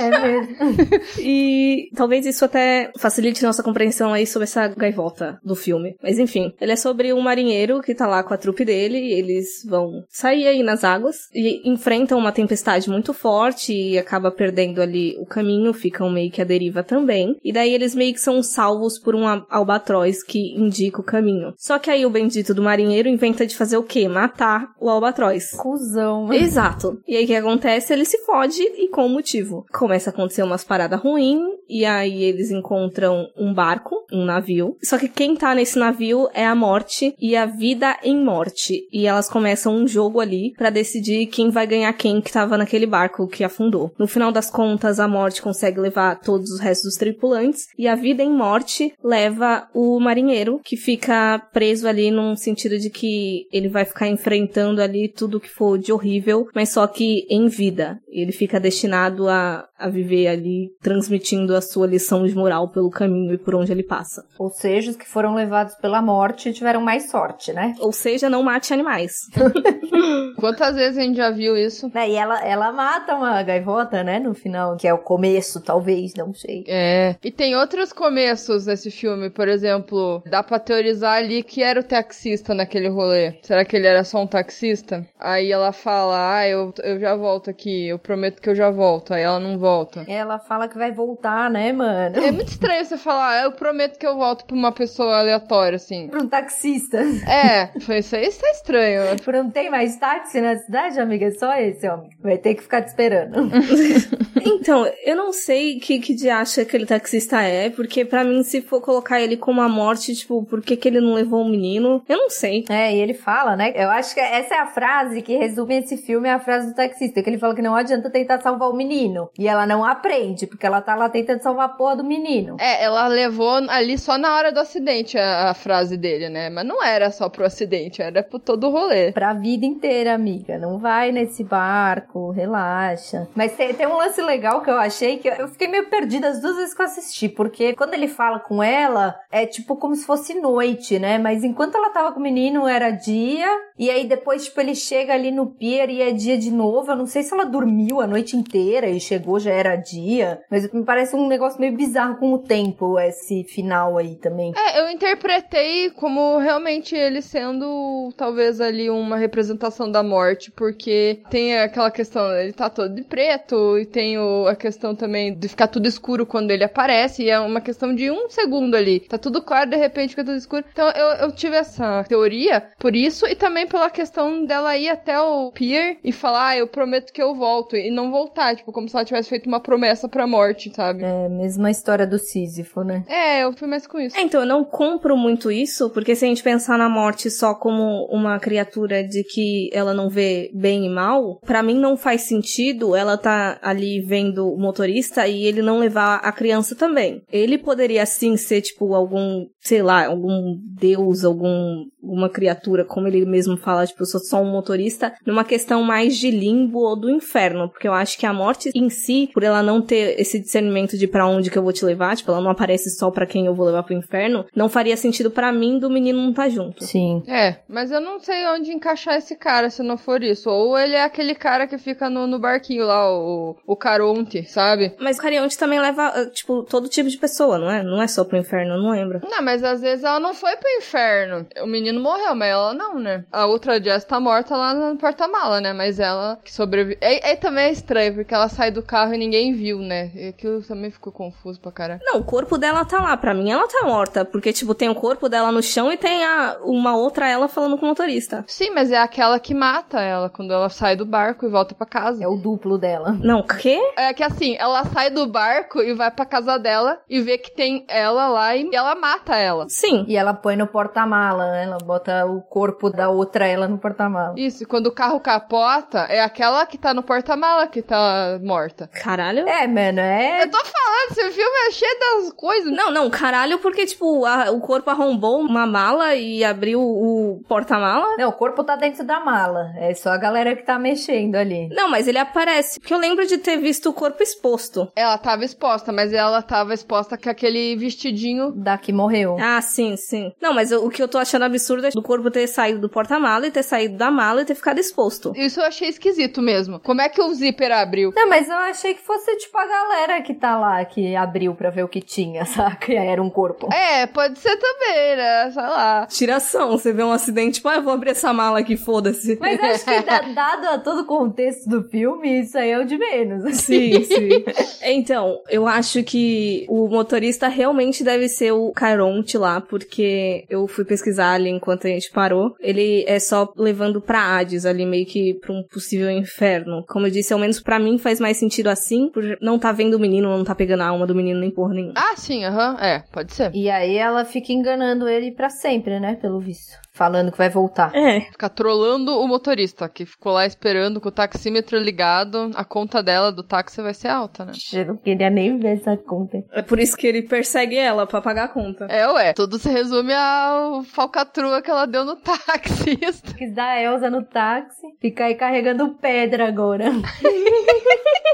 É 0.00 0.20
mesmo. 0.20 0.56
E 1.20 1.90
talvez 1.94 2.24
isso 2.24 2.44
até 2.44 2.90
facilite 2.98 3.42
nossa 3.42 3.62
compreensão 3.62 4.12
aí 4.12 4.26
sobre 4.26 4.44
essa 4.44 4.68
gaivota 4.68 5.38
do 5.44 5.54
filme. 5.54 5.96
Mas 6.02 6.18
enfim, 6.18 6.52
ele 6.60 6.72
é 6.72 6.76
sobre 6.76 7.12
um 7.12 7.20
marinheiro 7.20 7.80
que 7.80 7.94
tá 7.94 8.06
lá 8.06 8.22
com 8.22 8.32
a 8.32 8.38
trupe 8.38 8.64
dele, 8.64 8.98
e 8.98 9.12
eles 9.12 9.64
vão 9.68 10.04
sair 10.08 10.46
aí 10.46 10.62
nas 10.62 10.84
águas 10.84 11.28
e 11.34 11.68
enfrentam 11.68 12.18
uma 12.18 12.32
tempestade 12.32 12.88
muito 12.88 13.12
forte 13.12 13.72
e 13.72 13.98
acaba 13.98 14.30
perdendo 14.30 14.80
ali 14.80 15.16
o 15.18 15.26
caminho, 15.26 15.72
ficam 15.72 16.10
meio 16.10 16.30
que 16.30 16.40
à 16.40 16.44
deriva 16.44 16.82
também. 16.82 17.36
E 17.44 17.52
daí 17.52 17.72
eles 17.72 17.94
meio 17.94 18.14
que 18.14 18.20
são 18.20 18.42
salvos 18.42 18.98
por 18.98 19.14
um 19.14 19.26
albatroz 19.50 20.22
que 20.22 20.54
indica 20.56 21.00
o 21.00 21.04
caminho. 21.04 21.52
Só 21.56 21.78
que 21.78 21.90
aí 21.90 22.06
o 22.06 22.10
bendito 22.10 22.54
do 22.54 22.62
marinheiro 22.62 23.08
inventa 23.08 23.46
de 23.46 23.56
fazer 23.56 23.76
o 23.76 23.82
quê? 23.82 24.08
Matar 24.08 24.70
o 24.80 24.88
albatroz. 24.88 25.50
Cusão. 25.52 26.32
Exato. 26.32 27.00
E 27.06 27.16
aí 27.16 27.24
o 27.24 27.26
que 27.26 27.34
acontece? 27.34 27.92
Ele 27.92 28.04
se 28.04 28.18
fode 28.24 28.62
e 28.62 28.88
com 28.88 29.08
motivo. 29.08 29.66
Começa 29.90 30.10
a 30.10 30.12
acontecer 30.12 30.44
umas 30.44 30.62
paradas 30.62 31.00
ruins, 31.00 31.42
e 31.68 31.84
aí 31.84 32.22
eles 32.22 32.52
encontram 32.52 33.28
um 33.36 33.52
barco, 33.52 34.06
um 34.12 34.24
navio. 34.24 34.76
Só 34.84 34.96
que 34.96 35.08
quem 35.08 35.34
tá 35.34 35.52
nesse 35.52 35.76
navio 35.80 36.28
é 36.32 36.46
a 36.46 36.54
morte 36.54 37.12
e 37.18 37.34
a 37.34 37.44
vida 37.44 37.96
em 38.04 38.16
morte. 38.16 38.86
E 38.92 39.08
elas 39.08 39.28
começam 39.28 39.74
um 39.74 39.88
jogo 39.88 40.20
ali 40.20 40.52
pra 40.56 40.70
decidir 40.70 41.26
quem 41.26 41.50
vai 41.50 41.66
ganhar 41.66 41.92
quem 41.94 42.20
que 42.20 42.30
tava 42.30 42.56
naquele 42.56 42.86
barco 42.86 43.26
que 43.26 43.42
afundou. 43.42 43.92
No 43.98 44.06
final 44.06 44.30
das 44.30 44.48
contas, 44.48 45.00
a 45.00 45.08
morte 45.08 45.42
consegue 45.42 45.80
levar 45.80 46.20
todos 46.20 46.50
os 46.50 46.60
restos 46.60 46.90
dos 46.90 46.96
tripulantes, 46.96 47.66
e 47.76 47.88
a 47.88 47.96
vida 47.96 48.22
em 48.22 48.30
morte 48.30 48.92
leva 49.02 49.68
o 49.74 49.98
marinheiro, 49.98 50.60
que 50.64 50.76
fica 50.76 51.40
preso 51.52 51.88
ali 51.88 52.12
num 52.12 52.36
sentido 52.36 52.78
de 52.78 52.90
que 52.90 53.48
ele 53.52 53.68
vai 53.68 53.84
ficar 53.84 54.06
enfrentando 54.06 54.80
ali 54.80 55.08
tudo 55.08 55.40
que 55.40 55.50
for 55.50 55.76
de 55.76 55.92
horrível, 55.92 56.46
mas 56.54 56.68
só 56.68 56.86
que 56.86 57.26
em 57.28 57.48
vida. 57.48 57.98
Ele 58.08 58.30
fica 58.30 58.60
destinado 58.60 59.28
a, 59.28 59.68
a 59.80 59.88
viver 59.88 60.28
ali, 60.28 60.68
transmitindo 60.80 61.56
a 61.56 61.60
sua 61.60 61.86
lição 61.86 62.24
de 62.26 62.34
moral 62.34 62.68
pelo 62.68 62.90
caminho 62.90 63.34
e 63.34 63.38
por 63.38 63.54
onde 63.54 63.72
ele 63.72 63.82
passa. 63.82 64.22
Ou 64.38 64.50
seja, 64.50 64.90
os 64.90 64.96
que 64.96 65.06
foram 65.08 65.34
levados 65.34 65.74
pela 65.76 66.02
morte 66.02 66.52
tiveram 66.52 66.80
mais 66.80 67.10
sorte, 67.10 67.52
né? 67.52 67.74
Ou 67.78 67.92
seja, 67.92 68.28
não 68.28 68.42
mate 68.42 68.72
animais. 68.72 69.12
Quantas 70.36 70.74
vezes 70.74 70.98
a 70.98 71.02
gente 71.02 71.16
já 71.16 71.30
viu 71.30 71.56
isso? 71.56 71.90
É, 71.94 72.08
E 72.08 72.14
ela, 72.14 72.42
ela 72.44 72.72
mata 72.72 73.14
uma 73.14 73.42
gaivota, 73.42 74.02
né? 74.02 74.18
No 74.18 74.34
final, 74.34 74.76
que 74.76 74.86
é 74.86 74.94
o 74.94 74.98
começo, 74.98 75.60
talvez, 75.60 76.14
não 76.14 76.32
sei. 76.34 76.64
É. 76.66 77.16
E 77.22 77.30
tem 77.30 77.56
outros 77.56 77.92
começos 77.92 78.66
nesse 78.66 78.90
filme, 78.90 79.30
por 79.30 79.48
exemplo, 79.48 80.22
dá 80.26 80.42
pra 80.42 80.58
teorizar 80.58 81.16
ali 81.16 81.42
que 81.42 81.62
era 81.62 81.80
o 81.80 81.84
taxista 81.84 82.54
naquele 82.54 82.88
rolê. 82.88 83.34
Será 83.42 83.64
que 83.64 83.76
ele 83.76 83.86
era 83.86 84.04
só 84.04 84.22
um 84.22 84.26
taxista? 84.26 85.06
Aí 85.18 85.50
ela 85.52 85.72
fala, 85.72 86.38
ah, 86.38 86.48
eu, 86.48 86.72
eu 86.82 86.98
já 86.98 87.14
volto 87.14 87.50
aqui, 87.50 87.88
eu 87.88 87.98
prometo 87.98 88.40
que 88.40 88.48
eu 88.48 88.54
já 88.54 88.70
volto. 88.70 89.12
Aí 89.12 89.22
ela 89.22 89.38
não 89.40 89.58
volta. 89.58 89.69
Ela 90.06 90.38
fala 90.38 90.68
que 90.68 90.76
vai 90.76 90.92
voltar, 90.92 91.50
né, 91.50 91.72
mano? 91.72 92.16
É 92.16 92.30
muito 92.30 92.48
estranho 92.48 92.84
você 92.84 92.96
falar, 92.96 93.42
eu 93.42 93.52
prometo 93.52 93.98
que 93.98 94.06
eu 94.06 94.16
volto 94.16 94.44
pra 94.44 94.56
uma 94.56 94.72
pessoa 94.72 95.18
aleatória, 95.18 95.76
assim. 95.76 96.08
Pra 96.08 96.20
um 96.20 96.28
taxista. 96.28 96.98
É, 97.28 97.78
foi 97.80 97.98
isso 97.98 98.16
aí, 98.16 98.26
isso 98.26 98.44
é 98.44 98.50
estranho. 98.50 99.02
Não 99.40 99.50
tem 99.50 99.70
mais 99.70 99.96
táxi 99.96 100.40
na 100.40 100.56
cidade, 100.58 101.00
amiga? 101.00 101.26
É 101.26 101.30
só 101.30 101.54
esse, 101.54 101.88
homem. 101.88 102.10
Vai 102.20 102.36
ter 102.36 102.54
que 102.54 102.62
ficar 102.62 102.82
te 102.82 102.88
esperando. 102.88 103.50
Então, 104.42 104.90
eu 105.04 105.16
não 105.16 105.32
sei 105.32 105.78
que, 105.78 105.98
que 105.98 106.14
de 106.14 106.28
acha 106.28 106.62
aquele 106.62 106.86
taxista 106.86 107.42
é, 107.42 107.70
porque 107.70 108.04
pra 108.04 108.24
mim, 108.24 108.42
se 108.42 108.60
for 108.60 108.80
colocar 108.80 109.20
ele 109.20 109.36
como 109.36 109.60
a 109.60 109.68
morte, 109.68 110.14
tipo, 110.14 110.44
por 110.44 110.62
que, 110.62 110.76
que 110.76 110.88
ele 110.88 111.00
não 111.00 111.14
levou 111.14 111.42
o 111.42 111.48
menino? 111.48 112.02
Eu 112.08 112.16
não 112.16 112.30
sei. 112.30 112.64
É, 112.68 112.94
e 112.94 113.00
ele 113.00 113.14
fala, 113.14 113.56
né? 113.56 113.72
Eu 113.74 113.90
acho 113.90 114.14
que 114.14 114.20
essa 114.20 114.54
é 114.54 114.58
a 114.58 114.66
frase 114.66 115.22
que 115.22 115.36
resume 115.36 115.78
esse 115.78 115.96
filme, 115.96 116.28
é 116.28 116.32
a 116.32 116.38
frase 116.38 116.68
do 116.68 116.74
taxista, 116.74 117.22
que 117.22 117.30
ele 117.30 117.38
fala 117.38 117.54
que 117.54 117.62
não 117.62 117.74
adianta 117.74 118.10
tentar 118.10 118.40
salvar 118.40 118.70
o 118.70 118.76
menino. 118.76 119.30
E 119.38 119.48
ela 119.48 119.59
não 119.66 119.84
aprende, 119.84 120.46
porque 120.46 120.66
ela 120.66 120.80
tá 120.80 120.94
lá 120.94 121.08
tentando 121.08 121.42
salvar 121.42 121.66
a 121.66 121.68
porra 121.68 121.96
do 121.96 122.04
menino. 122.04 122.56
É, 122.58 122.84
ela 122.84 123.06
levou 123.06 123.54
ali 123.68 123.98
só 123.98 124.18
na 124.18 124.34
hora 124.34 124.52
do 124.52 124.60
acidente 124.60 125.18
a, 125.18 125.50
a 125.50 125.54
frase 125.54 125.96
dele, 125.96 126.28
né? 126.28 126.50
Mas 126.50 126.66
não 126.66 126.82
era 126.82 127.10
só 127.10 127.28
pro 127.28 127.44
acidente, 127.44 128.02
era 128.02 128.22
pro 128.22 128.38
todo 128.38 128.68
o 128.68 128.70
rolê. 128.70 129.12
Pra 129.12 129.32
vida 129.32 129.64
inteira, 129.64 130.14
amiga. 130.14 130.58
Não 130.58 130.78
vai 130.78 131.12
nesse 131.12 131.44
barco, 131.44 132.30
relaxa. 132.30 133.28
Mas 133.34 133.52
tem, 133.52 133.72
tem 133.74 133.86
um 133.86 133.96
lance 133.96 134.20
legal 134.20 134.62
que 134.62 134.70
eu 134.70 134.76
achei 134.76 135.18
que 135.18 135.28
eu 135.28 135.48
fiquei 135.48 135.68
meio 135.68 135.88
perdida 135.88 136.28
as 136.28 136.40
duas 136.40 136.56
vezes 136.56 136.74
que 136.74 136.80
eu 136.80 136.86
assisti, 136.86 137.28
porque 137.28 137.74
quando 137.74 137.94
ele 137.94 138.08
fala 138.08 138.38
com 138.38 138.62
ela, 138.62 139.18
é 139.30 139.46
tipo 139.46 139.76
como 139.76 139.94
se 139.94 140.04
fosse 140.04 140.34
noite, 140.34 140.98
né? 140.98 141.18
Mas 141.18 141.44
enquanto 141.44 141.76
ela 141.76 141.90
tava 141.90 142.12
com 142.12 142.20
o 142.20 142.22
menino 142.22 142.66
era 142.66 142.90
dia, 142.90 143.48
e 143.78 143.90
aí 143.90 144.06
depois, 144.06 144.44
tipo, 144.44 144.60
ele 144.60 144.74
chega 144.74 145.14
ali 145.14 145.30
no 145.30 145.46
pier 145.46 145.88
e 145.88 146.02
é 146.02 146.12
dia 146.12 146.36
de 146.36 146.50
novo. 146.50 146.90
Eu 146.90 146.96
não 146.96 147.06
sei 147.06 147.22
se 147.22 147.32
ela 147.32 147.44
dormiu 147.44 148.00
a 148.00 148.06
noite 148.06 148.36
inteira 148.36 148.88
e 148.88 149.00
chegou 149.00 149.38
já 149.38 149.49
era 149.52 149.76
dia, 149.76 150.40
mas 150.50 150.70
me 150.72 150.84
parece 150.84 151.14
um 151.16 151.26
negócio 151.28 151.60
meio 151.60 151.76
bizarro 151.76 152.16
com 152.16 152.32
o 152.32 152.38
tempo, 152.38 152.98
esse 152.98 153.44
final 153.44 153.98
aí 153.98 154.14
também. 154.16 154.52
É, 154.56 154.80
eu 154.80 154.90
interpretei 154.90 155.90
como 155.90 156.38
realmente 156.38 156.94
ele 156.94 157.22
sendo 157.22 158.10
talvez 158.16 158.60
ali 158.60 158.88
uma 158.90 159.16
representação 159.16 159.90
da 159.90 160.02
morte, 160.02 160.50
porque 160.50 161.20
tem 161.30 161.58
aquela 161.58 161.90
questão, 161.90 162.32
ele 162.36 162.52
tá 162.52 162.68
todo 162.70 162.94
de 162.94 163.02
preto, 163.02 163.78
e 163.78 163.86
tem 163.86 164.18
o- 164.18 164.46
a 164.46 164.54
questão 164.56 164.94
também 164.94 165.34
de 165.34 165.48
ficar 165.48 165.68
tudo 165.68 165.86
escuro 165.86 166.24
quando 166.26 166.50
ele 166.50 166.64
aparece, 166.64 167.24
e 167.24 167.30
é 167.30 167.38
uma 167.40 167.60
questão 167.60 167.94
de 167.94 168.10
um 168.10 168.28
segundo 168.28 168.74
ali. 168.76 169.00
Tá 169.00 169.18
tudo 169.18 169.42
claro, 169.42 169.70
de 169.70 169.76
repente 169.76 170.10
fica 170.10 170.24
tudo 170.24 170.36
escuro. 170.36 170.64
Então 170.72 170.88
eu, 170.90 171.06
eu 171.26 171.32
tive 171.32 171.56
essa 171.56 172.04
teoria 172.04 172.62
por 172.78 172.94
isso, 172.94 173.26
e 173.26 173.34
também 173.34 173.66
pela 173.66 173.90
questão 173.90 174.44
dela 174.44 174.76
ir 174.76 174.88
até 174.88 175.18
o 175.20 175.50
pier 175.52 175.98
e 176.02 176.12
falar, 176.12 176.48
ah, 176.48 176.56
eu 176.56 176.66
prometo 176.66 177.12
que 177.12 177.22
eu 177.22 177.34
volto, 177.34 177.76
e 177.76 177.90
não 177.90 178.10
voltar, 178.10 178.56
tipo, 178.56 178.72
como 178.72 178.88
se 178.88 178.96
ela 178.96 179.04
tivesse 179.04 179.29
feito 179.30 179.46
uma 179.46 179.60
promessa 179.60 180.08
pra 180.08 180.26
morte, 180.26 180.70
sabe? 180.74 181.02
É, 181.04 181.28
mesma 181.28 181.70
história 181.70 182.06
do 182.06 182.18
Sísifo, 182.18 182.82
né? 182.82 183.04
É, 183.08 183.44
eu 183.44 183.52
fui 183.52 183.66
mais 183.66 183.86
com 183.86 183.98
isso. 183.98 184.16
É, 184.16 184.22
então, 184.22 184.40
eu 184.40 184.46
não 184.46 184.64
compro 184.64 185.16
muito 185.16 185.50
isso, 185.50 185.88
porque 185.90 186.14
se 186.14 186.24
a 186.24 186.28
gente 186.28 186.42
pensar 186.42 186.76
na 186.76 186.88
morte 186.88 187.30
só 187.30 187.54
como 187.54 188.06
uma 188.10 188.38
criatura 188.38 189.02
de 189.02 189.24
que 189.24 189.70
ela 189.72 189.94
não 189.94 190.10
vê 190.10 190.50
bem 190.52 190.86
e 190.86 190.90
mal, 190.90 191.38
para 191.46 191.62
mim 191.62 191.78
não 191.78 191.96
faz 191.96 192.22
sentido 192.22 192.90
ela 192.94 193.16
tá 193.16 193.58
ali 193.62 194.00
vendo 194.00 194.48
o 194.48 194.58
motorista 194.58 195.26
e 195.26 195.44
ele 195.44 195.62
não 195.62 195.78
levar 195.78 196.16
a 196.16 196.32
criança 196.32 196.74
também. 196.74 197.22
Ele 197.32 197.56
poderia 197.56 198.04
sim 198.04 198.36
ser, 198.36 198.60
tipo, 198.60 198.94
algum, 198.94 199.46
sei 199.60 199.82
lá, 199.82 200.06
algum 200.06 200.58
deus, 200.78 201.24
algum 201.24 201.84
uma 202.02 202.28
criatura, 202.28 202.84
como 202.84 203.06
ele 203.06 203.24
mesmo 203.24 203.56
fala, 203.56 203.86
tipo, 203.86 204.02
eu 204.02 204.06
sou 204.06 204.20
só 204.20 204.42
um 204.42 204.50
motorista, 204.50 205.14
numa 205.24 205.44
questão 205.44 205.82
mais 205.82 206.16
de 206.16 206.30
limbo 206.30 206.80
ou 206.80 206.98
do 206.98 207.10
inferno, 207.10 207.68
porque 207.68 207.86
eu 207.86 207.92
acho 207.92 208.18
que 208.18 208.26
a 208.26 208.32
morte 208.32 208.70
em 208.74 208.88
si, 208.88 209.19
por 209.28 209.42
ela 209.42 209.62
não 209.62 209.80
ter 209.80 210.20
esse 210.20 210.38
discernimento 210.38 210.96
de 210.96 211.06
para 211.06 211.26
onde 211.26 211.50
que 211.50 211.58
eu 211.58 211.62
vou 211.62 211.72
te 211.72 211.84
levar, 211.84 212.16
tipo, 212.16 212.30
ela 212.30 212.40
não 212.40 212.50
aparece 212.50 212.90
só 212.90 213.10
para 213.10 213.26
quem 213.26 213.46
eu 213.46 213.54
vou 213.54 213.66
levar 213.66 213.82
pro 213.82 213.94
inferno, 213.94 214.44
não 214.54 214.68
faria 214.68 214.96
sentido 214.96 215.30
para 215.30 215.52
mim 215.52 215.78
do 215.78 215.90
menino 215.90 216.20
não 216.20 216.32
tá 216.32 216.48
junto. 216.48 216.84
Sim. 216.84 217.22
É, 217.26 217.56
mas 217.68 217.90
eu 217.90 218.00
não 218.00 218.18
sei 218.20 218.46
onde 218.48 218.72
encaixar 218.72 219.16
esse 219.16 219.36
cara 219.36 219.70
se 219.70 219.82
não 219.82 219.96
for 219.96 220.22
isso. 220.22 220.50
Ou 220.50 220.78
ele 220.78 220.94
é 220.94 221.04
aquele 221.04 221.34
cara 221.34 221.66
que 221.66 221.78
fica 221.78 222.08
no, 222.10 222.26
no 222.26 222.38
barquinho 222.38 222.86
lá, 222.86 223.10
o, 223.12 223.56
o 223.66 223.76
Caronte, 223.76 224.44
sabe? 224.44 224.94
Mas 225.00 225.18
o 225.18 225.22
Carionte 225.22 225.58
também 225.58 225.80
leva, 225.80 226.12
eh, 226.16 226.26
tipo, 226.26 226.62
todo 226.62 226.88
tipo 226.88 227.08
de 227.08 227.16
pessoa, 227.16 227.58
não 227.58 227.70
é? 227.70 227.82
Não 227.82 228.02
é 228.02 228.06
só 228.06 228.24
pro 228.24 228.38
inferno, 228.38 228.74
eu 228.74 228.82
não 228.82 228.90
lembro. 228.90 229.20
Não, 229.28 229.42
mas 229.42 229.62
às 229.62 229.80
vezes 229.80 230.04
ela 230.04 230.20
não 230.20 230.34
foi 230.34 230.56
pro 230.56 230.68
inferno. 230.78 231.46
O 231.62 231.66
menino 231.66 232.00
morreu, 232.00 232.34
mas 232.34 232.50
ela 232.50 232.74
não, 232.74 232.98
né? 232.98 233.24
A 233.30 233.46
outra 233.46 233.82
Jess 233.82 234.04
tá 234.04 234.20
morta 234.20 234.56
lá 234.56 234.74
no 234.74 234.96
porta-mala, 234.96 235.60
né? 235.60 235.72
Mas 235.72 235.98
ela 235.98 236.38
que 236.44 236.52
sobreviveu. 236.52 236.98
E, 237.00 237.32
e 237.32 237.36
também 237.36 237.66
é 237.66 237.72
estranho, 237.72 238.14
porque 238.14 238.34
ela 238.34 238.48
sai 238.48 238.70
do 238.70 238.82
carro 238.82 239.09
e 239.14 239.18
ninguém 239.18 239.52
viu, 239.52 239.78
né? 239.78 240.10
E 240.14 240.28
aquilo 240.28 240.62
também 240.62 240.90
ficou 240.90 241.12
confuso 241.12 241.60
pra 241.60 241.72
caralho. 241.72 242.00
Não, 242.04 242.20
o 242.20 242.24
corpo 242.24 242.56
dela 242.58 242.84
tá 242.84 243.00
lá. 243.00 243.16
Pra 243.16 243.34
mim, 243.34 243.50
ela 243.50 243.66
tá 243.68 243.86
morta. 243.86 244.24
Porque, 244.24 244.52
tipo, 244.52 244.74
tem 244.74 244.88
o 244.88 244.94
corpo 244.94 245.28
dela 245.28 245.52
no 245.52 245.62
chão 245.62 245.92
e 245.92 245.96
tem 245.96 246.24
a, 246.24 246.58
uma 246.62 246.96
outra 246.96 247.28
ela 247.28 247.48
falando 247.48 247.76
com 247.78 247.86
o 247.86 247.88
motorista. 247.88 248.44
Sim, 248.46 248.70
mas 248.70 248.90
é 248.90 248.98
aquela 248.98 249.38
que 249.38 249.54
mata 249.54 250.00
ela 250.00 250.30
quando 250.30 250.52
ela 250.52 250.68
sai 250.68 250.96
do 250.96 251.04
barco 251.04 251.46
e 251.46 251.48
volta 251.48 251.74
pra 251.74 251.86
casa. 251.86 252.24
É 252.24 252.28
o 252.28 252.36
duplo 252.36 252.78
dela. 252.78 253.16
Não, 253.20 253.42
quê? 253.42 253.80
É 253.96 254.12
que 254.14 254.22
assim, 254.22 254.56
ela 254.58 254.84
sai 254.84 255.10
do 255.10 255.26
barco 255.26 255.80
e 255.80 255.94
vai 255.94 256.10
pra 256.10 256.24
casa 256.24 256.58
dela 256.58 256.98
e 257.08 257.20
vê 257.20 257.38
que 257.38 257.50
tem 257.50 257.84
ela 257.88 258.28
lá 258.28 258.56
e 258.56 258.68
ela 258.72 258.94
mata 258.94 259.36
ela. 259.36 259.66
Sim. 259.68 260.04
E 260.08 260.16
ela 260.16 260.34
põe 260.34 260.56
no 260.56 260.66
porta-mala, 260.66 261.50
né? 261.50 261.64
Ela 261.64 261.78
bota 261.78 262.24
o 262.26 262.40
corpo 262.40 262.90
da 262.90 263.08
outra 263.08 263.46
ela 263.46 263.68
no 263.68 263.78
porta-mala. 263.78 264.34
Isso, 264.36 264.62
e 264.62 264.66
quando 264.66 264.86
o 264.86 264.92
carro 264.92 265.20
capota, 265.20 266.00
é 266.08 266.20
aquela 266.20 266.64
que 266.66 266.78
tá 266.78 266.94
no 266.94 267.02
porta-mala 267.02 267.66
que 267.66 267.82
tá 267.82 268.38
morta. 268.42 268.88
Caralho. 269.00 269.48
É, 269.48 269.66
mano, 269.66 270.00
é. 270.00 270.42
Eu 270.44 270.50
tô 270.50 270.58
falando, 270.58 271.10
esse 271.10 271.30
filme 271.30 271.56
é 271.68 271.70
cheio 271.72 271.98
das 271.98 272.32
coisas. 272.34 272.72
Não, 272.72 272.90
não, 272.90 273.08
caralho, 273.10 273.58
porque, 273.58 273.86
tipo, 273.86 274.24
a- 274.26 274.50
o 274.50 274.60
corpo 274.60 274.90
arrombou 274.90 275.40
uma 275.40 275.66
mala 275.66 276.14
e 276.14 276.44
abriu 276.44 276.80
o 276.80 277.42
porta-mala. 277.48 278.16
Não, 278.18 278.28
o 278.28 278.32
corpo 278.32 278.62
tá 278.62 278.76
dentro 278.76 279.02
da 279.04 279.20
mala. 279.20 279.72
É 279.78 279.94
só 279.94 280.10
a 280.10 280.18
galera 280.18 280.54
que 280.54 280.62
tá 280.62 280.78
mexendo 280.78 281.36
ali. 281.36 281.68
Não, 281.70 281.88
mas 281.88 282.06
ele 282.06 282.18
aparece. 282.18 282.78
Porque 282.78 282.92
eu 282.92 282.98
lembro 282.98 283.26
de 283.26 283.38
ter 283.38 283.56
visto 283.56 283.88
o 283.88 283.92
corpo 283.94 284.22
exposto. 284.22 284.90
Ela 284.94 285.16
tava 285.18 285.44
exposta, 285.44 285.90
mas 285.92 286.12
ela 286.12 286.42
tava 286.42 286.74
exposta 286.74 287.16
com 287.16 287.30
aquele 287.30 287.76
vestidinho. 287.76 288.52
Da 288.52 288.76
que 288.76 288.92
morreu. 288.92 289.36
Ah, 289.40 289.60
sim, 289.62 289.96
sim. 289.96 290.32
Não, 290.40 290.52
mas 290.52 290.70
eu- 290.70 290.84
o 290.84 290.90
que 290.90 291.02
eu 291.02 291.08
tô 291.08 291.18
achando 291.18 291.44
absurdo 291.44 291.86
é 291.86 291.90
do 291.90 292.02
corpo 292.02 292.30
ter 292.30 292.46
saído 292.46 292.80
do 292.80 292.88
porta-mala 292.88 293.46
e 293.46 293.50
ter 293.50 293.62
saído 293.62 293.96
da 293.96 294.10
mala 294.10 294.42
e 294.42 294.44
ter 294.44 294.54
ficado 294.54 294.78
exposto. 294.78 295.32
Isso 295.34 295.60
eu 295.60 295.64
achei 295.64 295.88
esquisito 295.88 296.42
mesmo. 296.42 296.78
Como 296.80 297.00
é 297.00 297.08
que 297.08 297.20
o 297.20 297.32
zíper 297.34 297.72
abriu? 297.72 298.12
Não, 298.14 298.28
mas 298.28 298.48
eu 298.48 298.56
achei 298.56 298.89
que 298.94 299.00
fosse 299.02 299.36
tipo 299.36 299.56
a 299.58 299.66
galera 299.66 300.20
que 300.22 300.34
tá 300.34 300.58
lá, 300.58 300.84
que 300.84 301.14
abriu 301.16 301.54
pra 301.54 301.70
ver 301.70 301.84
o 301.84 301.88
que 301.88 302.00
tinha, 302.00 302.44
saca? 302.46 302.92
E 302.92 302.96
aí 302.96 303.06
era 303.08 303.22
um 303.22 303.30
corpo. 303.30 303.68
É, 303.72 304.06
pode 304.06 304.38
ser 304.38 304.56
também, 304.56 305.16
né? 305.16 305.50
Sei 305.52 305.62
lá. 305.62 306.06
Tiração, 306.06 306.70
você 306.72 306.92
vê 306.92 307.02
um 307.02 307.12
acidente, 307.12 307.54
tipo, 307.56 307.68
ah, 307.68 307.76
eu 307.76 307.82
vou 307.82 307.92
abrir 307.92 308.10
essa 308.10 308.32
mala 308.32 308.58
aqui, 308.60 308.76
foda-se. 308.76 309.36
Mas 309.40 309.60
acho 309.62 309.84
que, 309.84 310.00
da- 310.02 310.20
dado 310.34 310.66
a 310.66 310.78
todo 310.78 311.00
o 311.02 311.06
contexto 311.06 311.68
do 311.68 311.82
filme, 311.88 312.40
isso 312.40 312.56
aí 312.58 312.70
é 312.70 312.78
o 312.78 312.84
de 312.84 312.96
menos. 312.98 313.56
Sim, 313.56 314.02
sim. 314.04 314.44
Então, 314.82 315.40
eu 315.48 315.66
acho 315.66 316.02
que 316.02 316.64
o 316.68 316.88
motorista 316.88 317.48
realmente 317.48 318.02
deve 318.02 318.28
ser 318.28 318.52
o 318.52 318.72
Caronte 318.72 319.36
lá, 319.38 319.60
porque 319.60 320.44
eu 320.48 320.66
fui 320.66 320.84
pesquisar 320.84 321.32
ali 321.32 321.48
enquanto 321.50 321.86
a 321.86 321.90
gente 321.90 322.10
parou. 322.10 322.54
Ele 322.60 323.04
é 323.06 323.18
só 323.18 323.52
levando 323.56 324.00
pra 324.00 324.38
Hades 324.38 324.64
ali, 324.66 324.84
meio 324.86 325.06
que 325.06 325.34
pra 325.34 325.52
um 325.52 325.62
possível 325.62 326.10
inferno. 326.10 326.84
Como 326.88 327.06
eu 327.06 327.10
disse, 327.10 327.32
ao 327.32 327.38
menos 327.38 327.60
pra 327.60 327.78
mim 327.78 327.98
faz 327.98 328.20
mais 328.20 328.36
sentido 328.36 328.68
assim, 328.80 329.08
por 329.08 329.22
não 329.40 329.58
tá 329.58 329.70
vendo 329.70 329.94
o 329.94 330.00
menino, 330.00 330.36
não 330.36 330.44
tá 330.44 330.54
pegando 330.54 330.82
a 330.82 330.88
alma 330.88 331.06
do 331.06 331.14
menino 331.14 331.38
nem 331.38 331.50
porra 331.50 331.74
nenhuma. 331.74 331.94
Ah, 331.96 332.16
sim, 332.16 332.44
aham. 332.44 332.76
É, 332.80 333.04
pode 333.12 333.32
ser. 333.32 333.54
E 333.54 333.70
aí 333.70 333.96
ela 333.96 334.24
fica 334.24 334.52
enganando 334.52 335.06
ele 335.06 335.30
pra 335.32 335.50
sempre, 335.50 336.00
né? 336.00 336.16
Pelo 336.16 336.40
visto. 336.40 336.78
Falando 337.00 337.32
que 337.32 337.38
vai 337.38 337.48
voltar. 337.48 337.96
É, 337.96 338.20
Ficar 338.20 338.50
trolando 338.50 339.18
o 339.18 339.26
motorista, 339.26 339.88
que 339.88 340.04
ficou 340.04 340.32
lá 340.34 340.44
esperando 340.44 341.00
com 341.00 341.08
o 341.08 341.10
taxímetro 341.10 341.78
ligado. 341.78 342.50
A 342.54 342.62
conta 342.62 343.02
dela 343.02 343.32
do 343.32 343.42
táxi 343.42 343.80
vai 343.80 343.94
ser 343.94 344.08
alta, 344.08 344.44
né? 344.44 344.52
Eu 344.70 344.84
não 344.84 344.96
queria 344.98 345.30
nem 345.30 345.58
ver 345.58 345.78
essa 345.78 345.96
conta. 345.96 346.44
é 346.52 346.60
por 346.60 346.78
isso 346.78 346.94
que 346.94 347.06
ele 347.06 347.22
persegue 347.22 347.74
ela, 347.78 348.06
pra 348.06 348.20
pagar 348.20 348.44
a 348.44 348.48
conta. 348.48 348.84
É, 348.90 349.08
ué. 349.08 349.32
Tudo 349.32 349.58
se 349.58 349.70
resume 349.70 350.12
à 350.12 350.82
falcatrua 350.92 351.62
que 351.62 351.70
ela 351.70 351.86
deu 351.86 352.04
no 352.04 352.16
taxista. 352.16 353.32
Quis 353.32 353.54
dar 353.54 353.70
a 353.70 353.82
Elsa 353.82 354.10
no 354.10 354.22
táxi, 354.22 354.86
fica 355.00 355.24
aí 355.24 355.36
carregando 355.36 355.94
pedra 355.94 356.48
agora. 356.48 356.84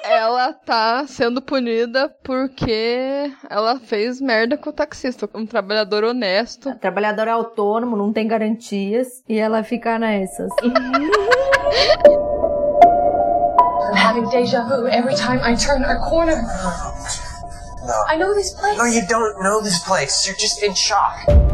ela 0.02 0.52
tá 0.52 1.06
sendo 1.06 1.40
punida 1.40 2.12
porque 2.24 3.30
ela 3.48 3.78
fez 3.78 4.20
merda 4.20 4.56
com 4.56 4.70
o 4.70 4.72
taxista. 4.72 5.28
Um 5.34 5.46
trabalhador 5.46 6.02
honesto. 6.02 6.74
Trabalhador 6.80 7.28
autônomo, 7.28 7.96
não 7.96 8.12
tem 8.12 8.26
garantias, 8.56 9.22
e 9.28 9.38
ela 9.38 9.62
fica 9.62 9.98
nessas. 9.98 10.50
I'm 13.88 13.94
having 13.94 14.28
deja 14.30 14.62
vu 14.64 14.88
every 14.88 15.14
time 15.14 15.40
I 15.42 15.54
turn 15.54 15.84
a 15.84 15.98
corner. 16.08 16.42
No. 17.86 18.04
I 18.08 18.16
know 18.16 18.34
this 18.34 18.52
place. 18.54 18.76
No, 18.76 18.84
you 18.84 19.06
don't 19.06 19.40
know 19.42 19.60
this 19.62 19.78
place. 19.84 20.26
You're 20.26 20.36
just 20.36 20.62
in 20.62 20.74
shock. 20.74 21.45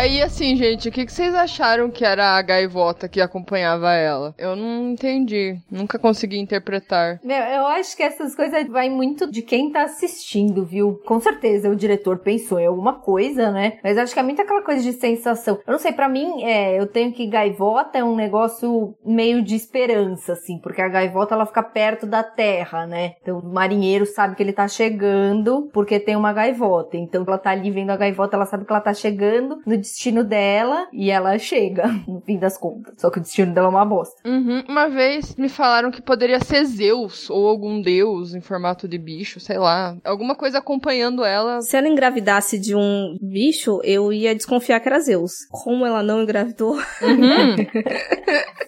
Aí, 0.00 0.22
assim, 0.22 0.56
gente, 0.56 0.88
o 0.88 0.92
que, 0.92 1.04
que 1.04 1.12
vocês 1.12 1.34
acharam 1.34 1.90
que 1.90 2.06
era 2.06 2.34
a 2.34 2.40
gaivota 2.40 3.06
que 3.06 3.20
acompanhava 3.20 3.92
ela? 3.92 4.34
Eu 4.38 4.56
não 4.56 4.92
entendi. 4.92 5.58
Nunca 5.70 5.98
consegui 5.98 6.38
interpretar. 6.38 7.20
Meu, 7.22 7.36
eu 7.36 7.66
acho 7.66 7.94
que 7.94 8.02
essas 8.02 8.34
coisas 8.34 8.66
vai 8.68 8.88
muito 8.88 9.30
de 9.30 9.42
quem 9.42 9.70
tá 9.70 9.82
assistindo, 9.82 10.64
viu? 10.64 10.98
Com 11.04 11.20
certeza 11.20 11.68
o 11.68 11.76
diretor 11.76 12.16
pensou 12.20 12.58
em 12.58 12.64
alguma 12.64 12.94
coisa, 12.94 13.50
né? 13.50 13.76
Mas 13.84 13.98
acho 13.98 14.14
que 14.14 14.20
é 14.20 14.22
muito 14.22 14.40
aquela 14.40 14.62
coisa 14.62 14.82
de 14.82 14.94
sensação. 14.94 15.58
Eu 15.66 15.72
não 15.72 15.78
sei, 15.78 15.92
pra 15.92 16.08
mim, 16.08 16.44
é, 16.44 16.80
eu 16.80 16.86
tenho 16.86 17.12
que 17.12 17.26
gaivota 17.26 17.98
é 17.98 18.02
um 18.02 18.16
negócio 18.16 18.94
meio 19.04 19.42
de 19.42 19.54
esperança, 19.54 20.32
assim, 20.32 20.58
porque 20.62 20.80
a 20.80 20.88
gaivota 20.88 21.34
ela 21.34 21.44
fica 21.44 21.62
perto 21.62 22.06
da 22.06 22.22
terra, 22.22 22.86
né? 22.86 23.16
Então 23.20 23.40
o 23.40 23.52
marinheiro 23.52 24.06
sabe 24.06 24.34
que 24.34 24.42
ele 24.42 24.54
tá 24.54 24.66
chegando 24.66 25.68
porque 25.74 26.00
tem 26.00 26.16
uma 26.16 26.32
gaivota. 26.32 26.96
Então 26.96 27.22
ela 27.28 27.36
tá 27.36 27.50
ali 27.50 27.70
vendo 27.70 27.90
a 27.90 27.98
gaivota, 27.98 28.34
ela 28.34 28.46
sabe 28.46 28.64
que 28.64 28.72
ela 28.72 28.80
tá 28.80 28.94
chegando 28.94 29.60
no 29.66 29.89
destino 29.90 30.24
dela 30.24 30.86
e 30.92 31.10
ela 31.10 31.38
chega, 31.38 31.88
no 32.06 32.20
fim 32.20 32.38
das 32.38 32.56
contas. 32.56 32.94
Só 32.98 33.10
que 33.10 33.18
o 33.18 33.22
destino 33.22 33.52
dela 33.52 33.66
é 33.66 33.70
uma 33.70 33.84
bosta. 33.84 34.16
Uhum. 34.24 34.62
Uma 34.68 34.88
vez 34.88 35.34
me 35.36 35.48
falaram 35.48 35.90
que 35.90 36.00
poderia 36.00 36.40
ser 36.40 36.64
Zeus 36.64 37.28
ou 37.28 37.48
algum 37.48 37.82
deus 37.82 38.34
em 38.34 38.40
formato 38.40 38.86
de 38.86 38.98
bicho, 38.98 39.40
sei 39.40 39.58
lá. 39.58 39.96
Alguma 40.04 40.34
coisa 40.34 40.58
acompanhando 40.58 41.24
ela. 41.24 41.60
Se 41.62 41.76
ela 41.76 41.88
engravidasse 41.88 42.58
de 42.58 42.74
um 42.74 43.16
bicho, 43.20 43.80
eu 43.84 44.12
ia 44.12 44.34
desconfiar 44.34 44.80
que 44.80 44.88
era 44.88 45.00
Zeus. 45.00 45.46
Como 45.50 45.84
ela 45.84 46.02
não 46.02 46.22
engravidou, 46.22 46.78
Uhum. 47.02 47.56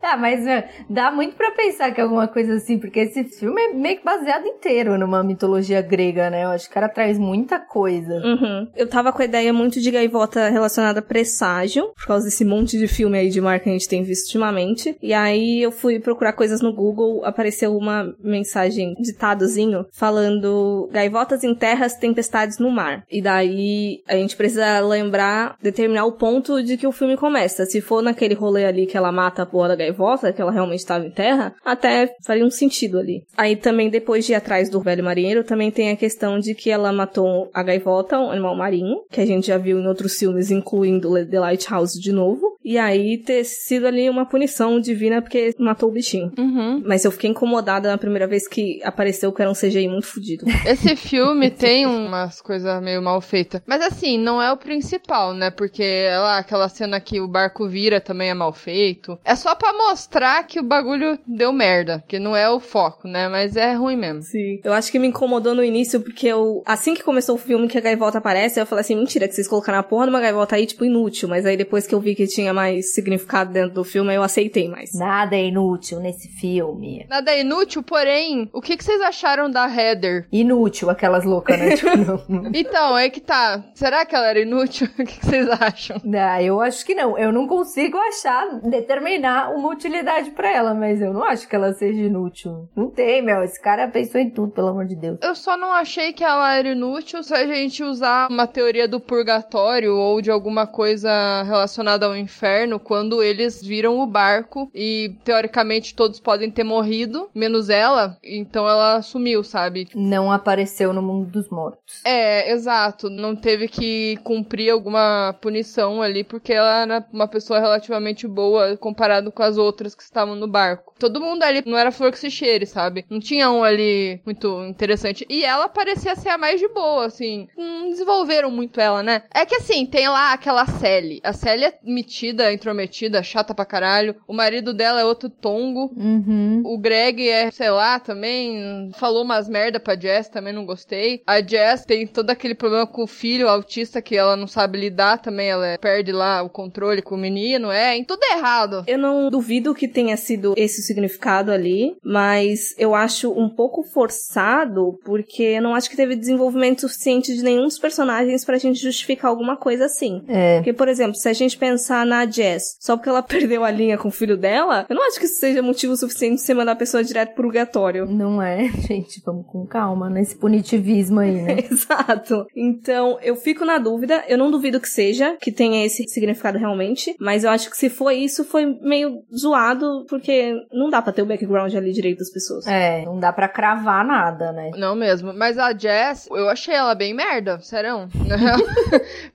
Tá, 0.00 0.16
mas 0.16 0.44
meu, 0.44 0.62
dá 0.88 1.10
muito 1.10 1.36
pra 1.36 1.50
pensar 1.50 1.92
que 1.92 2.00
é 2.00 2.04
alguma 2.04 2.28
coisa 2.28 2.54
assim, 2.54 2.78
porque 2.78 3.00
esse 3.00 3.24
filme 3.24 3.60
é 3.60 3.74
meio 3.74 3.98
que 3.98 4.04
baseado 4.04 4.46
inteiro 4.46 4.96
numa 4.96 5.22
mitologia 5.22 5.82
grega, 5.82 6.30
né? 6.30 6.44
Eu 6.44 6.48
acho 6.48 6.64
que 6.64 6.70
o 6.70 6.74
cara 6.74 6.88
traz 6.88 7.18
muita 7.18 7.58
coisa. 7.58 8.14
Uhum. 8.14 8.68
Eu 8.74 8.88
tava 8.88 9.12
com 9.12 9.20
a 9.20 9.24
ideia 9.24 9.52
muito 9.52 9.80
de 9.80 9.90
gaivota 9.98 10.48
relacionada 10.48 11.00
a 11.00 11.02
presságio, 11.02 11.92
por 11.96 12.06
causa 12.06 12.26
desse 12.26 12.44
monte 12.44 12.78
de 12.78 12.86
filme 12.86 13.18
aí 13.18 13.28
de 13.28 13.40
marca 13.40 13.64
que 13.64 13.70
a 13.70 13.72
gente 13.72 13.88
tem 13.88 14.02
visto 14.02 14.26
ultimamente. 14.26 14.96
E 15.02 15.12
aí 15.12 15.62
eu 15.62 15.72
fui 15.72 15.98
procurar 15.98 16.32
coisas 16.32 16.60
no 16.60 16.72
Google, 16.72 17.24
apareceu 17.24 17.76
uma 17.76 18.14
mensagem 18.22 18.94
ditadozinho 19.00 19.86
falando 19.92 20.88
gaivotas 20.92 21.44
em 21.44 21.54
terras, 21.54 21.94
tempestades 21.94 22.58
no 22.58 22.70
mar. 22.70 23.04
E 23.10 23.20
daí 23.20 24.00
a 24.06 24.14
gente 24.14 24.36
precisa 24.36 24.80
lembrar, 24.80 25.56
determinar 25.62 26.04
o 26.04 26.12
ponto 26.12 26.62
de 26.62 26.76
que 26.76 26.86
o 26.86 26.92
filme 26.92 27.16
começa. 27.16 27.66
Se 27.66 27.80
for 27.80 28.02
naquele 28.02 28.34
rolê 28.34 28.64
ali 28.64 28.86
que 28.86 28.96
ela 28.96 29.12
mata 29.12 29.42
a 29.42 29.46
porra 29.46 29.68
da 29.68 29.76
gaivota, 29.76 30.32
que 30.32 30.40
ela 30.40 30.52
realmente 30.52 30.80
estava 30.80 31.06
em 31.06 31.10
terra, 31.10 31.54
até 31.64 32.14
faria 32.24 32.44
um 32.44 32.50
sentido 32.50 32.98
ali. 32.98 33.22
Aí 33.36 33.56
também, 33.56 33.90
depois 33.90 34.24
de 34.24 34.32
ir 34.32 34.34
atrás 34.36 34.70
do 34.70 34.80
velho 34.80 35.04
marinheiro, 35.04 35.44
também 35.44 35.70
tem 35.70 35.90
a 35.90 35.96
questão 35.96 36.38
de 36.38 36.54
que 36.54 36.70
ela 36.70 36.92
matou 36.92 37.50
a 37.52 37.62
gaivota, 37.62 38.18
um 38.18 38.30
animal 38.30 38.56
marinho, 38.56 38.96
que 39.10 39.20
a 39.20 39.26
gente 39.26 39.48
já 39.48 39.58
viu 39.58 39.77
em 39.78 39.86
outros 39.86 40.14
filmes, 40.14 40.50
incluindo 40.50 41.12
The 41.26 41.40
Lighthouse 41.40 41.98
de 41.98 42.12
novo. 42.12 42.57
E 42.68 42.76
aí 42.76 43.16
ter 43.16 43.44
sido 43.44 43.86
ali 43.86 44.10
uma 44.10 44.26
punição 44.26 44.78
divina 44.78 45.22
porque 45.22 45.54
matou 45.58 45.88
o 45.88 45.92
bichinho. 45.92 46.30
Uhum. 46.36 46.82
Mas 46.84 47.02
eu 47.02 47.10
fiquei 47.10 47.30
incomodada 47.30 47.88
na 47.88 47.96
primeira 47.96 48.26
vez 48.26 48.46
que 48.46 48.78
apareceu 48.84 49.32
que 49.32 49.40
era 49.40 49.50
um 49.50 49.54
CGI 49.54 49.88
muito 49.88 50.06
fodido. 50.06 50.44
Esse 50.66 50.94
filme 50.94 51.50
tem 51.50 51.86
umas 51.86 52.42
coisas 52.42 52.82
meio 52.82 53.00
mal 53.00 53.22
feitas. 53.22 53.62
Mas 53.66 53.80
assim, 53.80 54.18
não 54.18 54.42
é 54.42 54.52
o 54.52 54.56
principal, 54.58 55.32
né? 55.32 55.50
Porque 55.50 56.10
lá, 56.10 56.36
aquela 56.36 56.68
cena 56.68 57.00
que 57.00 57.22
o 57.22 57.26
barco 57.26 57.66
vira 57.66 58.02
também 58.02 58.28
é 58.28 58.34
mal 58.34 58.52
feito. 58.52 59.18
É 59.24 59.34
só 59.34 59.54
pra 59.54 59.72
mostrar 59.72 60.46
que 60.46 60.60
o 60.60 60.62
bagulho 60.62 61.18
deu 61.26 61.54
merda. 61.54 62.04
Que 62.06 62.18
não 62.18 62.36
é 62.36 62.50
o 62.50 62.60
foco, 62.60 63.08
né? 63.08 63.30
Mas 63.30 63.56
é 63.56 63.72
ruim 63.72 63.96
mesmo. 63.96 64.20
Sim. 64.20 64.60
Eu 64.62 64.74
acho 64.74 64.92
que 64.92 64.98
me 64.98 65.08
incomodou 65.08 65.54
no 65.54 65.64
início 65.64 66.02
porque 66.02 66.26
eu, 66.26 66.62
assim 66.66 66.92
que 66.92 67.02
começou 67.02 67.36
o 67.36 67.38
filme 67.38 67.66
que 67.66 67.78
a 67.78 67.80
gaivota 67.80 68.18
aparece, 68.18 68.60
eu 68.60 68.66
falei 68.66 68.82
assim, 68.82 68.94
mentira, 68.94 69.26
que 69.26 69.34
vocês 69.34 69.48
colocaram 69.48 69.78
a 69.78 69.82
porra 69.82 70.04
de 70.04 70.10
uma 70.10 70.20
gaivota 70.20 70.54
aí, 70.54 70.66
tipo, 70.66 70.84
inútil. 70.84 71.30
Mas 71.30 71.46
aí 71.46 71.56
depois 71.56 71.86
que 71.86 71.94
eu 71.94 72.00
vi 72.00 72.14
que 72.14 72.26
tinha 72.26 72.57
mais 72.58 72.92
significado 72.92 73.52
dentro 73.52 73.72
do 73.72 73.84
filme, 73.84 74.12
eu 74.12 74.22
aceitei 74.24 74.68
mais. 74.68 74.92
Nada 74.92 75.36
é 75.36 75.46
inútil 75.46 76.00
nesse 76.00 76.26
filme. 76.28 77.06
Nada 77.08 77.30
é 77.30 77.42
inútil, 77.42 77.84
porém, 77.84 78.50
o 78.52 78.60
que, 78.60 78.76
que 78.76 78.82
vocês 78.82 79.00
acharam 79.00 79.48
da 79.48 79.72
Heather? 79.72 80.26
Inútil, 80.32 80.90
aquelas 80.90 81.24
loucas, 81.24 81.56
né? 81.56 81.76
tipo, 81.76 81.96
não. 81.96 82.50
Então, 82.52 82.98
é 82.98 83.08
que 83.08 83.20
tá. 83.20 83.62
Será 83.74 84.04
que 84.04 84.16
ela 84.16 84.26
era 84.28 84.40
inútil? 84.40 84.88
O 84.98 85.04
que, 85.04 85.20
que 85.20 85.26
vocês 85.26 85.48
acham? 85.48 85.98
Ah, 86.20 86.42
eu 86.42 86.60
acho 86.60 86.84
que 86.84 86.94
não. 86.94 87.16
Eu 87.16 87.30
não 87.30 87.46
consigo 87.46 87.96
achar, 87.96 88.60
determinar 88.62 89.50
uma 89.54 89.70
utilidade 89.70 90.30
pra 90.32 90.50
ela, 90.52 90.74
mas 90.74 91.00
eu 91.00 91.12
não 91.12 91.22
acho 91.22 91.46
que 91.48 91.54
ela 91.54 91.72
seja 91.72 92.00
inútil. 92.00 92.68
Não 92.74 92.90
tem, 92.90 93.22
meu. 93.22 93.44
Esse 93.44 93.60
cara 93.60 93.86
pensou 93.86 94.20
em 94.20 94.30
tudo, 94.30 94.52
pelo 94.52 94.68
amor 94.68 94.86
de 94.86 94.96
Deus. 94.96 95.18
Eu 95.22 95.36
só 95.36 95.56
não 95.56 95.72
achei 95.72 96.12
que 96.12 96.24
ela 96.24 96.52
era 96.56 96.68
inútil 96.70 97.22
se 97.22 97.32
a 97.32 97.46
gente 97.46 97.84
usar 97.84 98.28
uma 98.28 98.46
teoria 98.48 98.88
do 98.88 98.98
purgatório 98.98 99.94
ou 99.94 100.20
de 100.20 100.30
alguma 100.30 100.66
coisa 100.66 101.44
relacionada 101.44 102.06
ao 102.06 102.16
inferno 102.16 102.47
quando 102.78 103.22
eles 103.22 103.62
viram 103.62 104.00
o 104.00 104.06
barco 104.06 104.70
e 104.74 105.14
teoricamente 105.24 105.94
todos 105.94 106.20
podem 106.20 106.50
ter 106.50 106.64
morrido, 106.64 107.28
menos 107.34 107.68
ela, 107.68 108.16
então 108.22 108.68
ela 108.68 109.02
sumiu, 109.02 109.42
sabe? 109.44 109.88
Não 109.94 110.30
apareceu 110.30 110.92
no 110.92 111.02
mundo 111.02 111.30
dos 111.30 111.48
mortos. 111.48 112.00
É, 112.04 112.50
exato. 112.52 113.10
Não 113.10 113.34
teve 113.34 113.68
que 113.68 114.18
cumprir 114.24 114.70
alguma 114.70 115.34
punição 115.40 116.02
ali 116.02 116.24
porque 116.24 116.52
ela 116.52 116.82
era 116.82 117.06
uma 117.12 117.28
pessoa 117.28 117.58
relativamente 117.60 118.26
boa 118.26 118.76
comparado 118.76 119.30
com 119.32 119.42
as 119.42 119.56
outras 119.56 119.94
que 119.94 120.02
estavam 120.02 120.34
no 120.34 120.48
barco. 120.48 120.94
Todo 120.98 121.20
mundo 121.20 121.42
ali 121.42 121.62
não 121.64 121.78
era 121.78 121.92
flor 121.92 122.10
que 122.10 122.18
se 122.18 122.30
cheire, 122.30 122.66
sabe? 122.66 123.04
Não 123.08 123.20
tinha 123.20 123.50
um 123.50 123.62
ali 123.62 124.20
muito 124.24 124.64
interessante. 124.64 125.26
E 125.28 125.44
ela 125.44 125.68
parecia 125.68 126.16
ser 126.16 126.30
a 126.30 126.38
mais 126.38 126.60
de 126.60 126.68
boa, 126.68 127.06
assim. 127.06 127.48
Não 127.56 127.90
desenvolveram 127.90 128.50
muito 128.50 128.80
ela, 128.80 129.02
né? 129.02 129.22
É 129.32 129.46
que 129.46 129.56
assim, 129.56 129.86
tem 129.86 130.08
lá 130.08 130.32
aquela 130.32 130.66
Sally. 130.66 131.20
A 131.22 131.32
Sally 131.32 131.64
é 131.64 131.78
metida, 131.82 132.37
intrometida, 132.52 133.22
chata 133.22 133.54
pra 133.54 133.64
caralho. 133.64 134.16
O 134.26 134.32
marido 134.32 134.72
dela 134.72 135.00
é 135.00 135.04
outro 135.04 135.28
tongo. 135.28 135.92
Uhum. 135.96 136.62
O 136.64 136.78
Greg 136.78 137.28
é, 137.28 137.50
sei 137.50 137.70
lá, 137.70 137.98
também 138.00 138.90
falou 138.98 139.24
umas 139.24 139.48
merda 139.48 139.78
pra 139.78 139.98
Jess, 139.98 140.28
também 140.28 140.52
não 140.52 140.64
gostei. 140.64 141.22
A 141.26 141.40
Jess 141.40 141.84
tem 141.84 142.06
todo 142.06 142.30
aquele 142.30 142.54
problema 142.54 142.86
com 142.86 143.02
o 143.02 143.06
filho 143.06 143.48
autista 143.48 144.00
que 144.00 144.16
ela 144.16 144.36
não 144.36 144.46
sabe 144.46 144.78
lidar 144.78 145.18
também, 145.18 145.50
ela 145.50 145.78
perde 145.78 146.12
lá 146.12 146.42
o 146.42 146.48
controle 146.48 147.02
com 147.02 147.14
o 147.14 147.18
menino, 147.18 147.70
é, 147.70 147.96
em 147.96 148.04
tudo 148.04 148.22
errado. 148.32 148.84
Eu 148.86 148.98
não 148.98 149.30
duvido 149.30 149.74
que 149.74 149.88
tenha 149.88 150.16
sido 150.16 150.54
esse 150.56 150.80
o 150.80 150.82
significado 150.82 151.50
ali, 151.50 151.96
mas 152.02 152.74
eu 152.78 152.94
acho 152.94 153.30
um 153.30 153.48
pouco 153.48 153.82
forçado, 153.82 154.98
porque 155.04 155.42
eu 155.42 155.62
não 155.62 155.74
acho 155.74 155.90
que 155.90 155.96
teve 155.96 156.16
desenvolvimento 156.16 156.82
suficiente 156.82 157.34
de 157.34 157.42
nenhum 157.42 157.64
dos 157.64 157.78
personagens 157.78 158.44
pra 158.44 158.58
gente 158.58 158.80
justificar 158.80 159.30
alguma 159.30 159.56
coisa 159.56 159.86
assim. 159.86 160.22
É. 160.28 160.56
Porque, 160.56 160.72
por 160.72 160.88
exemplo, 160.88 161.14
se 161.14 161.28
a 161.28 161.32
gente 161.32 161.56
pensar 161.58 162.06
na 162.06 162.17
Jess, 162.24 162.76
só 162.80 162.96
porque 162.96 163.08
ela 163.08 163.22
perdeu 163.22 163.64
a 163.64 163.70
linha 163.70 163.98
com 163.98 164.08
o 164.08 164.12
filho 164.12 164.36
dela, 164.36 164.86
eu 164.88 164.94
não 164.94 165.06
acho 165.06 165.18
que 165.18 165.26
isso 165.26 165.40
seja 165.40 165.60
motivo 165.62 165.96
suficiente 165.96 166.36
de 166.36 166.42
você 166.42 166.54
mandar 166.54 166.72
a 166.72 166.76
pessoa 166.76 167.02
direto 167.02 167.34
pro 167.34 167.48
purgatório. 167.48 168.06
Não 168.18 168.42
é, 168.42 168.68
gente, 168.68 169.22
vamos 169.24 169.46
com 169.46 169.66
calma 169.66 170.10
nesse 170.10 170.36
punitivismo 170.36 171.20
aí, 171.20 171.42
né? 171.42 171.56
Exato. 171.70 172.46
Então, 172.54 173.18
eu 173.22 173.36
fico 173.36 173.64
na 173.64 173.78
dúvida. 173.78 174.24
Eu 174.28 174.36
não 174.36 174.50
duvido 174.50 174.80
que 174.80 174.88
seja, 174.88 175.36
que 175.40 175.50
tenha 175.50 175.84
esse 175.84 176.06
significado 176.08 176.58
realmente. 176.58 177.14
Mas 177.18 177.44
eu 177.44 177.50
acho 177.50 177.70
que 177.70 177.76
se 177.76 177.88
foi 177.88 178.16
isso, 178.16 178.44
foi 178.44 178.66
meio 178.82 179.22
zoado, 179.34 180.04
porque 180.08 180.54
não 180.72 180.90
dá 180.90 181.00
pra 181.00 181.12
ter 181.12 181.22
o 181.22 181.26
background 181.26 181.74
ali 181.74 181.92
direito 181.92 182.18
das 182.18 182.30
pessoas. 182.30 182.66
É, 182.66 183.04
não 183.04 183.18
dá 183.18 183.32
pra 183.32 183.48
cravar 183.48 184.04
nada, 184.04 184.52
né? 184.52 184.70
Não 184.76 184.94
mesmo. 184.94 185.32
Mas 185.32 185.56
a 185.58 185.72
Jess, 185.72 186.28
eu 186.30 186.48
achei 186.48 186.74
ela 186.74 186.94
bem 186.94 187.14
merda, 187.14 187.60
serão. 187.60 188.08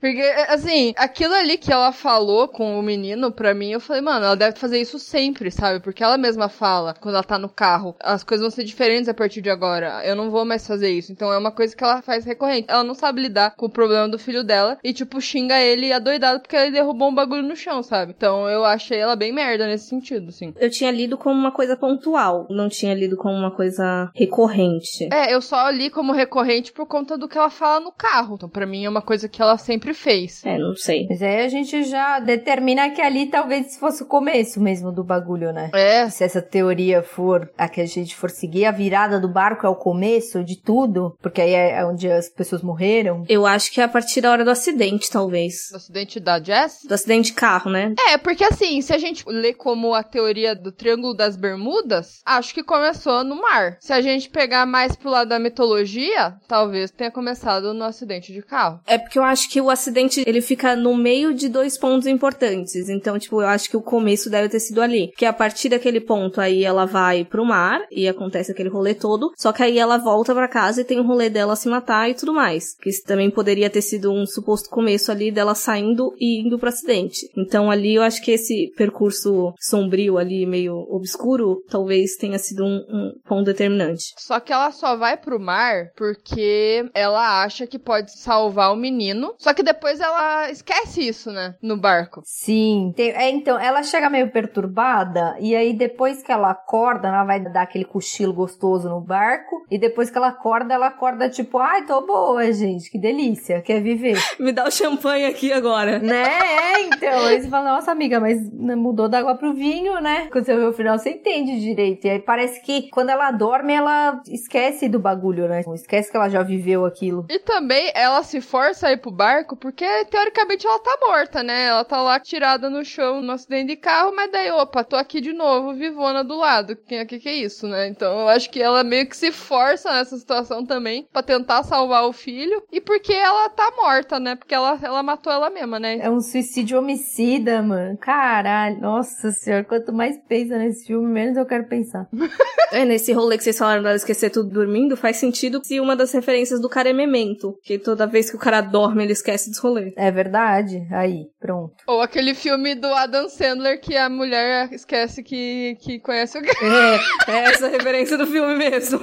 Porque, 0.00 0.22
assim, 0.48 0.92
aquilo 0.96 1.34
ali 1.34 1.56
que 1.56 1.72
ela 1.72 1.92
falou 1.92 2.48
com 2.48 2.73
o 2.78 2.82
menino, 2.82 3.32
pra 3.32 3.54
mim, 3.54 3.70
eu 3.70 3.80
falei, 3.80 4.02
mano, 4.02 4.24
ela 4.24 4.36
deve 4.36 4.58
fazer 4.58 4.80
isso 4.80 4.98
sempre, 4.98 5.50
sabe? 5.50 5.80
Porque 5.80 6.02
ela 6.02 6.18
mesma 6.18 6.48
fala, 6.48 6.94
quando 6.94 7.14
ela 7.14 7.24
tá 7.24 7.38
no 7.38 7.48
carro, 7.48 7.94
as 8.00 8.24
coisas 8.24 8.42
vão 8.42 8.50
ser 8.50 8.64
diferentes 8.64 9.08
a 9.08 9.14
partir 9.14 9.40
de 9.40 9.50
agora. 9.50 10.04
Eu 10.04 10.16
não 10.16 10.30
vou 10.30 10.44
mais 10.44 10.66
fazer 10.66 10.90
isso. 10.90 11.12
Então 11.12 11.32
é 11.32 11.38
uma 11.38 11.52
coisa 11.52 11.74
que 11.76 11.82
ela 11.82 12.02
faz 12.02 12.24
recorrente. 12.24 12.66
Ela 12.68 12.84
não 12.84 12.94
sabe 12.94 13.22
lidar 13.22 13.54
com 13.56 13.66
o 13.66 13.70
problema 13.70 14.08
do 14.08 14.18
filho 14.18 14.44
dela 14.44 14.78
e, 14.82 14.92
tipo, 14.92 15.20
xinga 15.20 15.60
ele 15.60 15.92
adoidado 15.92 16.40
porque 16.40 16.56
ele 16.56 16.70
derrubou 16.70 17.08
um 17.08 17.14
bagulho 17.14 17.42
no 17.42 17.56
chão, 17.56 17.82
sabe? 17.82 18.14
Então 18.16 18.48
eu 18.48 18.64
achei 18.64 18.98
ela 18.98 19.16
bem 19.16 19.32
merda 19.32 19.66
nesse 19.66 19.88
sentido, 19.88 20.28
assim. 20.28 20.52
Eu 20.58 20.70
tinha 20.70 20.90
lido 20.90 21.16
como 21.16 21.38
uma 21.38 21.52
coisa 21.52 21.76
pontual, 21.76 22.46
não 22.50 22.68
tinha 22.68 22.94
lido 22.94 23.16
como 23.16 23.34
uma 23.34 23.50
coisa 23.50 24.10
recorrente. 24.14 25.08
É, 25.12 25.34
eu 25.34 25.40
só 25.40 25.68
li 25.70 25.90
como 25.90 26.12
recorrente 26.12 26.72
por 26.72 26.86
conta 26.86 27.16
do 27.16 27.28
que 27.28 27.38
ela 27.38 27.50
fala 27.50 27.80
no 27.80 27.92
carro. 27.92 28.34
Então, 28.34 28.48
pra 28.48 28.66
mim, 28.66 28.84
é 28.84 28.88
uma 28.88 29.02
coisa 29.02 29.28
que 29.28 29.40
ela 29.40 29.56
sempre 29.56 29.94
fez. 29.94 30.44
É, 30.44 30.58
não 30.58 30.74
sei. 30.74 31.06
Mas 31.08 31.22
aí 31.22 31.44
a 31.44 31.48
gente 31.48 31.84
já 31.84 32.18
determina 32.18 32.63
que 32.94 33.00
ali 33.00 33.26
talvez 33.26 33.76
fosse 33.76 34.02
o 34.02 34.06
começo 34.06 34.60
mesmo 34.60 34.92
do 34.92 35.04
bagulho, 35.04 35.52
né? 35.52 35.70
É. 35.72 36.08
Se 36.08 36.24
essa 36.24 36.40
teoria 36.40 37.02
for 37.02 37.50
a 37.56 37.68
que 37.68 37.80
a 37.80 37.86
gente 37.86 38.14
for 38.14 38.30
seguir, 38.30 38.64
a 38.64 38.70
virada 38.70 39.20
do 39.20 39.28
barco 39.28 39.66
é 39.66 39.68
o 39.68 39.74
começo 39.74 40.44
de 40.44 40.56
tudo, 40.60 41.16
porque 41.20 41.40
aí 41.40 41.52
é 41.52 41.84
onde 41.84 42.10
as 42.10 42.28
pessoas 42.28 42.62
morreram. 42.62 43.24
Eu 43.28 43.46
acho 43.46 43.72
que 43.72 43.80
é 43.80 43.84
a 43.84 43.88
partir 43.88 44.20
da 44.20 44.30
hora 44.30 44.44
do 44.44 44.50
acidente, 44.50 45.10
talvez. 45.10 45.68
Do 45.70 45.76
acidente 45.76 46.20
da 46.20 46.42
Jess? 46.42 46.84
Do 46.86 46.94
acidente 46.94 47.30
de 47.30 47.32
carro, 47.34 47.70
né? 47.70 47.94
É, 48.08 48.18
porque 48.18 48.44
assim, 48.44 48.80
se 48.80 48.92
a 48.92 48.98
gente 48.98 49.24
lê 49.26 49.52
como 49.52 49.94
a 49.94 50.02
teoria 50.02 50.54
do 50.54 50.72
Triângulo 50.72 51.14
das 51.14 51.36
Bermudas, 51.36 52.20
acho 52.24 52.54
que 52.54 52.62
começou 52.62 53.24
no 53.24 53.40
mar. 53.40 53.76
Se 53.80 53.92
a 53.92 54.00
gente 54.00 54.28
pegar 54.28 54.66
mais 54.66 54.94
pro 54.94 55.10
lado 55.10 55.28
da 55.28 55.38
mitologia, 55.38 56.34
talvez 56.46 56.90
tenha 56.90 57.10
começado 57.10 57.74
no 57.74 57.84
acidente 57.84 58.32
de 58.32 58.42
carro. 58.42 58.80
É 58.86 58.98
porque 58.98 59.18
eu 59.18 59.24
acho 59.24 59.48
que 59.50 59.60
o 59.60 59.70
acidente, 59.70 60.22
ele 60.26 60.40
fica 60.40 60.76
no 60.76 60.96
meio 60.96 61.34
de 61.34 61.48
dois 61.48 61.78
pontos 61.78 62.06
importantes. 62.06 62.53
Então, 62.88 63.18
tipo, 63.18 63.40
eu 63.40 63.48
acho 63.48 63.68
que 63.68 63.76
o 63.76 63.82
começo 63.82 64.30
deve 64.30 64.48
ter 64.48 64.60
sido 64.60 64.80
ali. 64.80 65.12
Que 65.16 65.26
a 65.26 65.32
partir 65.32 65.68
daquele 65.68 66.00
ponto 66.00 66.40
aí 66.40 66.64
ela 66.64 66.84
vai 66.84 67.24
pro 67.24 67.44
mar 67.44 67.80
e 67.90 68.08
acontece 68.08 68.52
aquele 68.52 68.68
rolê 68.68 68.94
todo. 68.94 69.32
Só 69.36 69.52
que 69.52 69.62
aí 69.62 69.78
ela 69.78 69.98
volta 69.98 70.34
pra 70.34 70.48
casa 70.48 70.80
e 70.80 70.84
tem 70.84 71.00
o 71.00 71.06
rolê 71.06 71.30
dela 71.30 71.56
se 71.56 71.68
matar 71.68 72.08
e 72.10 72.14
tudo 72.14 72.32
mais. 72.32 72.74
Que 72.76 72.90
isso 72.90 73.02
também 73.04 73.30
poderia 73.30 73.70
ter 73.70 73.82
sido 73.82 74.12
um 74.12 74.26
suposto 74.26 74.68
começo 74.70 75.10
ali 75.10 75.30
dela 75.30 75.54
saindo 75.54 76.12
e 76.18 76.46
indo 76.46 76.58
pro 76.58 76.68
acidente. 76.68 77.28
Então 77.36 77.70
ali 77.70 77.94
eu 77.94 78.02
acho 78.02 78.22
que 78.22 78.32
esse 78.32 78.72
percurso 78.76 79.52
sombrio 79.60 80.18
ali, 80.18 80.46
meio 80.46 80.74
obscuro, 80.90 81.62
talvez 81.68 82.16
tenha 82.16 82.38
sido 82.38 82.64
um, 82.64 82.76
um 82.88 83.12
ponto 83.26 83.44
determinante. 83.44 84.12
Só 84.18 84.40
que 84.40 84.52
ela 84.52 84.70
só 84.72 84.96
vai 84.96 85.16
pro 85.16 85.40
mar 85.40 85.90
porque 85.96 86.88
ela 86.94 87.42
acha 87.42 87.66
que 87.66 87.78
pode 87.78 88.18
salvar 88.18 88.72
o 88.72 88.76
menino. 88.76 89.34
Só 89.38 89.52
que 89.54 89.62
depois 89.62 90.00
ela 90.00 90.50
esquece 90.50 91.06
isso, 91.06 91.30
né? 91.30 91.54
No 91.62 91.76
barco. 91.76 92.22
Sim. 92.44 92.92
Tem- 92.96 93.10
é, 93.12 93.30
então, 93.30 93.58
ela 93.58 93.82
chega 93.82 94.10
meio 94.10 94.30
perturbada 94.30 95.36
e 95.40 95.54
aí 95.56 95.72
depois 95.72 96.22
que 96.22 96.30
ela 96.30 96.50
acorda, 96.50 97.08
ela 97.08 97.24
vai 97.24 97.40
dar 97.40 97.62
aquele 97.62 97.84
cochilo 97.84 98.32
gostoso 98.32 98.88
no 98.88 99.00
barco 99.00 99.64
e 99.70 99.78
depois 99.78 100.10
que 100.10 100.18
ela 100.18 100.28
acorda, 100.28 100.74
ela 100.74 100.88
acorda 100.88 101.28
tipo, 101.28 101.58
ai, 101.58 101.84
tô 101.86 102.00
boa, 102.06 102.50
gente, 102.52 102.90
que 102.90 102.98
delícia, 102.98 103.62
quer 103.62 103.80
viver. 103.80 104.18
Me 104.38 104.52
dá 104.52 104.64
o 104.66 104.70
champanhe 104.70 105.26
aqui 105.26 105.52
agora. 105.52 105.98
né? 105.98 106.22
É, 106.24 106.80
então. 106.82 107.26
Aí 107.26 107.40
você 107.40 107.48
fala, 107.48 107.72
nossa 107.72 107.90
amiga, 107.90 108.20
mas 108.20 108.38
mudou 108.52 109.08
da 109.08 109.18
água 109.20 109.34
pro 109.36 109.54
vinho, 109.54 110.00
né? 110.00 110.28
Quando 110.30 110.44
você 110.44 110.54
vê 110.56 110.64
o 110.64 110.72
final, 110.72 110.98
você 110.98 111.10
entende 111.10 111.58
direito. 111.60 112.06
E 112.06 112.10
aí 112.10 112.18
parece 112.18 112.60
que 112.62 112.90
quando 112.90 113.10
ela 113.10 113.30
dorme, 113.30 113.72
ela 113.72 114.20
esquece 114.28 114.88
do 114.88 114.98
bagulho, 114.98 115.48
né? 115.48 115.62
Esquece 115.74 116.10
que 116.10 116.16
ela 116.16 116.28
já 116.28 116.42
viveu 116.42 116.84
aquilo. 116.84 117.26
E 117.30 117.38
também 117.38 117.90
ela 117.94 118.22
se 118.22 118.40
força 118.40 118.88
a 118.88 118.92
ir 118.92 118.98
pro 118.98 119.10
barco 119.10 119.56
porque, 119.56 119.86
teoricamente, 120.06 120.66
ela 120.66 120.78
tá 120.78 120.98
morta, 121.00 121.42
né? 121.42 121.66
Ela 121.66 121.84
tá 121.84 122.02
lá 122.02 122.20
tirada 122.34 122.68
no 122.68 122.84
chão 122.84 123.22
no 123.22 123.30
acidente 123.30 123.68
de 123.68 123.76
carro, 123.76 124.12
mas 124.14 124.28
daí, 124.32 124.50
opa, 124.50 124.82
tô 124.82 124.96
aqui 124.96 125.20
de 125.20 125.32
novo, 125.32 125.72
vivona 125.72 126.24
do 126.24 126.36
lado. 126.36 126.74
Que 126.74 127.04
que, 127.04 127.20
que 127.20 127.28
é 127.28 127.34
isso, 127.36 127.68
né? 127.68 127.86
Então 127.86 128.20
eu 128.22 128.28
acho 128.28 128.50
que 128.50 128.60
ela 128.60 128.82
meio 128.82 129.08
que 129.08 129.16
se 129.16 129.30
força 129.30 129.92
nessa 129.92 130.16
situação 130.16 130.66
também 130.66 131.06
pra 131.12 131.22
tentar 131.22 131.62
salvar 131.62 132.04
o 132.08 132.12
filho. 132.12 132.60
E 132.72 132.80
porque 132.80 133.12
ela 133.12 133.48
tá 133.50 133.72
morta, 133.76 134.18
né? 134.18 134.34
Porque 134.34 134.52
ela, 134.52 134.76
ela 134.82 135.02
matou 135.02 135.32
ela 135.32 135.48
mesma, 135.48 135.78
né? 135.78 135.98
É 135.98 136.10
um 136.10 136.20
suicídio 136.20 136.78
homicida, 136.78 137.62
mano. 137.62 137.96
Caralho. 137.98 138.80
Nossa 138.80 139.30
senhora, 139.30 139.62
quanto 139.62 139.92
mais 139.92 140.18
pensa 140.26 140.58
nesse 140.58 140.86
filme, 140.88 141.06
menos 141.06 141.36
eu 141.36 141.46
quero 141.46 141.68
pensar. 141.68 142.08
É, 142.72 142.84
nesse 142.84 143.12
rolê 143.12 143.36
que 143.38 143.44
vocês 143.44 143.56
falaram 143.56 143.84
dela 143.84 143.94
esquecer 143.94 144.30
tudo 144.30 144.50
dormindo, 144.50 144.96
faz 144.96 145.18
sentido 145.18 145.60
se 145.62 145.78
uma 145.78 145.94
das 145.94 146.10
referências 146.12 146.60
do 146.60 146.68
cara 146.68 146.90
é 146.90 146.92
memento. 146.92 147.56
Que 147.62 147.78
toda 147.78 148.04
vez 148.04 148.28
que 148.28 148.34
o 148.34 148.38
cara 148.38 148.60
dorme, 148.60 149.04
ele 149.04 149.12
esquece 149.12 149.48
dos 149.48 149.60
rolês. 149.60 149.92
É 149.96 150.10
verdade? 150.10 150.84
Aí, 150.90 151.26
pronto. 151.38 151.74
Ou 151.86 152.00
aquele 152.00 152.23
aquele 152.24 152.34
filme 152.34 152.74
do 152.74 152.86
Adam 152.86 153.28
Sandler 153.28 153.78
que 153.78 153.94
a 153.96 154.08
mulher 154.08 154.72
esquece 154.72 155.22
que, 155.22 155.76
que 155.80 155.98
conhece 155.98 156.38
o 156.38 156.40
cara. 156.42 157.00
É, 157.28 157.30
é 157.30 157.44
essa 157.44 157.66
a 157.66 157.68
referência 157.68 158.16
do 158.16 158.26
filme 158.26 158.56
mesmo. 158.56 159.00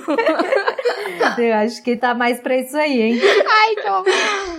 Eu 1.37 1.55
acho 1.55 1.83
que 1.83 1.95
tá 1.95 2.15
mais 2.15 2.39
pra 2.39 2.57
isso 2.57 2.75
aí, 2.75 3.01
hein? 3.01 3.21
Ai, 3.47 3.75
não. 3.83 4.03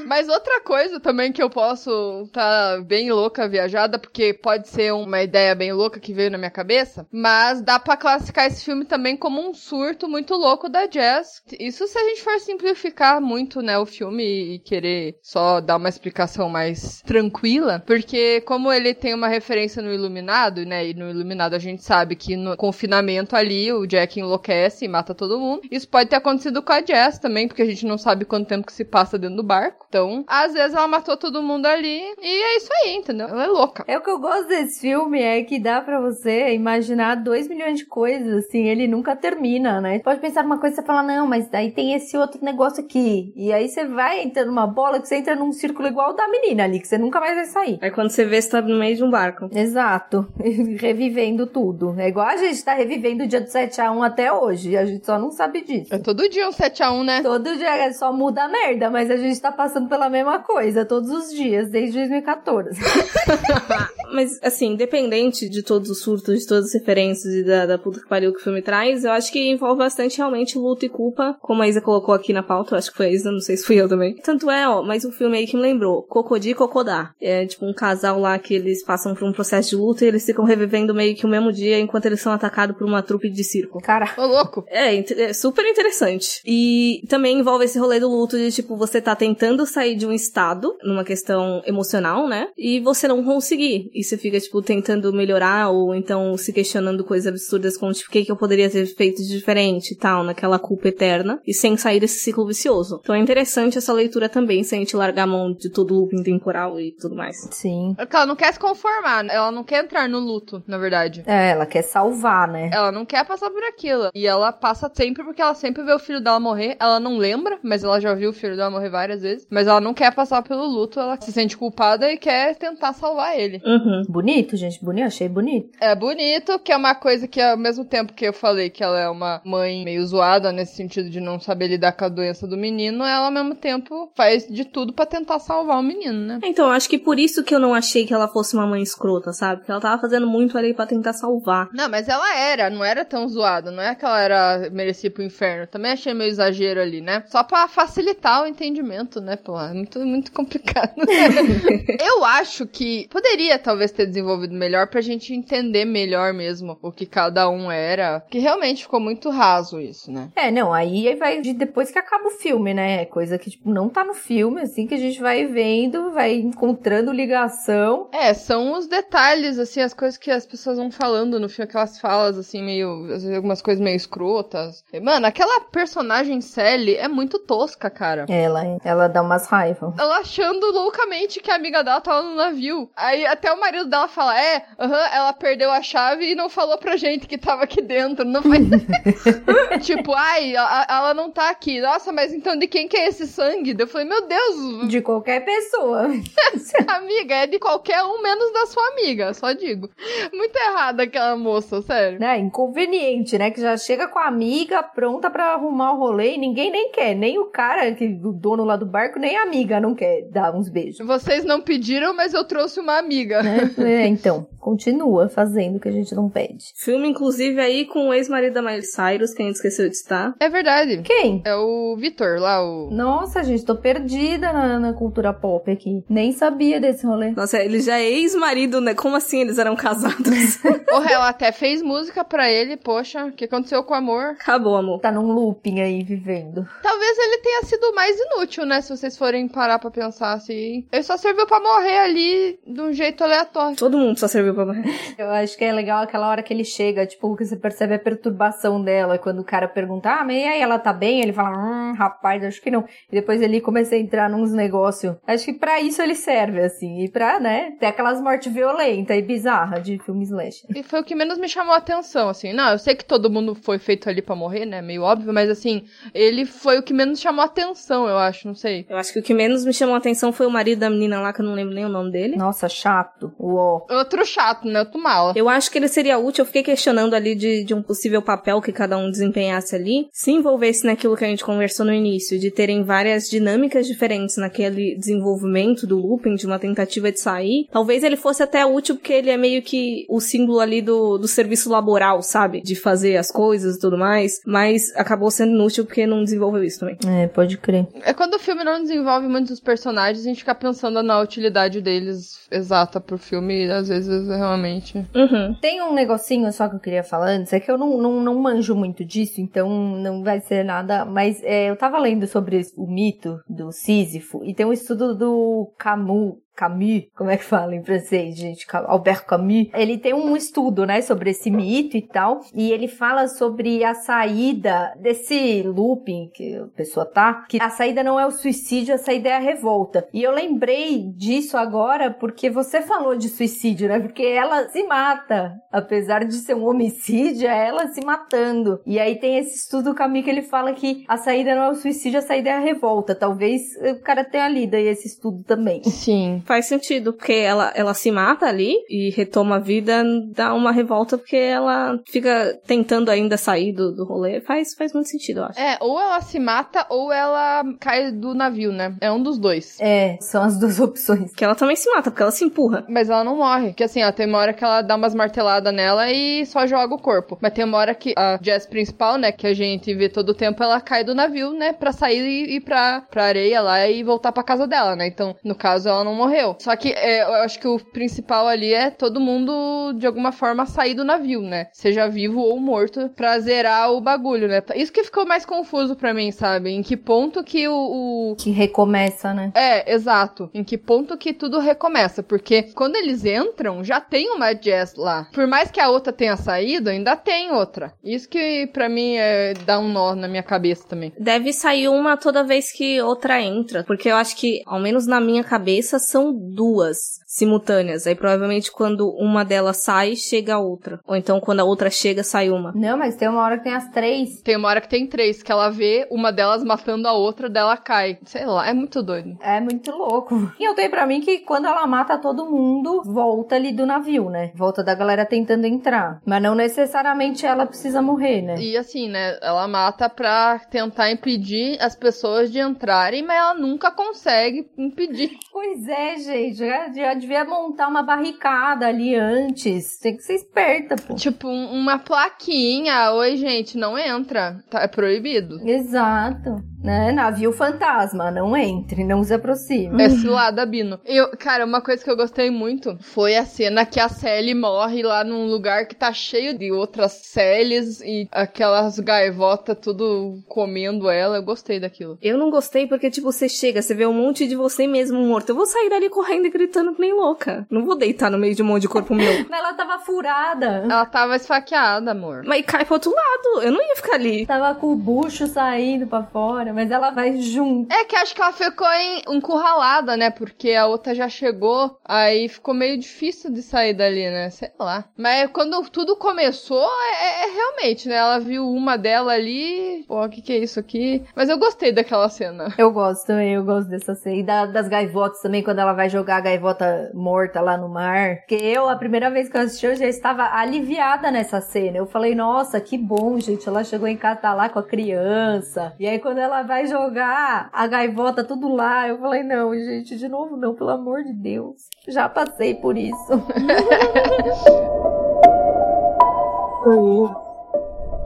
Mas 0.07 0.29
outra 0.29 0.61
coisa 0.61 1.01
também 1.01 1.33
que 1.33 1.42
eu 1.42 1.51
posso 1.51 2.29
tá 2.33 2.81
bem 2.87 3.11
louca, 3.11 3.48
viajada, 3.48 3.98
porque 3.98 4.33
pode 4.33 4.68
ser 4.68 4.92
uma 4.92 5.22
ideia 5.22 5.55
bem 5.55 5.72
louca 5.72 5.98
que 5.98 6.12
veio 6.12 6.31
na 6.31 6.38
minha 6.38 6.51
cabeça, 6.51 7.07
mas 7.11 7.61
dá 7.62 7.79
pra 7.81 7.96
classificar 7.96 8.46
esse 8.46 8.64
filme 8.64 8.85
também 8.85 9.16
como 9.16 9.40
um 9.40 9.55
surto 9.55 10.09
muito 10.09 10.35
louco 10.35 10.68
da 10.68 10.87
Jazz. 10.87 11.42
Isso 11.59 11.87
se 11.87 11.98
a 11.98 12.05
gente 12.05 12.22
for 12.22 12.38
simplificar 12.38 13.20
muito, 13.20 13.61
né, 13.61 13.79
o 13.79 13.87
filme 13.87 14.55
e 14.55 14.59
querer 14.59 15.16
só 15.22 15.61
dar 15.61 15.77
uma 15.77 15.88
explicação 15.88 16.48
mais 16.48 17.01
tranquila, 17.03 17.83
porque 17.87 18.40
como 18.53 18.71
ele 18.71 18.93
tem 18.93 19.15
uma 19.15 19.29
referência 19.29 19.81
no 19.81 19.91
Iluminado, 19.91 20.67
né, 20.67 20.87
e 20.87 20.93
no 20.93 21.09
Iluminado 21.09 21.55
a 21.55 21.59
gente 21.59 21.83
sabe 21.83 22.15
que 22.15 22.37
no 22.37 22.55
confinamento 22.55 23.35
ali 23.35 23.73
o 23.73 23.87
Jack 23.87 24.21
enlouquece 24.21 24.85
e 24.85 24.88
mata 24.88 25.15
todo 25.15 25.41
mundo. 25.41 25.62
Isso 25.71 25.88
pode 25.88 26.11
ter 26.11 26.17
acontecido 26.17 26.61
com 26.61 26.71
a 26.71 26.83
Jazz 26.83 27.19
também, 27.19 27.49
porque 27.49 27.62
a 27.62 27.65
gente 27.65 27.87
não 27.87 27.97
sabe 27.97 28.27
quanto 28.27 28.49
tempo 28.49 28.67
que 28.67 28.73
se 28.75 28.85
passa 28.85 29.19
dentro 29.19 29.37
do 29.37 29.43
barco. 29.43 29.87
Então, 29.88 30.23
às 30.27 30.53
vezes 30.53 30.77
ela 30.77 30.87
matou 30.87 31.17
todo 31.17 31.43
mundo 31.43 31.65
ali 31.65 32.03
e 32.21 32.43
é 32.43 32.57
isso 32.59 32.69
aí, 32.85 32.95
entendeu? 32.95 33.27
Ela 33.27 33.45
é 33.45 33.47
louca. 33.47 33.85
É 33.88 33.97
o 33.97 34.03
que 34.03 34.11
eu 34.11 34.19
gosto 34.19 34.49
desse 34.49 34.83
filme, 34.83 35.23
é 35.23 35.43
que 35.45 35.59
dá 35.59 35.81
pra 35.81 35.99
você 35.99 36.53
imaginar 36.53 37.15
dois 37.15 37.49
milhões 37.49 37.79
de 37.79 37.87
coisas, 37.87 38.45
assim, 38.45 38.67
ele 38.69 38.87
nunca 38.87 39.17
termina, 39.17 39.81
né? 39.81 39.99
Pode 40.01 40.21
pensar 40.21 40.43
numa 40.43 40.61
coisa 40.61 40.75
e 40.75 40.77
você 40.77 40.87
fala, 40.87 41.03
não, 41.03 41.27
mas 41.27 41.49
daí 41.49 41.71
tem 41.71 41.95
esse 41.95 42.19
outro 42.19 42.45
negócio 42.45 42.85
aqui. 42.85 43.33
E 43.35 43.51
aí 43.51 43.67
você 43.67 43.87
vai 43.87 44.23
entrando 44.23 44.49
numa 44.49 44.67
bola 44.67 45.01
que 45.01 45.09
você 45.09 45.17
entra 45.17 45.35
num 45.35 45.53
círculo 45.53 45.88
igual 45.88 46.11
o 46.11 46.12
da 46.12 46.29
menina 46.29 46.65
ali, 46.65 46.81
que 46.81 46.87
você 46.87 46.99
nunca 46.99 47.19
mais 47.19 47.35
vai 47.35 47.47
sair. 47.47 47.79
Aí 47.81 47.91
quando 47.91 48.11
você 48.11 48.27
vê, 48.33 48.40
você 48.40 48.49
tá 48.49 48.62
no 48.62 48.79
meio 48.79 48.97
de 48.97 49.05
um 49.05 49.11
barco. 49.11 49.49
Exato. 49.55 50.27
Revivendo 50.79 51.47
tudo. 51.47 51.95
É 51.99 52.09
igual 52.09 52.27
a 52.27 52.37
gente 52.37 52.64
tá 52.64 52.75
revivendo 52.75 53.25
o 53.25 53.27
dia 53.27 53.40
do 53.40 53.47
7x1 53.47 54.05
até 54.05 54.33
hoje. 54.33 54.77
A 54.77 54.85
gente 54.85 55.05
só 55.05 55.18
não 55.18 55.31
sabe 55.31 55.62
disso. 55.62 55.95
É 55.95 55.99
todo 55.99 56.29
dia 56.29 56.49
um 56.49 56.53
7x1, 56.53 57.05
né? 57.05 57.23
Todo 57.23 57.57
dia 57.57 57.92
só 57.92 58.12
muda 58.12 58.45
a 58.45 58.49
merda, 58.49 58.90
mas 58.90 59.11
a 59.11 59.16
gente 59.16 59.40
tá 59.40 59.53
passando 59.53 59.88
pela 59.88 60.09
mesma 60.09 60.38
coisa 60.38 60.85
todos 60.85 61.11
os 61.11 61.33
dias, 61.33 61.68
desde 61.68 61.99
2014. 61.99 62.81
Mas, 64.12 64.38
assim, 64.42 64.73
independente 64.73 65.49
de 65.49 65.62
todos 65.62 65.88
os 65.88 66.03
surtos, 66.03 66.40
de 66.40 66.47
todas 66.47 66.66
as 66.66 66.75
referências 66.75 67.33
e 67.33 67.42
da, 67.42 67.64
da 67.64 67.79
puta 67.79 67.99
que 67.99 68.07
pariu 68.07 68.33
que 68.33 68.40
o 68.40 68.42
filme 68.42 68.61
traz, 68.61 69.05
eu 69.05 69.11
acho 69.11 69.33
que 69.33 69.51
envolve 69.51 69.79
bastante 69.79 70.18
realmente 70.18 70.59
luta 70.59 70.85
e 70.85 70.88
culpa, 70.88 71.35
como 71.40 71.62
a 71.62 71.68
Isa 71.68 71.81
colocou 71.81 72.14
aqui 72.14 72.31
na 72.31 72.42
pauta, 72.42 72.75
eu 72.75 72.79
acho 72.79 72.90
que 72.90 72.97
foi 72.97 73.07
a 73.07 73.11
Isa, 73.11 73.33
não 73.33 73.40
sei 73.40 73.57
se 73.57 73.64
fui 73.64 73.77
eu 73.77 73.88
também. 73.88 74.14
Tanto 74.16 74.51
é, 74.51 74.68
ó, 74.68 74.83
mas 74.83 75.05
o 75.05 75.12
filme 75.12 75.38
aí 75.38 75.47
que 75.47 75.57
me 75.57 75.62
lembrou, 75.62 76.03
Cocodi 76.03 76.51
e 76.51 76.55
Cocodá. 76.55 77.14
É 77.21 77.47
tipo 77.47 77.64
um 77.64 77.73
casal 77.73 78.21
lá 78.23 78.39
que 78.39 78.55
eles 78.55 78.85
passam 78.85 79.15
por 79.15 79.29
um 79.29 79.33
processo 79.33 79.71
de 79.71 79.77
luta 79.77 80.05
e 80.05 80.09
eles 80.09 80.25
ficam 80.25 80.45
revivendo 80.45 80.95
meio 80.95 81.15
que 81.15 81.27
o 81.27 81.29
mesmo 81.29 81.53
dia 81.53 81.79
enquanto 81.79 82.07
eles 82.07 82.21
são 82.21 82.33
atacados 82.33 82.77
por 82.77 82.87
uma 82.87 83.03
trupe 83.03 83.29
de 83.31 83.45
circo. 83.45 83.81
Cara, 83.81 84.15
Ô, 84.17 84.27
louco. 84.27 84.65
É, 84.69 84.97
é 84.99 85.33
super 85.33 85.65
interessante. 85.65 86.41
E 86.47 87.03
também 87.09 87.39
envolve 87.39 87.65
esse 87.65 87.79
rolê 87.79 87.99
do 88.01 88.09
luto 88.09 88.37
de, 88.37 88.51
tipo, 88.51 88.77
você 88.77 89.01
tá 89.01 89.15
tentando 89.15 89.67
sair 89.67 89.97
de 89.97 90.07
um 90.07 90.13
estado, 90.13 90.75
numa 90.83 91.05
questão 91.05 91.63
emocional, 91.67 92.29
né? 92.29 92.49
E 92.57 92.81
você 92.81 93.09
não 93.09 93.23
conseguir. 93.25 93.91
E 93.93 94.03
você 94.03 94.17
fica, 94.17 94.39
tipo, 94.39 94.63
tentando 94.63 95.13
melhorar, 95.13 95.71
ou 95.71 95.95
então 95.95 96.37
se 96.37 96.53
questionando 96.53 97.05
coisas 97.05 97.27
absurdas 97.27 97.77
como, 97.77 97.93
tipo, 97.93 98.09
o 98.09 98.13
que, 98.13 98.25
que 98.25 98.33
eu 98.33 98.37
poderia 98.37 98.71
ter 98.71 98.87
feito 98.87 99.23
de 99.23 99.29
diferente 99.29 99.93
e 99.93 99.97
tal, 99.97 100.23
naquela 100.23 100.59
culpa 100.59 100.89
eterna, 100.89 101.41
e 101.47 101.53
sem 101.53 101.77
sair 101.77 102.01
desse 102.01 102.21
ciclo 102.21 102.47
vicioso. 102.47 103.01
Então 103.03 103.15
é 103.15 103.19
interessante 103.19 103.79
essa 103.79 103.93
leitura 103.93 104.29
também, 104.29 104.63
se 104.63 104.75
a 104.75 104.79
gente 104.79 104.97
largar 104.97 105.25
a 105.25 105.27
mão 105.27 105.53
de 105.53 105.71
todo 105.71 105.95
o 105.95 106.01
looping 106.01 106.23
temporal 106.23 106.79
e 106.79 106.93
tudo 106.93 107.15
mais. 107.15 107.37
sim. 107.51 107.95
Porque 108.12 108.18
ela 108.18 108.27
não 108.27 108.37
quer 108.37 108.53
se 108.53 108.61
conformar, 108.61 109.25
né? 109.25 109.35
ela 109.35 109.51
não 109.51 109.64
quer 109.64 109.83
entrar 109.83 110.07
no 110.07 110.18
luto, 110.18 110.62
na 110.66 110.77
verdade. 110.77 111.22
É, 111.27 111.53
ela 111.53 111.64
quer 111.64 111.81
salvar, 111.81 112.46
né? 112.46 112.68
Ela 112.70 112.92
não 112.92 113.07
quer 113.07 113.25
passar 113.25 113.48
por 113.48 113.64
aquilo. 113.64 114.11
E 114.14 114.27
ela 114.27 114.53
passa 114.53 114.90
sempre 114.94 115.25
porque 115.25 115.40
ela 115.40 115.55
sempre 115.55 115.83
vê 115.83 115.94
o 115.94 115.98
filho 115.98 116.20
dela 116.20 116.38
morrer. 116.38 116.77
Ela 116.79 117.01
não 117.01 117.16
lembra, 117.16 117.59
mas 117.62 117.83
ela 117.83 117.98
já 118.01 118.12
viu 118.12 118.29
o 118.29 118.33
filho 118.35 118.55
dela 118.55 118.70
morrer 118.70 118.90
várias 118.90 119.22
vezes. 119.22 119.46
Mas 119.48 119.66
ela 119.66 119.81
não 119.81 119.94
quer 119.94 120.14
passar 120.14 120.42
pelo 120.42 120.66
luto, 120.66 121.01
ela 121.01 121.18
se 121.22 121.33
sente 121.33 121.57
culpada 121.57 122.12
e 122.12 122.18
quer 122.18 122.55
tentar 122.57 122.92
salvar 122.92 123.38
ele. 123.38 123.62
Uhum. 123.64 124.03
Bonito, 124.07 124.59
gente, 124.59 124.85
bonito, 124.85 125.07
achei 125.07 125.27
bonito. 125.27 125.70
É 125.81 125.94
bonito, 125.94 126.59
que 126.59 126.70
é 126.70 126.77
uma 126.77 126.94
coisa 126.94 127.27
que 127.27 127.40
ao 127.40 127.57
mesmo 127.57 127.83
tempo 127.83 128.12
que 128.12 128.27
eu 128.27 128.35
falei 128.35 128.68
que 128.68 128.85
ela 128.85 129.01
é 129.01 129.09
uma 129.09 129.40
mãe 129.42 129.85
meio 129.85 130.07
zoada 130.07 130.53
nesse 130.53 130.77
sentido 130.77 131.09
de 131.09 131.18
não 131.18 131.40
saber 131.40 131.68
lidar 131.68 131.92
com 131.92 132.05
a 132.05 132.11
doença 132.11 132.46
do 132.46 132.59
menino, 132.59 133.05
ela 133.05 133.25
ao 133.25 133.33
mesmo 133.33 133.55
tempo 133.55 134.12
faz 134.14 134.46
de 134.46 134.66
tudo 134.66 134.92
pra 134.92 135.07
tentar 135.07 135.38
salvar 135.38 135.79
o 135.79 135.83
menino, 135.83 136.27
né? 136.27 136.40
Então, 136.44 136.70
acho 136.70 136.90
que 136.90 136.98
por 136.98 137.18
isso 137.18 137.42
que 137.42 137.55
eu 137.55 137.59
não 137.59 137.72
achei 137.72 138.02
que 138.07 138.15
ela 138.15 138.29
fosse 138.29 138.55
uma 138.55 138.67
mãe 138.67 138.83
escrota, 138.83 139.33
sabe? 139.33 139.61
Porque 139.61 139.71
ela 139.71 139.81
tava 139.81 140.01
fazendo 140.01 140.27
muito 140.27 140.57
ali 140.57 140.75
pra 140.75 140.87
tentar 140.87 141.12
salvar. 141.12 141.69
Não, 141.73 141.88
mas 141.88 142.09
ela 142.09 142.37
era, 142.38 142.71
não 142.71 142.85
era 142.85 143.05
tão 143.05 143.29
zoada, 143.29 143.71
não 143.71 143.83
é 143.83 143.95
que 143.95 144.05
ela 144.05 144.21
era 144.21 144.71
merecia 144.71 145.11
pro 145.11 145.23
inferno. 145.23 145.67
Também 145.67 145.93
achei 145.93 146.15
meio 146.15 146.31
exagero 146.31 146.81
ali, 146.81 147.01
né? 147.01 147.25
Só 147.27 147.43
pra 147.43 147.69
facilitar 147.69 148.43
o 148.43 148.47
entendimento, 148.47 149.21
né, 149.21 149.37
pô? 149.37 149.59
É 149.61 149.73
muito, 149.73 149.99
muito 150.01 150.33
complicado. 150.33 150.93
eu 152.01 152.25
acho 152.25 152.67
que 152.67 153.09
poderia 153.09 153.59
talvez 153.59 153.93
ter 153.93 154.07
desenvolvido 154.07 154.55
melhor 154.55 154.88
pra 154.88 155.01
gente 155.01 155.33
entender 155.35 155.85
melhor 155.85 156.33
mesmo 156.33 156.79
o 156.83 156.91
que 156.91 157.07
cada 157.07 157.49
um 157.49 157.71
era. 157.71 158.21
Que 158.31 158.38
realmente 158.38 158.83
ficou 158.83 159.01
muito 159.01 159.31
raso 159.31 159.81
isso, 159.81 160.11
né? 160.11 160.31
É, 160.35 160.51
não, 160.51 160.73
aí 160.73 161.15
vai 161.17 161.41
de 161.41 161.53
depois 161.53 161.91
que 161.91 161.99
acaba 161.99 162.29
o 162.29 162.33
filme, 162.33 162.75
né? 162.75 163.03
É 163.03 163.05
Coisa 163.05 163.38
que, 163.38 163.51
tipo, 163.51 163.71
não 163.71 163.88
tá 163.88 164.05
no 164.05 164.15
filme, 164.15 164.62
assim, 164.62 164.87
que 164.87 164.95
a 164.95 164.99
gente 164.99 165.21
vai 165.21 165.45
vendo, 165.47 166.12
vai 166.12 166.35
encontrando 166.35 167.12
ligação. 167.12 167.91
É, 168.12 168.35
são 168.35 168.72
os 168.72 168.87
detalhes, 168.87 169.59
assim, 169.59 169.81
as 169.81 169.94
coisas 169.94 170.18
que 170.18 170.31
as 170.31 170.46
pessoas 170.46 170.76
vão 170.78 170.90
falando 170.90 171.38
no 171.40 171.48
filme, 171.48 171.68
aquelas 171.68 171.98
falas, 171.98 172.38
assim, 172.38 172.62
meio. 172.62 173.05
às 173.12 173.22
vezes 173.22 173.35
algumas 173.37 173.61
coisas 173.62 173.83
meio 173.83 173.96
escrotas. 173.96 174.85
E, 174.92 175.00
mano, 175.00 175.26
aquela 175.26 175.61
personagem 175.70 176.40
Sally 176.40 176.96
é 176.96 177.09
muito 177.09 177.38
tosca, 177.38 177.90
cara. 177.90 178.26
Ela, 178.28 178.62
ela 178.85 179.09
dá 179.09 179.22
umas 179.22 179.46
raivas. 179.46 179.94
Ela 179.98 180.18
achando 180.18 180.70
loucamente 180.72 181.40
que 181.40 181.50
a 181.50 181.55
amiga 181.57 181.83
dela 181.83 182.00
tava 182.00 182.22
no 182.22 182.35
navio. 182.35 182.90
Aí 182.96 183.26
até 183.26 183.52
o 183.52 183.61
marido 183.61 183.87
dela 183.88 184.09
fala: 184.09 184.38
É, 184.40 184.64
aham, 184.78 185.07
ela 185.12 185.33
perdeu 185.33 185.70
a 185.70 185.83
chave 185.83 186.31
e 186.31 186.35
não 186.35 186.48
falou 186.48 186.78
pra 186.78 186.96
gente 186.96 187.26
que 187.26 187.37
tava 187.38 187.64
aqui 187.64 187.83
dentro. 187.83 188.24
Não 188.24 188.42
foi. 188.42 188.59
tipo, 189.83 190.12
ai, 190.14 190.57
a- 190.57 190.87
ela 190.88 191.14
não 191.14 191.31
tá 191.31 191.50
aqui. 191.50 191.81
Nossa, 191.81 192.12
mas 192.12 192.33
então 192.33 192.57
de 192.57 192.66
quem 192.66 192.88
que 192.88 192.96
é 192.96 193.09
esse 193.09 193.26
sangue? 193.26 193.74
Eu 193.78 193.87
falei: 193.87 194.07
Meu 194.07 194.26
Deus, 194.26 194.88
De 194.88 195.00
qualquer 195.00 195.44
pessoa. 195.44 196.02
amiga, 196.88 197.35
é 197.35 197.46
de 197.46 197.59
qualquer 197.59 197.82
um 197.90 198.23
menos 198.23 198.53
da 198.53 198.66
sua 198.66 198.87
amiga, 198.88 199.33
só 199.35 199.53
digo. 199.53 199.88
Muito 200.33 200.57
errada 200.57 201.03
aquela 201.03 201.37
moça, 201.37 201.81
sério. 201.83 202.18
né? 202.18 202.38
Inconveniente, 202.38 203.37
né? 203.38 203.51
Que 203.51 203.61
já 203.61 203.77
chega 203.77 204.09
com 204.09 204.18
a 204.18 204.27
amiga 204.27 204.83
pronta 204.83 205.31
pra 205.31 205.55
arrumar 205.55 205.92
o 205.92 205.99
rolê 205.99 206.35
e 206.35 206.38
ninguém 206.38 206.71
nem 206.71 206.90
quer. 206.90 207.14
Nem 207.14 207.38
o 207.38 207.47
cara, 207.47 207.92
que, 207.92 208.07
o 208.07 208.33
dono 208.33 208.64
lá 208.64 208.77
do 208.77 208.87
barco, 208.87 209.18
nem 209.18 209.37
a 209.37 209.42
amiga 209.42 209.81
não 209.81 209.95
quer 209.95 210.23
dar 210.31 210.55
uns 210.55 210.68
beijos. 210.68 211.07
Vocês 211.07 211.45
não 211.45 211.61
pediram, 211.61 212.14
mas 212.14 212.35
eu 212.35 212.45
trouxe 212.45 212.81
uma 212.81 212.99
amiga. 212.99 213.42
Né? 213.42 213.71
É, 213.83 214.07
então, 214.07 214.47
continua 214.61 215.29
fazendo 215.29 215.77
o 215.77 215.81
que 215.81 215.88
a 215.88 215.92
gente 215.92 216.14
não 216.14 216.29
pede. 216.29 216.73
Filme, 216.77 217.09
inclusive, 217.09 217.61
aí 217.61 217.85
com 217.85 218.09
o 218.09 218.14
ex-marido 218.14 218.55
da 218.55 218.62
Miley 218.62 218.83
Cyrus, 218.83 219.35
que 219.35 219.42
a 219.42 219.47
gente 219.47 219.57
esqueceu 219.57 219.88
de 219.88 219.97
citar. 219.97 220.35
É 220.38 220.49
verdade. 220.49 221.03
Quem? 221.03 221.42
É 221.45 221.55
o 221.55 221.97
Vitor 221.97 222.38
lá, 222.38 222.64
o. 222.64 222.90
Nossa, 222.90 223.42
gente, 223.42 223.64
tô 223.64 223.75
perdida 223.77 224.53
na, 224.53 224.79
na 224.79 224.92
cultura 224.92 225.33
pop 225.33 225.71
aqui. 225.71 226.05
Nem 226.09 226.33
sabia 226.33 226.81
desse 226.81 227.05
rolê. 227.07 227.33
Nossa, 227.33 227.59
ele 227.59 227.72
já 227.81 227.99
é 227.99 228.11
ex-marido, 228.11 228.81
né? 228.81 228.95
Como 228.95 229.17
assim 229.17 229.41
eles 229.41 229.59
eram 229.59 229.77
casados? 229.77 230.57
Porra, 230.89 231.11
ela 231.11 231.29
até 231.29 231.53
fez 231.53 231.83
música 231.83 232.25
pra 232.25 232.51
ele, 232.51 232.77
poxa, 232.77 233.27
o 233.27 233.33
que 233.33 233.45
aconteceu 233.45 233.83
com 233.83 233.95
o 233.95 233.97
amor? 233.97 234.37
Acabou, 234.41 234.77
amor. 234.77 235.01
Tá 235.01 235.11
num 235.11 235.33
looping 235.33 235.81
aí, 235.81 236.03
vivendo. 236.03 236.67
Talvez 236.83 237.19
ele 237.19 237.39
tenha 237.39 237.63
sido 237.63 237.95
mais 237.95 238.17
inútil, 238.19 238.65
né? 238.65 238.81
Se 238.81 238.97
vocês 238.97 239.17
forem 239.17 239.49
parar 239.49 239.79
pra 239.79 239.91
pensar 239.91 240.33
assim. 240.33 240.87
Ele 240.93 241.03
só 241.03 241.17
serviu 241.17 241.47
pra 241.47 241.61
morrer 241.61 241.99
ali 241.99 242.59
de 242.67 242.81
um 242.81 242.93
jeito 242.93 243.23
aleatório. 243.25 243.77
Todo 243.77 243.99
mundo 243.99 244.19
só 244.19 244.29
serviu 244.29 244.55
pra 244.55 244.67
morrer. 244.67 244.85
Eu 245.19 245.31
acho 245.31 245.57
que 245.57 245.65
é 245.65 245.73
legal 245.73 246.03
aquela 246.03 246.29
hora 246.29 246.43
que 246.43 246.53
ele 246.53 246.65
chega, 246.65 247.07
tipo, 247.07 247.37
que 247.37 247.45
você 247.45 247.57
percebe 247.57 247.95
a 247.95 247.99
perturbação 247.99 248.83
dela. 248.83 249.19
Quando 249.19 249.41
o 249.41 249.45
cara 249.45 249.69
pergunta, 249.69 250.11
ah, 250.11 250.25
mas 250.25 250.37
e 250.37 250.45
aí, 250.45 250.61
ela 250.61 250.79
tá 250.79 250.93
bem? 250.93 251.21
Ele 251.21 251.33
fala, 251.33 251.57
hum, 251.57 251.95
rapaz, 251.95 252.45
acho 252.45 252.61
que 252.61 252.71
não. 252.71 252.85
E 253.11 253.15
depois 253.15 253.41
ele 253.41 253.61
começa 253.61 253.95
a 253.95 253.99
entrar 253.99 254.29
nos 254.29 254.53
negócios. 254.53 255.15
Acho 255.27 255.45
que 255.45 255.53
pra 255.53 255.81
isso 255.81 256.03
ele 256.03 256.15
serve, 256.15 256.61
assim. 256.61 257.05
E 257.05 257.09
pra, 257.09 257.39
né, 257.39 257.62
ter 257.70 257.87
aquelas 257.87 258.20
mortes 258.20 258.53
violentas 258.53 259.16
e 259.16 259.22
bizarras 259.22 259.85
de 259.85 259.98
filme 259.98 260.25
slash. 260.25 260.66
E 260.75 260.83
foi 260.83 261.01
o 261.01 261.05
que 261.05 261.14
menos 261.14 261.38
me 261.38 261.48
chamou 261.48 261.75
a 261.75 261.79
atenção, 261.79 262.29
assim. 262.29 262.53
Não, 262.53 262.72
eu 262.72 262.79
sei 262.79 262.94
que 262.94 263.05
todo 263.05 263.31
mundo 263.31 263.55
foi 263.55 263.79
feito 263.79 264.09
ali 264.09 264.20
pra 264.20 264.35
morrer, 264.35 264.66
né? 264.66 264.83
Meio 264.83 265.03
óbvio, 265.03 265.33
mas 265.33 265.48
assim, 265.48 265.85
ele 266.14 266.44
foi 266.44 266.79
o 266.79 266.83
que 266.83 266.92
menos 266.92 267.20
chamou 267.20 267.42
a 267.42 267.46
atenção, 267.46 268.09
eu 268.09 268.18
acho, 268.18 268.46
não 268.46 268.55
sei. 268.55 268.87
Eu 268.88 268.96
acho 268.96 269.12
que 269.12 269.18
o 269.18 269.22
que 269.22 269.35
menos 269.35 269.64
me 269.64 269.72
chamou 269.72 269.94
a 269.94 269.98
atenção 269.98 270.33
foi 270.33 270.46
o 270.46 270.51
marido 270.51 270.81
da 270.81 270.90
menina 270.90 271.20
lá, 271.20 271.33
que 271.33 271.40
eu 271.40 271.46
não 271.46 271.55
lembro 271.55 271.75
nem 271.75 271.85
o 271.85 271.88
nome 271.88 272.11
dele. 272.11 272.37
Nossa, 272.37 272.68
chato. 272.68 273.33
O. 273.38 273.87
Outro 273.90 274.25
chato, 274.25 274.66
né? 274.66 274.81
Outro 274.81 275.01
mala. 275.01 275.33
Eu 275.37 275.48
acho 275.48 275.70
que 275.70 275.79
ele 275.79 275.88
seria 275.88 276.18
útil, 276.18 276.42
eu 276.42 276.46
fiquei 276.46 276.62
questionando 276.62 277.14
ali 277.14 277.35
de, 277.35 277.64
de 277.64 277.75
um 277.75 277.83
possível 277.83 278.22
papel 278.22 278.61
que 278.61 278.72
cada 278.72 278.96
um 278.96 279.11
desempenhasse 279.11 279.75
ali, 279.75 280.09
se 280.12 280.31
envolvesse 280.31 280.87
naquilo 280.87 281.16
que 281.16 281.25
a 281.25 281.29
gente 281.29 281.44
conversou 281.44 281.87
no 281.87 281.92
início, 281.92 282.38
de 282.38 282.51
terem 282.51 282.83
várias 282.83 283.29
dinâmicas 283.29 283.87
diferentes 283.87 284.37
naquele 284.37 284.96
desenvolvimento 284.96 285.87
do 285.87 285.97
Lupin, 285.97 286.34
de 286.34 286.47
uma 286.47 286.59
tentativa 286.59 287.11
de 287.11 287.20
sair, 287.20 287.41
talvez 287.70 288.03
ele 288.03 288.16
fosse 288.16 288.43
até 288.43 288.64
útil 288.64 288.97
porque 288.97 289.12
ele 289.12 289.30
é 289.30 289.36
meio 289.36 289.62
que 289.62 290.07
o 290.09 290.20
símbolo 290.20 290.61
ali 290.61 290.82
do, 290.82 291.18
do 291.18 291.28
serviço 291.28 291.70
laboral, 291.70 292.22
sabe? 292.22 292.61
De 292.62 292.74
fazer 292.74 293.16
as 293.16 293.30
coisas 293.30 293.76
e 293.76 293.80
tudo 293.80 293.97
mais, 293.99 294.40
mas 294.47 294.95
acabou 294.97 295.30
sendo 295.30 295.53
inútil 295.53 295.84
porque 295.84 296.07
não 296.07 296.24
desenvolveu 296.24 296.64
isso 296.64 296.80
também. 296.80 296.97
É, 297.07 297.26
pode 297.26 297.59
crer. 297.59 297.86
É 298.03 298.12
quando 298.12 298.34
o 298.34 298.38
filme 298.38 298.64
não 298.64 298.80
desenvolve 298.80 299.28
muitos 299.28 299.61
personagens, 299.61 300.24
a 300.24 300.28
gente 300.28 300.40
fica 300.40 300.55
pensando 300.55 301.03
na 301.03 301.20
utilidade 301.20 301.80
deles 301.80 302.47
exata 302.51 303.01
pro 303.01 303.18
filme 303.18 303.66
e 303.66 303.70
às 303.70 303.88
vezes 303.88 304.28
realmente. 304.28 304.99
Uhum. 305.14 305.55
Tem 305.61 305.82
um 305.82 305.95
negocinho 305.95 306.53
só 306.53 306.68
que 306.68 306.76
eu 306.76 306.80
queria 306.80 307.03
falar 307.03 307.30
antes, 307.30 307.53
é 307.53 307.61
que 307.61 307.70
eu 307.70 307.78
não, 307.78 307.97
não, 307.97 308.20
não 308.20 308.38
manjo 308.38 308.74
muito 308.74 309.05
disso, 309.05 309.40
então 309.40 309.68
não 309.68 310.22
vai 310.22 310.40
ser 310.40 310.64
nada, 310.64 311.05
mas 311.05 311.43
é, 311.43 311.70
eu 311.70 311.76
tava 311.76 311.99
lendo 311.99 312.26
sobre 312.26 312.61
o 312.76 312.86
mito 312.86 313.40
do 313.49 313.72
Sísifo, 313.72 314.43
e 314.45 314.55
tem 314.55 314.66
um 314.66 314.72
estudo 314.72 315.14
do 315.14 315.72
Camus, 315.78 316.34
Camus, 316.63 317.09
como 317.17 317.31
é 317.31 317.37
que 317.37 317.45
fala 317.45 317.75
em 317.75 317.83
francês, 317.83 318.37
gente? 318.37 318.67
Albert 318.73 319.27
Camus. 319.27 319.69
Ele 319.75 319.99
tem 319.99 320.15
um 320.15 320.37
estudo, 320.37 320.87
né, 320.87 321.01
sobre 321.01 321.31
esse 321.31 321.51
mito 321.51 321.97
e 321.97 322.03
tal, 322.03 322.41
e 322.55 322.71
ele 322.71 322.87
fala 322.87 323.27
sobre 323.27 323.83
a 323.83 323.95
saída 323.95 324.95
desse 325.01 325.63
looping 325.63 326.31
que 326.33 326.55
a 326.55 326.67
pessoa 326.77 327.05
tá, 327.05 327.45
que 327.49 327.61
a 327.61 327.69
saída 327.69 328.05
não 328.05 328.19
é 328.19 328.27
o 328.27 328.31
suicídio, 328.31 328.95
a 328.95 328.99
saída 328.99 329.31
é 329.31 329.37
a 329.37 329.41
revolta. 329.41 330.07
E 330.13 330.23
eu 330.23 330.31
lembrei 330.31 331.13
disso 331.17 331.57
agora 331.57 332.13
porque 332.13 332.49
você 332.49 332.81
falou 332.81 333.17
de 333.17 333.29
suicídio, 333.29 333.89
né? 333.89 333.99
Porque 333.99 334.23
ela 334.23 334.69
se 334.69 334.85
mata, 334.85 335.55
apesar 335.73 336.25
de 336.25 336.35
ser 336.35 336.55
um 336.55 336.69
homicídio, 336.69 337.49
é 337.49 337.69
ela 337.69 337.89
se 337.89 338.05
matando. 338.05 338.81
E 338.87 339.01
aí 339.01 339.17
tem 339.17 339.39
esse 339.39 339.57
estudo 339.57 339.91
do 339.91 339.95
Camus 339.95 340.23
que 340.23 340.31
ele 340.31 340.43
fala 340.43 340.73
que 340.73 341.05
a 341.09 341.17
saída 341.17 341.57
não 341.57 341.65
é 341.65 341.71
o 341.71 341.75
suicídio, 341.75 342.21
a 342.21 342.23
saída 342.23 342.51
é 342.51 342.53
a 342.53 342.61
revolta. 342.61 343.15
Talvez 343.15 343.63
o 343.83 344.01
cara 344.01 344.25
tenha 344.25 344.49
lido 344.49 344.75
aí 344.75 344.87
esse 344.87 345.09
estudo 345.09 345.43
também. 345.43 345.83
Sim. 345.85 346.43
Faz 346.53 346.66
sentido, 346.66 347.14
porque 347.14 347.32
ela, 347.32 347.72
ela 347.74 347.94
se 347.94 348.11
mata 348.11 348.44
ali 348.44 348.74
e 348.86 349.09
retoma 349.09 349.57
a 349.57 349.59
vida, 349.59 350.05
dá 350.34 350.53
uma 350.53 350.70
revolta 350.70 351.16
porque 351.16 351.34
ela 351.34 351.98
fica 352.07 352.61
tentando 352.66 353.11
ainda 353.11 353.38
sair 353.38 353.72
do, 353.72 353.90
do 353.90 354.05
rolê. 354.05 354.38
Faz, 354.42 354.74
faz 354.74 354.92
muito 354.92 355.09
sentido, 355.09 355.38
eu 355.38 355.44
acho. 355.44 355.59
É, 355.59 355.78
ou 355.80 355.98
ela 355.98 356.20
se 356.20 356.38
mata 356.38 356.84
ou 356.90 357.11
ela 357.11 357.64
cai 357.80 358.12
do 358.12 358.34
navio, 358.34 358.70
né? 358.70 358.94
É 359.00 359.11
um 359.11 359.22
dos 359.22 359.38
dois. 359.38 359.78
É, 359.80 360.18
são 360.20 360.42
as 360.42 360.59
duas 360.59 360.76
opções. 360.78 361.32
Que 361.34 361.42
ela 361.42 361.55
também 361.55 361.74
se 361.74 361.88
mata, 361.90 362.11
porque 362.11 362.22
ela 362.22 362.30
se 362.30 362.44
empurra. 362.44 362.84
Mas 362.86 363.09
ela 363.09 363.24
não 363.24 363.38
morre. 363.38 363.68
Porque 363.68 363.84
assim, 363.84 364.05
ó, 364.05 364.12
tem 364.12 364.26
uma 364.26 364.36
hora 364.36 364.53
que 364.53 364.62
ela 364.62 364.82
dá 364.82 364.94
umas 364.94 365.14
marteladas 365.14 365.72
nela 365.72 366.12
e 366.12 366.44
só 366.44 366.66
joga 366.66 366.94
o 366.94 367.00
corpo. 367.00 367.38
Mas 367.40 367.55
tem 367.55 367.64
uma 367.64 367.78
hora 367.78 367.94
que 367.94 368.12
a 368.14 368.38
Jess 368.42 368.66
principal, 368.66 369.16
né, 369.16 369.32
que 369.32 369.46
a 369.46 369.55
gente 369.55 369.94
vê 369.94 370.11
todo 370.11 370.28
o 370.28 370.34
tempo, 370.34 370.62
ela 370.62 370.82
cai 370.82 371.03
do 371.03 371.14
navio, 371.14 371.55
né, 371.55 371.72
pra 371.72 371.92
sair 371.92 372.20
e 372.20 372.57
ir 372.57 372.61
pra, 372.61 373.00
pra 373.11 373.24
areia 373.24 373.62
lá 373.62 373.88
e 373.88 374.05
voltar 374.05 374.32
pra 374.32 374.42
casa 374.42 374.66
dela, 374.66 374.94
né? 374.94 375.07
Então, 375.07 375.34
no 375.42 375.55
caso, 375.55 375.88
ela 375.88 376.05
não 376.05 376.14
morreu. 376.14 376.32
Só 376.59 376.74
que 376.76 376.89
é, 376.93 377.22
eu 377.22 377.35
acho 377.35 377.59
que 377.59 377.68
o 377.68 377.78
principal 377.78 378.47
ali 378.47 378.72
é 378.72 378.91
todo 378.91 379.20
mundo, 379.20 379.93
de 379.97 380.07
alguma 380.07 380.33
forma, 380.33 380.66
sair 380.66 380.95
do 380.95 381.05
navio, 381.05 381.43
né? 381.43 381.68
Seja 381.72 382.09
vivo 382.09 382.41
ou 382.41 382.59
morto, 382.59 383.09
pra 383.11 383.39
zerar 383.39 383.93
o 383.93 384.01
bagulho, 384.01 384.49
né? 384.49 384.62
Isso 384.74 384.93
que 384.93 385.05
ficou 385.05 385.26
mais 385.26 385.45
confuso 385.45 385.95
pra 385.97 386.14
mim, 386.14 386.30
sabe? 386.30 386.70
Em 386.70 386.83
que 386.83 386.97
ponto 386.97 387.43
que 387.45 387.66
o- 387.68 388.33
o, 388.33 388.37
Que 388.37 388.51
recomeça, 388.51 389.33
né? 389.35 389.53
é, 389.55 389.93
exato. 389.93 390.51
Em 390.55 390.64
que 390.64 390.76
ponto 390.78 391.16
que 391.16 391.33
tudo 391.33 391.59
recomeça? 391.59 392.22
Porque 392.22 392.62
quando 392.74 392.97
eles 392.97 393.24
entram, 393.24 393.85
já 393.85 394.01
tem 394.01 394.30
uma 394.30 394.53
Jess 394.55 394.95
lá. 394.97 395.28
Por 395.33 395.47
mais 395.47 395.70
que 395.70 395.80
a 395.80 395.89
outra 395.89 396.12
tenha 396.12 396.37
saído, 396.37 396.89
ainda 396.91 397.16
tem 397.16 397.51
outra. 397.53 397.93
Isso 398.03 398.28
que 398.28 398.66
pra 398.72 398.89
mim 398.89 399.16
é, 399.16 399.55
dá 399.66 399.78
um 399.78 399.89
nó 399.89 400.14
na 400.14 400.28
minha 400.28 400.43
cabeça 400.43 400.87
também. 400.89 401.12
Deve 401.18 401.53
sair 401.53 401.89
uma 401.89 402.16
toda 402.16 402.43
vez 402.45 402.72
que 402.72 403.01
outra 403.03 403.41
entra, 403.41 403.85
porque 403.85 404.09
eu 404.09 404.16
acho 404.16 404.37
que, 404.37 404.62
ao 404.66 404.78
menos 404.80 405.07
na 405.07 405.20
minha 405.20 405.43
cabeça, 405.45 405.99
são 405.99 406.22
duas 406.31 407.22
simultâneas. 407.33 408.07
Aí 408.07 408.14
provavelmente 408.14 408.70
quando 408.70 409.09
uma 409.11 409.43
delas 409.45 409.83
sai, 409.83 410.14
chega 410.14 410.55
a 410.55 410.59
outra. 410.59 411.01
Ou 411.07 411.16
então 411.16 411.41
quando 411.41 411.61
a 411.61 411.64
outra 411.64 411.89
chega, 411.89 412.22
sai 412.22 412.51
uma. 412.51 412.72
Não, 412.74 412.99
mas 412.99 413.16
tem 413.16 413.28
uma 413.28 413.43
hora 413.43 413.57
que 413.57 413.64
tem 413.64 413.74
as 413.74 413.89
três. 413.89 414.43
Tem 414.43 414.57
uma 414.57 414.68
hora 414.68 414.80
que 414.80 414.89
tem 414.89 415.07
três, 415.07 415.43
que 415.43 415.51
ela 415.51 415.70
vê 415.70 416.07
uma 416.11 416.30
delas 416.30 416.62
matando 416.62 417.09
a 417.09 417.12
outra, 417.12 417.49
dela 417.49 417.76
cai. 417.76 418.18
Sei 418.26 418.45
lá, 418.45 418.68
é 418.68 418.74
muito 418.74 419.03
doido. 419.03 419.37
É 419.41 419.61
muito 419.61 419.91
louco. 419.91 420.53
E 420.62 420.64
eu 420.64 420.74
tenho 420.74 420.91
pra 420.91 421.07
mim 421.07 421.20
que 421.20 421.39
quando 421.39 421.66
ela 421.66 421.85
mata 421.87 422.18
todo 422.18 422.49
mundo, 422.49 423.03
volta 423.05 423.57
ali 423.57 423.72
do 423.72 423.85
navio, 423.85 424.30
né? 424.30 424.53
Volta 424.55 424.85
da 424.85 424.95
galera 424.95 425.26
tentando 425.26 425.66
entrar. 425.66 426.20
Mas 426.24 426.43
não 426.43 426.55
necessariamente 426.55 427.45
ela 427.45 427.66
precisa 427.66 428.01
morrer, 428.01 428.43
né? 428.43 428.55
E 428.61 428.76
assim, 428.76 429.09
né? 429.09 429.39
Ela 429.43 429.66
mata 429.66 430.09
pra 430.09 430.61
tentar 430.70 431.11
impedir 431.11 431.78
as 431.80 431.97
pessoas 431.97 432.53
de 432.53 432.61
entrarem, 432.61 433.24
mas 433.24 433.39
ela 433.39 433.55
nunca 433.55 433.91
consegue 433.91 434.68
impedir. 434.78 435.33
Pois 435.51 435.89
é, 435.89 436.16
gente. 436.18 436.59
Já, 436.59 436.93
já 436.93 437.14
devia 437.23 437.45
montar 437.45 437.89
uma 437.89 438.03
barricada 438.03 438.87
ali 438.87 439.14
antes. 439.14 439.99
Tem 439.99 440.16
que 440.16 440.23
ser 440.23 440.35
esperta, 440.35 440.97
pô. 440.97 441.14
Tipo, 441.14 441.49
um- 441.49 441.73
uma 441.73 441.99
plaquinha. 441.99 443.12
Oi, 443.12 443.37
gente, 443.37 443.79
não 443.79 443.97
entra. 443.99 444.62
Tá, 444.70 444.83
é 444.83 444.89
proibido. 444.89 445.59
Exato. 445.68 446.57
Né? 446.83 447.12
Navio 447.12 447.53
fantasma. 447.53 448.30
Não 448.30 448.57
entre, 448.57 449.05
não 449.05 449.22
se 449.22 449.35
aproxime. 449.35 450.03
É 450.03 450.11
cilada, 450.11 450.64
Bino. 450.66 450.99
Eu, 451.05 451.30
cara, 451.37 451.64
uma 451.64 451.80
coisa 451.80 452.03
que 452.03 452.11
eu 452.11 452.16
gostei 452.16 452.51
muito 452.51 452.97
foi 453.01 453.37
a 453.37 453.45
cena 453.45 453.87
que 453.87 454.01
a 454.01 454.09
Sally 454.09 454.55
morre 454.55 455.03
lá 455.03 455.22
num 455.22 455.47
lugar 455.47 455.87
que 455.87 455.95
tá 455.95 456.12
cheio 456.12 456.57
de 456.59 456.72
outras 456.72 457.12
Sallys 457.24 458.01
e 458.01 458.28
aquelas 458.33 458.99
gaivotas 458.99 459.78
tudo 459.80 460.41
comendo 460.49 461.09
ela. 461.09 461.37
Eu 461.37 461.43
gostei 461.43 461.78
daquilo. 461.78 462.18
Eu 462.20 462.37
não 462.37 462.51
gostei 462.51 462.87
porque, 462.87 463.11
tipo, 463.11 463.30
você 463.33 463.49
chega, 463.49 463.80
você 463.80 463.95
vê 463.95 464.07
um 464.07 464.12
monte 464.12 464.47
de 464.47 464.57
você 464.57 464.87
mesmo 464.87 465.20
morto. 465.20 465.51
Eu 465.51 465.57
vou 465.57 465.66
sair 465.66 465.89
dali 465.89 466.09
correndo 466.09 466.47
e 466.47 466.51
gritando 466.51 466.95
que 466.95 467.01
nem 467.01 467.12
louca. 467.12 467.66
Não 467.70 467.85
vou 467.85 467.97
deitar 467.97 468.30
no 468.30 468.39
meio 468.39 468.55
de 468.55 468.62
um 468.62 468.66
monte 468.66 468.83
de 468.83 468.89
corpo 468.89 469.14
meu. 469.14 469.33
Mas 469.49 469.61
ela 469.61 469.74
tava 469.74 469.99
furada. 469.99 470.66
Ela 470.85 471.07
tava 471.07 471.37
esfaqueada, 471.37 472.11
amor. 472.11 472.43
Mas 472.45 472.64
cai 472.64 472.85
pro 472.85 472.95
outro 472.95 473.12
lado. 473.14 473.62
Eu 473.62 473.72
não 473.72 473.80
ia 473.80 473.97
ficar 473.97 474.14
ali. 474.14 474.47
Tava 474.47 474.74
com 474.74 474.93
o 474.93 474.97
bucho 474.97 475.47
saindo 475.47 476.07
pra 476.07 476.22
fora, 476.22 476.72
mas 476.73 476.91
ela 476.91 477.11
vai 477.11 477.37
junto. 477.41 477.93
É 477.93 478.05
que 478.05 478.16
acho 478.16 478.35
que 478.35 478.41
ela 478.43 478.53
ficou 478.53 478.87
em, 478.93 479.23
encurralada, 479.31 480.16
né? 480.16 480.31
Porque 480.31 480.73
a 480.73 480.87
outra 480.87 481.14
já 481.14 481.29
chegou, 481.29 481.99
aí 482.05 482.49
ficou 482.49 482.75
meio 482.75 482.99
difícil 482.99 483.51
de 483.53 483.62
sair 483.62 483.95
dali, 483.95 484.29
né? 484.31 484.51
Sei 484.51 484.70
lá. 484.79 485.05
Mas 485.16 485.51
quando 485.53 485.81
tudo 485.91 486.16
começou, 486.16 486.83
é, 486.85 487.45
é 487.45 487.53
realmente, 487.55 488.09
né? 488.09 488.14
Ela 488.16 488.39
viu 488.39 488.66
uma 488.68 488.97
dela 488.97 489.33
ali. 489.33 490.05
Pô, 490.09 490.25
o 490.25 490.29
que, 490.29 490.41
que 490.43 490.53
é 490.53 490.59
isso 490.59 490.81
aqui? 490.81 491.23
Mas 491.35 491.49
eu 491.49 491.59
gostei 491.59 491.93
daquela 491.93 492.29
cena. 492.29 492.73
Eu 492.79 492.91
gosto 492.91 493.27
também, 493.27 493.53
eu 493.55 493.64
gosto 493.64 493.89
dessa 493.89 494.14
cena. 494.14 494.37
E 494.37 494.43
da- 494.43 494.66
das 494.66 494.89
gaivotas 494.89 495.41
também, 495.43 495.62
quando 495.62 495.79
ela 495.81 495.93
vai 495.93 496.09
jogar 496.09 496.37
a 496.37 496.41
gaivota 496.41 497.11
morta 497.14 497.61
lá 497.61 497.77
no 497.77 497.89
mar. 497.89 498.37
Porque 498.39 498.55
eu, 498.55 498.89
a 498.89 498.97
primeira 498.97 499.31
vez 499.31 499.49
que 499.49 499.57
eu 499.57 499.61
assisti, 499.61 499.87
eu 499.87 499.95
já 499.97 500.07
estava 500.07 500.45
aliviada 500.55 501.31
nessa 501.31 501.61
cena. 501.61 501.99
Eu 501.99 502.07
falei, 502.07 502.35
nossa, 502.35 502.81
que 502.81 502.97
bom, 502.97 503.39
gente. 503.39 503.68
Ela 503.68 503.85
chegou 503.85 504.09
em 504.09 504.16
casa, 504.16 504.41
tá 504.41 504.55
lá 504.55 504.68
com 504.68 504.79
a 504.79 504.83
criança. 504.83 505.95
E 505.99 506.07
aí, 506.07 506.18
quando 506.18 506.39
ela 506.39 506.62
vai 506.63 506.87
jogar 506.87 507.69
a 507.73 507.87
gaivota 507.87 508.43
tudo 508.45 508.69
lá, 508.75 509.09
eu 509.09 509.19
falei, 509.19 509.43
não, 509.43 509.75
gente, 509.75 510.17
de 510.17 510.29
novo 510.29 510.57
não, 510.57 510.75
pelo 510.75 510.91
amor 510.91 511.23
de 511.23 511.33
Deus. 511.33 511.89
Já 512.09 512.29
passei 512.29 512.75
por 512.75 512.97
isso. 512.97 513.33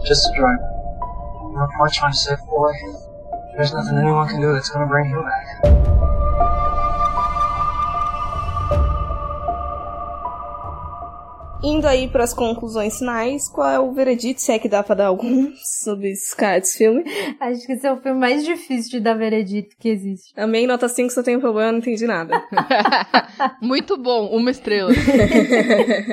Just 0.07 0.29
a 0.29 0.33
driver. 0.33 0.77
Not 1.53 1.71
much 1.79 2.01
the 2.01 2.37
boy. 2.47 2.73
There's 3.55 3.73
nothing 3.73 3.99
anyone 3.99 4.29
can 4.29 4.41
do 4.41 4.53
that's 4.53 4.71
gonna 4.71 4.87
bring 4.87 5.07
him 5.07 5.23
back. 5.23 5.96
Indo 11.63 11.87
aí 11.87 12.07
pras 12.07 12.35
conclusões 12.35 12.99
finais, 12.99 13.49
qual 13.49 13.69
é 13.69 13.81
o 13.81 13.91
veredito, 13.93 14.41
se 14.41 14.53
é 14.53 14.59
que 14.59 14.69
dá 14.69 14.83
pra 14.83 14.95
dar 14.95 15.07
algum, 15.07 15.51
sobre 15.83 16.11
esse 16.11 16.37
cara 16.37 16.61
desse 16.61 16.79
filme? 16.79 17.03
Acho 17.41 17.67
que 17.67 17.73
esse 17.73 17.87
é 17.87 17.93
o 17.93 17.97
filme 17.97 18.21
mais 18.21 18.45
difícil 18.45 18.91
de 18.91 19.01
dar 19.01 19.15
veredito 19.15 19.75
que 19.79 19.89
existe. 19.89 20.33
Amém, 20.37 20.67
nota 20.67 20.87
5, 20.89 21.11
só 21.13 21.23
tem 21.23 21.37
um 21.37 21.41
problema, 21.41 21.73
não 21.73 21.79
entendi 21.79 22.07
nada. 22.07 22.43
Muito 23.61 23.97
bom, 23.97 24.29
uma 24.29 24.51
estrela. 24.51 24.93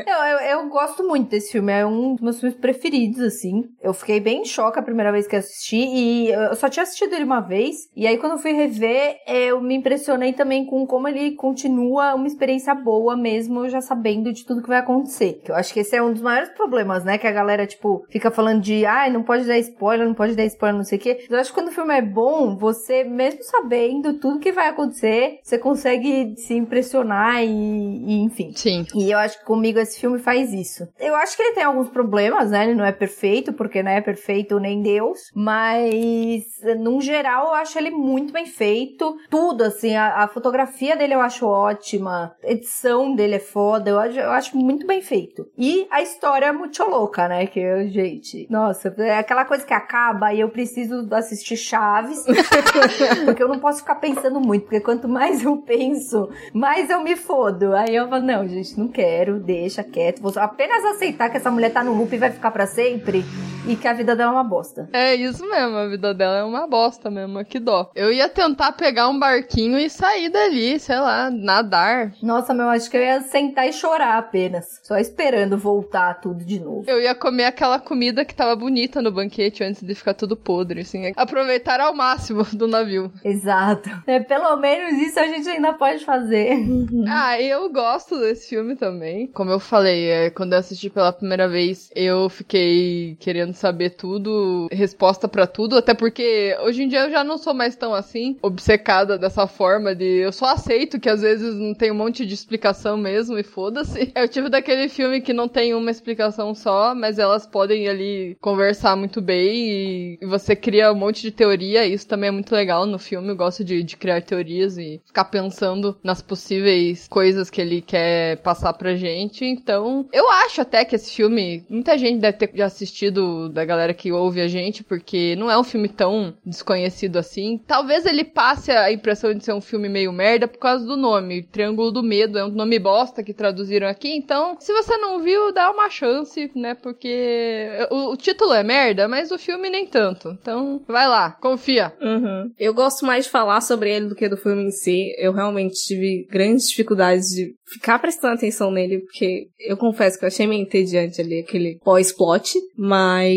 Eu, 0.06 0.26
eu, 0.26 0.38
eu 0.60 0.70
gosto 0.70 1.04
muito 1.04 1.30
desse 1.30 1.52
filme, 1.52 1.72
é 1.72 1.86
um 1.86 2.14
dos 2.14 2.22
meus 2.22 2.40
filmes 2.40 2.58
preferidos, 2.58 3.22
assim. 3.22 3.64
Eu 3.82 3.94
fiquei 3.94 4.20
bem 4.20 4.42
em 4.42 4.46
choque 4.46 4.80
a 4.80 4.84
primeira 4.84 5.12
vez 5.12 5.28
que 5.28 5.36
assisti 5.36 5.78
e 5.78 6.30
eu 6.30 6.56
só 6.56 6.70
tinha 6.70 6.84
assistido 6.84 7.14
ele 7.14 7.24
uma 7.24 7.40
vez. 7.40 7.76
E 7.96 8.06
aí, 8.06 8.18
quando 8.18 8.34
eu 8.34 8.38
fui 8.38 8.52
rever, 8.52 9.18
eu 9.28 9.62
me 9.62 9.76
impressionei 9.76 10.34
também 10.34 10.66
com 10.66 10.86
como 10.86 11.08
ele 11.08 11.32
continua 11.36 12.16
uma 12.16 12.28
experiência 12.28 12.74
boa 12.76 13.16
mesmo, 13.16 13.70
já 13.70 13.82
sabendo 13.82 14.32
de 14.32 14.46
tudo 14.46 14.62
que 14.62 14.68
vai 14.68 14.80
acontecer. 14.80 15.33
Que 15.44 15.52
eu 15.52 15.56
acho 15.56 15.74
que 15.74 15.80
esse 15.80 15.96
é 15.96 16.02
um 16.02 16.12
dos 16.12 16.22
maiores 16.22 16.50
problemas, 16.50 17.04
né? 17.04 17.18
Que 17.18 17.28
a 17.28 17.32
galera, 17.32 17.66
tipo, 17.66 18.06
fica 18.10 18.32
falando 18.32 18.62
de, 18.62 18.86
ai, 18.86 19.10
não 19.12 19.24
pode 19.24 19.46
dar 19.46 19.58
spoiler, 19.60 20.08
não 20.08 20.14
pode 20.14 20.36
dar 20.36 20.46
spoiler, 20.46 20.78
não 20.78 20.84
sei 20.84 20.98
o 20.98 21.02
quê. 21.02 21.26
Eu 21.30 21.40
acho 21.40 21.50
que 21.52 21.60
quando 21.60 21.70
o 21.70 21.72
filme 21.72 21.94
é 21.96 22.02
bom, 22.02 22.56
você, 22.56 23.04
mesmo 23.04 23.44
sabendo 23.44 24.20
tudo 24.20 24.40
que 24.40 24.52
vai 24.52 24.70
acontecer, 24.70 25.40
você 25.44 25.58
consegue 25.58 26.36
se 26.38 26.54
impressionar 26.54 27.44
e, 27.44 27.48
e 27.48 28.22
enfim. 28.22 28.52
Sim. 28.56 28.86
E 28.96 29.12
eu 29.12 29.18
acho 29.18 29.40
que 29.40 29.46
comigo 29.46 29.80
esse 29.80 30.00
filme 30.00 30.20
faz 30.20 30.54
isso. 30.54 30.88
Eu 31.00 31.16
acho 31.16 31.36
que 31.36 31.44
ele 31.44 31.56
tem 31.56 31.64
alguns 31.64 31.90
problemas, 31.90 32.52
né? 32.52 32.64
Ele 32.66 32.76
não 32.76 32.86
é 32.86 32.92
perfeito, 32.92 33.54
porque 33.54 33.84
não 33.84 33.92
é 33.92 34.02
perfeito 34.02 34.60
nem 34.60 34.82
Deus, 34.82 35.32
mas 35.34 36.44
num 36.80 37.02
geral 37.02 37.48
eu 37.48 37.54
acho 37.54 37.78
ele 37.78 37.92
muito 37.92 38.34
bem 38.34 38.46
feito. 38.46 39.18
Tudo, 39.30 39.64
assim, 39.64 39.96
a, 39.96 40.24
a 40.24 40.28
fotografia 40.28 40.96
dele 40.96 41.14
eu 41.14 41.22
acho 41.22 41.46
ótima, 41.46 42.36
a 42.44 42.52
edição 42.52 43.16
dele 43.16 43.36
é 43.36 43.40
foda, 43.40 43.90
eu 43.90 44.00
acho, 44.00 44.20
eu 44.20 44.32
acho 44.32 44.58
muito 44.58 44.86
bem 44.86 45.02
feito. 45.02 45.23
E 45.58 45.88
a 45.90 46.02
história 46.02 46.48
é 46.48 46.52
muito 46.52 46.84
louca, 46.84 47.28
né? 47.28 47.46
Que 47.48 47.88
gente, 47.88 48.48
nossa, 48.50 48.94
é 48.98 49.18
aquela 49.18 49.46
coisa 49.46 49.66
que 49.66 49.74
acaba 49.74 50.34
e 50.34 50.40
eu 50.40 50.50
preciso 50.50 51.08
assistir 51.12 51.58
Chaves, 51.58 52.26
porque 53.26 53.44
eu 53.44 53.48
não 53.48 53.60
posso 53.60 53.80
ficar 53.80 53.96
pensando 53.96 54.40
muito, 54.40 54.64
porque 54.64 54.80
quanto 54.80 55.08
mais 55.08 55.44
eu 55.44 55.58
penso, 55.58 56.30
mais 56.54 56.90
eu 56.90 57.02
me 57.02 57.16
fodo. 57.16 57.74
Aí 57.74 57.96
eu 57.96 58.08
falo, 58.08 58.24
não, 58.24 58.48
gente, 58.48 58.78
não 58.78 58.88
quero, 58.88 59.40
deixa 59.40 59.84
quieto, 59.84 60.22
vou 60.22 60.32
apenas 60.36 60.84
aceitar 60.86 61.30
que 61.30 61.38
essa 61.38 61.52
mulher 61.52 61.72
tá 61.72 61.84
no 61.84 61.94
loop 61.94 62.14
e 62.14 62.18
vai 62.18 62.32
ficar 62.32 62.52
para 62.52 62.66
sempre 62.66 63.24
e 63.68 63.76
que 63.76 63.88
a 63.88 63.94
vida 63.94 64.16
dela 64.16 64.32
é 64.32 64.34
uma 64.34 64.44
bosta. 64.44 64.90
É 64.92 65.16
isso 65.16 65.48
mesmo, 65.50 65.78
a 65.78 65.88
vida 65.88 66.14
dela 66.14 66.38
é 66.38 66.44
uma 66.44 66.68
bosta 66.68 67.10
mesmo, 67.10 67.44
que 67.46 67.60
dó. 67.60 67.92
Eu 67.96 68.12
ia 68.12 68.28
tentar 68.28 68.74
pegar 68.74 69.08
um 69.10 69.18
barquinho 69.18 69.78
e 69.78 69.90
sair 69.90 70.30
dali, 70.30 70.80
sei 70.80 71.00
lá, 71.00 71.30
nadar. 71.30 72.14
Nossa, 72.22 72.54
meu, 72.54 72.70
acho 72.70 72.90
que 72.90 72.98
eu 72.98 73.02
ia 73.02 73.22
sentar 73.22 73.68
e 73.68 73.74
chorar 73.74 74.18
apenas, 74.18 74.80
só 74.84 74.98
esperando 74.98 75.58
voltar 75.58 76.20
tudo 76.20 76.44
de 76.44 76.60
novo. 76.60 76.84
Eu 76.88 77.02
ia 77.02 77.16
comer 77.16 77.46
aquela 77.46 77.80
comida 77.80 78.26
que 78.26 78.36
tava 78.36 78.56
bonita 78.56 79.02
no 79.02 79.12
banquete 79.12 79.64
antes 79.64 79.82
de 79.82 79.96
ficar 79.96 80.14
tudo 80.14 80.36
podre, 80.36 80.82
assim. 80.82 81.12
Aproveitar 81.16 81.80
ao 81.80 81.94
máximo 81.94 82.44
do 82.54 82.68
navio. 82.68 83.12
Exato. 83.24 83.90
É, 84.06 84.20
pelo 84.20 84.56
menos 84.58 85.02
isso 85.02 85.20
a 85.20 85.28
gente 85.28 85.48
ainda 85.48 85.74
pode 85.74 86.04
fazer. 86.04 86.58
ah, 87.08 87.40
eu 87.42 87.72
gosto 87.72 88.20
desse 88.20 88.50
filme 88.50 88.76
também. 88.76 89.28
Como 89.28 89.52
eu 89.52 89.60
falei, 89.60 90.10
é, 90.10 90.30
quando 90.30 90.54
eu 90.54 90.60
assisti 90.60 90.90
pela 90.90 91.14
primeira 91.14 91.48
vez, 91.48 91.90
eu 91.96 92.30
fiquei 92.30 93.16
querendo 93.20 93.53
saber 93.58 93.92
tudo, 93.92 94.68
resposta 94.72 95.28
para 95.28 95.48
tudo, 95.48 95.78
até 95.78 95.94
porque 95.94 96.56
hoje 96.62 96.84
em 96.84 96.88
dia 96.88 97.06
eu 97.06 97.12
já 97.12 97.24
não 97.24 97.38
sou 97.38 97.54
mais 97.54 97.76
tão 97.76 97.94
assim, 97.94 98.38
obcecada 98.42 99.18
dessa 99.18 99.48
forma 99.48 99.96
de 99.96 100.22
eu 100.22 100.32
só 100.32 100.48
aceito 100.48 101.00
que 101.00 101.10
às 101.10 101.22
vezes 101.22 101.56
não 101.56 101.74
tem 101.74 101.92
um 101.92 101.96
monte 101.96 102.26
de 102.26 102.34
explicação 102.34 102.98
mesmo 102.98 103.38
e 103.38 103.44
foda-se. 103.44 104.12
É 104.16 104.24
o 104.24 104.28
tipo 104.28 104.50
daquele 104.50 104.88
filme 104.90 105.22
que 105.22 105.34
não 105.34 105.48
tem 105.48 105.74
uma 105.74 105.90
explicação 105.90 106.54
só, 106.54 106.94
mas 106.94 107.18
elas 107.18 107.48
podem 107.48 107.88
ali 107.88 108.38
conversar 108.40 108.96
muito 108.96 109.22
bem 109.22 110.18
e, 110.22 110.26
você 110.26 110.56
cria 110.56 110.92
um 110.92 110.96
monte 110.96 111.22
de 111.22 111.32
teoria, 111.32 111.86
isso 111.86 112.08
também 112.08 112.28
é 112.28 112.32
muito 112.32 112.54
legal 112.54 112.86
no 112.86 113.00
filme, 113.00 113.30
eu 113.30 113.36
gosto 113.36 113.64
de, 113.64 113.82
de 113.84 113.98
criar 113.98 114.22
teorias 114.22 114.78
e 114.78 115.02
ficar 115.06 115.26
pensando 115.26 115.98
nas 116.04 116.22
possíveis 116.22 117.08
coisas 117.08 117.50
que 117.50 117.62
ele 117.62 117.82
quer 117.82 118.38
passar 118.38 118.74
pra 118.74 118.96
gente. 118.96 119.46
Então, 119.46 120.08
eu 120.14 120.30
acho 120.30 120.62
até 120.62 120.86
que 120.86 120.96
esse 120.96 121.12
filme, 121.12 121.66
muita 121.70 121.98
gente 121.98 122.20
deve 122.20 122.38
ter 122.38 122.52
já 122.54 122.66
assistido 122.66 123.43
da 123.50 123.66
galera 123.66 123.94
que 123.94 124.12
ouve 124.12 124.42
a 124.42 124.48
gente, 124.48 124.84
porque 124.84 125.36
não 125.36 125.50
é 125.50 125.58
um 125.58 125.64
filme 125.64 125.88
tão 125.88 126.34
desconhecido 126.46 127.18
assim. 127.18 127.60
Talvez 127.68 128.06
ele 128.06 128.24
passe 128.24 128.72
a 128.72 128.92
impressão 128.92 129.34
de 129.34 129.44
ser 129.44 129.54
um 129.54 129.62
filme 129.62 129.90
meio 129.90 130.12
merda 130.12 130.48
por 130.48 130.60
causa 130.60 130.86
do 130.86 130.98
nome. 130.98 131.44
Triângulo 131.44 131.92
do 131.92 132.04
Medo 132.04 132.38
é 132.38 132.46
um 132.46 132.50
nome 132.50 132.80
bosta 132.80 133.24
que 133.24 133.34
traduziram 133.34 133.88
aqui. 133.88 134.10
Então, 134.10 134.56
se 134.60 134.74
você 134.74 134.98
não 134.98 135.22
viu, 135.22 135.52
dá 135.54 135.72
uma 135.72 135.90
chance, 135.90 136.52
né? 136.56 136.76
Porque 136.76 137.70
o, 137.92 138.12
o 138.12 138.18
título 138.18 138.54
é 138.54 138.64
merda, 138.64 139.08
mas 139.08 139.32
o 139.32 139.38
filme 139.38 139.70
nem 139.70 139.86
tanto. 139.86 140.30
Então, 140.42 140.82
vai 140.88 141.08
lá, 141.08 141.32
confia. 141.32 141.94
Uhum. 142.02 142.52
Eu 142.58 142.74
gosto 142.74 143.06
mais 143.06 143.26
de 143.26 143.32
falar 143.32 143.62
sobre 143.62 143.94
ele 143.94 144.08
do 144.08 144.16
que 144.16 144.30
do 144.30 144.38
filme 144.38 144.64
em 144.64 144.72
si. 144.72 145.14
Eu 145.18 145.34
realmente 145.34 145.76
tive 145.86 146.28
grandes 146.30 146.68
dificuldades 146.70 147.30
de 147.30 147.54
ficar 147.74 148.00
prestando 148.00 148.36
atenção 148.36 148.72
nele, 148.72 149.00
porque 149.00 149.48
eu 149.60 149.76
confesso 149.76 150.18
que 150.18 150.26
eu 150.26 150.28
achei 150.28 150.46
meio 150.46 150.62
entediante 150.62 151.20
ali 151.20 151.40
aquele 151.40 151.80
pós-plot, 151.84 152.54
mas 152.78 153.33